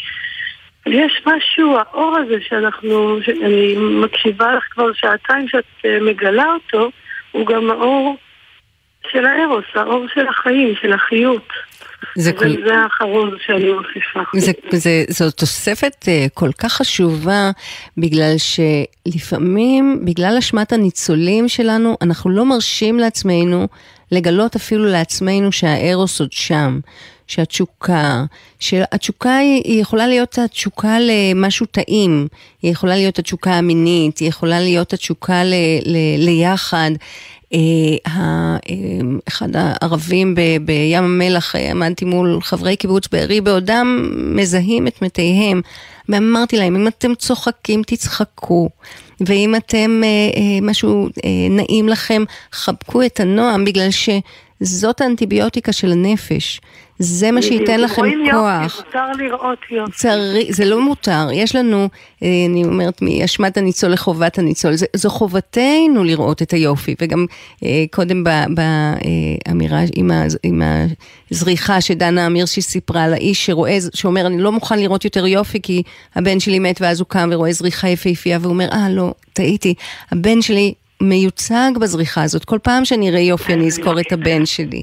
[0.86, 6.90] יש משהו, האור הזה שאנחנו, שאני מקשיבה לך כבר שעתיים שאת אה, מגלה אותו,
[7.32, 8.16] הוא גם האור
[9.12, 11.48] של הארוס, האור של החיים, של החיות.
[12.16, 14.20] זה כל- וזה האחרון שאני מוסיפה.
[14.36, 17.50] זה, זה, זו תוספת uh, כל כך חשובה,
[17.98, 23.68] בגלל שלפעמים, בגלל אשמת הניצולים שלנו, אנחנו לא מרשים לעצמנו
[24.12, 26.80] לגלות אפילו לעצמנו שהארוס עוד שם.
[27.26, 28.24] שהתשוקה,
[28.58, 32.28] שהתשוקה היא, היא יכולה להיות התשוקה למשהו טעים,
[32.62, 36.90] היא יכולה להיות התשוקה המינית, היא יכולה להיות התשוקה ל, ל, ליחד.
[37.54, 37.58] אה,
[38.06, 38.60] אה,
[39.28, 45.60] אחד הערבים ב- בים המלח, אה, עמדתי מול חברי קיבוץ בארי בעודם מזהים את מתיהם.
[46.08, 48.68] ואמרתי להם, אם אתם צוחקים, תצחקו.
[49.20, 50.02] ואם אתם,
[50.62, 51.08] משהו
[51.50, 56.60] נעים לכם, חבקו את הנועם, בגלל שזאת האנטיביוטיקה של הנפש.
[56.98, 58.62] זה מה שייתן לכם כוח.
[58.62, 59.92] יופי, מותר לראות יופי.
[59.92, 61.88] צריך, זה לא מותר, יש לנו,
[62.22, 67.26] אה, אני אומרת, מאשמת הניצול לחובת הניצול, זה, זו חובתנו לראות את היופי, וגם
[67.64, 70.62] אה, קודם באמירה עם, ה, עם
[71.30, 75.62] הזריחה שדנה אמיר שהיא סיפרה על האיש שרואה, שאומר, אני לא מוכן לראות יותר יופי
[75.62, 75.82] כי
[76.14, 79.74] הבן שלי מת ואז הוא קם ורואה זריחה יפהפייה, והוא אומר, אה, לא, טעיתי,
[80.10, 84.82] הבן שלי מיוצג בזריחה הזאת, כל פעם שאני אראה יופי אני אזכור את הבן שלי.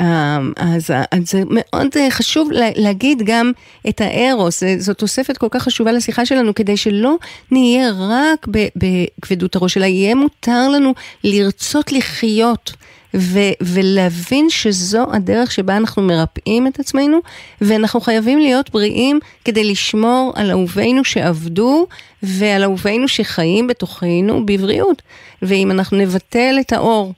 [0.00, 3.52] אה, אז, אז זה מאוד אה, חשוב לה- להגיד גם
[3.88, 7.16] את הארוס, זו תוספת כל כך חשובה לשיחה שלנו, כדי שלא
[7.50, 8.46] נהיה רק
[8.76, 10.94] בכבדות הראש, אלא יהיה מותר לנו
[11.24, 12.72] לרצות לחיות.
[13.16, 17.18] ו- ולהבין שזו הדרך שבה אנחנו מרפאים את עצמנו,
[17.60, 21.86] ואנחנו חייבים להיות בריאים כדי לשמור על אהובינו שעבדו,
[22.22, 25.02] ועל אהובינו שחיים בתוכנו בבריאות.
[25.42, 27.12] ואם אנחנו נבטל את האור,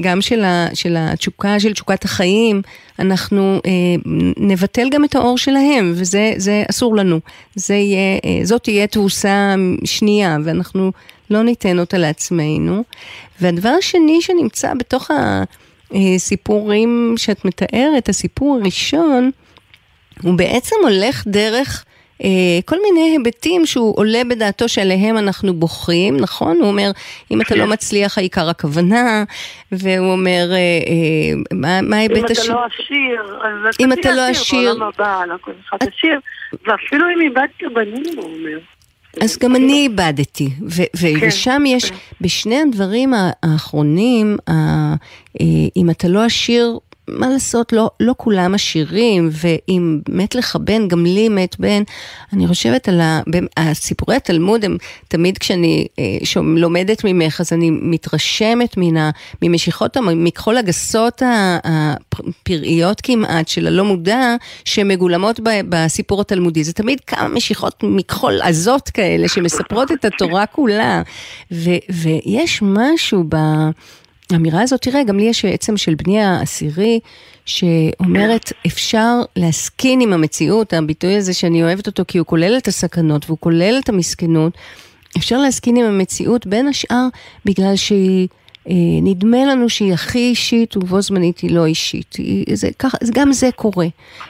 [0.00, 2.62] גם של, ה, של התשוקה, של תשוקת החיים,
[2.98, 3.70] אנחנו אה,
[4.36, 7.20] נבטל גם את האור שלהם, וזה זה אסור לנו.
[7.54, 9.54] זה יהיה, אה, זאת תהיה תבוסה
[9.84, 10.92] שנייה, ואנחנו
[11.30, 12.82] לא ניתן אותה לעצמנו.
[13.40, 15.10] והדבר השני שנמצא בתוך
[15.90, 19.30] הסיפורים שאת מתארת, הסיפור הראשון,
[20.22, 21.87] הוא בעצם הולך דרך אה,
[22.64, 26.56] כל מיני היבטים שהוא עולה בדעתו שעליהם אנחנו בוחרים, נכון?
[26.60, 26.90] הוא אומר,
[27.30, 29.24] אם אתה לא מצליח העיקר הכוונה,
[29.72, 32.54] והוא אומר, אה, אה, מה ההיבט אם אתה השני?
[32.54, 36.20] לא עשיר, אז אתה לא תהיה עשיר- בעולם הבא, על הכל אחד עשיר,
[36.66, 38.58] ואפילו אם איבדת בנים, הוא אומר.
[39.20, 40.82] אז גם אני איבדתי, ו-
[41.20, 43.12] כן, ושם יש, בשני הדברים
[43.42, 44.94] האחרונים, אה,
[45.76, 46.78] אם אתה לא עשיר,
[47.08, 51.82] מה לעשות, לא, לא כולם עשירים, ואם מת לך בן, גם לי מת בן,
[52.32, 53.20] אני חושבת על ה-
[53.56, 54.76] הסיפורי התלמוד, הם
[55.08, 56.04] תמיד כשאני אה,
[56.42, 59.10] לומדת ממך, אז אני מתרשמת מן
[59.42, 61.22] ממשיכות המכחול הגסות
[61.64, 66.64] הפראיות כמעט של הלא מודע, שמגולמות בסיפור התלמודי.
[66.64, 71.02] זה תמיד כמה משיכות מכחול עזות כאלה, שמספרות את התורה כולה.
[71.52, 73.36] ו- ויש משהו ב...
[74.32, 77.00] האמירה הזאת, תראה, גם לי יש עצם של בני העשירי,
[77.46, 83.22] שאומרת, אפשר להסכין עם המציאות, הביטוי הזה שאני אוהבת אותו, כי הוא כולל את הסכנות
[83.26, 84.52] והוא כולל את המסכנות,
[85.16, 87.06] אפשר להסכין עם המציאות, בין השאר,
[87.44, 88.28] בגלל שהיא...
[88.70, 92.14] אה, נדמה לנו שהיא הכי אישית ובו זמנית היא לא אישית.
[92.18, 93.86] היא, זה, כך, גם זה קורה,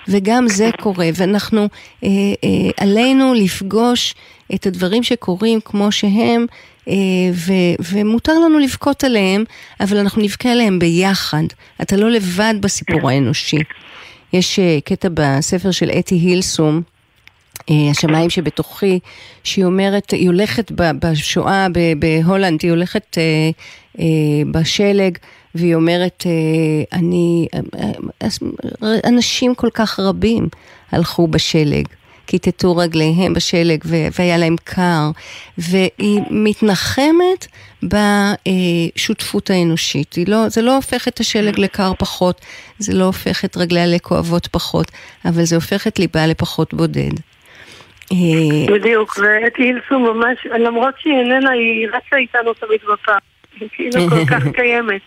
[0.09, 1.61] וגם זה קורה, ואנחנו,
[2.05, 2.09] אה,
[2.45, 4.15] אה, עלינו לפגוש
[4.55, 6.47] את הדברים שקורים כמו שהם,
[7.33, 7.53] ו,
[7.93, 9.45] ומותר לנו לבכות עליהם,
[9.81, 11.45] אבל אנחנו נבכה עליהם ביחד.
[11.83, 13.59] אתה לא לבד בסיפור האנושי.
[14.33, 16.83] יש אה, קטע בספר של אתי הילסום,
[17.71, 18.99] אה, השמיים שבתוכי,
[19.45, 21.67] שהיא אומרת, היא הולכת בשואה
[21.99, 23.51] בהולנד, היא הולכת אה,
[24.01, 24.05] אה,
[24.51, 25.19] בשלג,
[25.55, 27.61] והיא אומרת, אה, אני, אה,
[28.23, 30.49] אה, אנשים כל כך רבים
[30.93, 31.87] הלכו בשלג.
[32.29, 33.85] כיתתו רגליהם בשלג
[34.19, 35.11] והיה להם קר,
[35.59, 37.47] והיא מתנחמת
[37.83, 40.15] בשותפות האנושית.
[40.27, 42.41] לא, זה לא הופך את השלג לקר פחות,
[42.79, 44.91] זה לא הופך את רגליה לכואבות פחות,
[45.25, 47.15] אבל זה הופך את ליבה לפחות בודד.
[48.13, 53.19] אה, בדיוק, ואתי הילסון ממש, למרות שהיא איננה, היא רצה איתנו תמיד בפעם.
[53.61, 55.01] היא כאילו כל כך קיימת.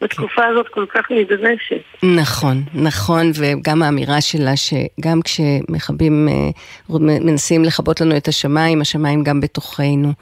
[0.00, 1.82] בתקופה הזאת כל כך נדרשת.
[2.02, 9.40] נכון, נכון, וגם האמירה שלה שגם כשמכבים, אה, מנסים לכבות לנו את השמיים, השמיים גם
[9.40, 10.12] בתוכנו.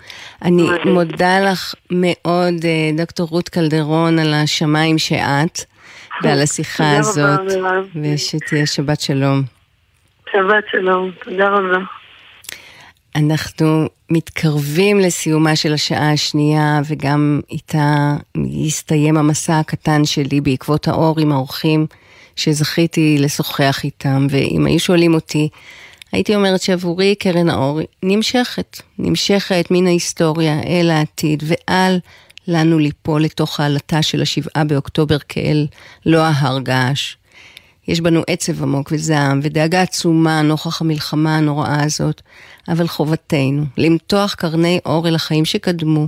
[0.43, 5.61] אני מודה לך מאוד, אה, דוקטור רות קלדרון, על השמיים שאת,
[6.23, 7.41] ועל השיחה הזאת,
[8.03, 9.43] ושתהיה שבת שלום.
[10.33, 11.79] שבת שלום, תודה רבה.
[13.17, 18.17] אנחנו מתקרבים לסיומה של השעה השנייה, וגם איתה
[18.51, 21.87] יסתיים המסע הקטן שלי בעקבות האור עם האורחים
[22.37, 25.49] שזכיתי לשוחח איתם, ואם היו שואלים אותי,
[26.13, 31.99] הייתי אומרת שעבורי קרן האור נמשכת, נמשכת מן ההיסטוריה אל העתיד, ואל
[32.49, 35.67] לנו ליפול לתוך העלתה של השבעה באוקטובר כאל
[36.07, 37.17] לא ההר געש.
[37.89, 42.23] יש בנו עצב עמוק וזעם ודאגה עצומה נוכח המלחמה הנוראה הזאת,
[42.69, 46.07] אבל חובתנו למתוח קרני אור אל החיים שקדמו,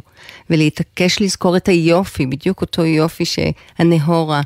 [0.51, 4.41] ולהתעקש לזכור את היופי, בדיוק אותו יופי שהנהורה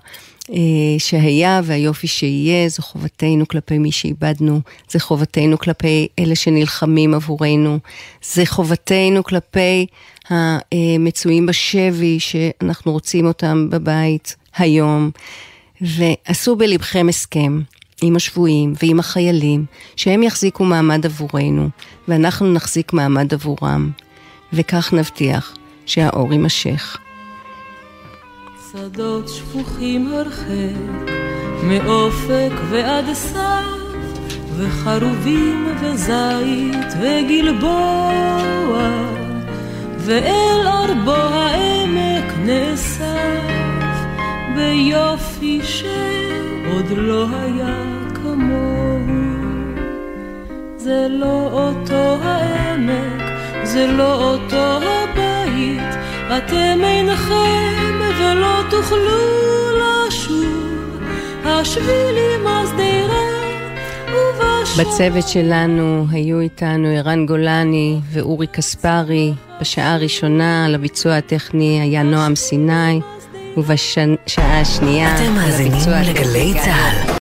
[0.50, 0.56] אה,
[0.98, 4.60] שהיה והיופי שיהיה, זו חובתנו כלפי מי שאיבדנו,
[4.90, 7.78] זה חובתנו כלפי אלה שנלחמים עבורנו,
[8.22, 9.86] זה חובתנו כלפי
[10.30, 15.10] המצויים בשבי שאנחנו רוצים אותם בבית היום.
[15.82, 17.60] ועשו בלבכם הסכם
[18.02, 19.64] עם השבויים ועם החיילים,
[19.96, 21.68] שהם יחזיקו מעמד עבורנו,
[22.08, 23.90] ואנחנו נחזיק מעמד עבורם,
[24.52, 25.54] וכך נבטיח
[25.86, 26.96] שהאור יימשך.
[28.72, 31.12] שדות שפוכים הרחק,
[31.62, 33.82] מאופק ועד סף,
[34.56, 38.22] וחרובים וזית וגלבוע,
[39.98, 43.61] ואל ארבו העמק נאסף.
[44.54, 47.82] ביופי שעוד לא היה
[48.14, 49.32] כמוהו.
[50.76, 53.22] זה לא אותו העמק,
[53.62, 55.94] זה לא אותו הבית,
[56.36, 59.20] אתם אינכם ולא תוכלו
[59.78, 61.00] לשוב,
[61.44, 63.32] השבילים השדרה
[64.78, 69.32] בצוות שלנו היו איתנו ערן גולני ואורי קספרי.
[69.60, 73.00] בשעה הראשונה על הביצוע הטכני היה נועם סיני.
[73.56, 75.14] ובשעה השנייה...
[75.14, 77.02] אתם מאזינים לגלי צה"ל.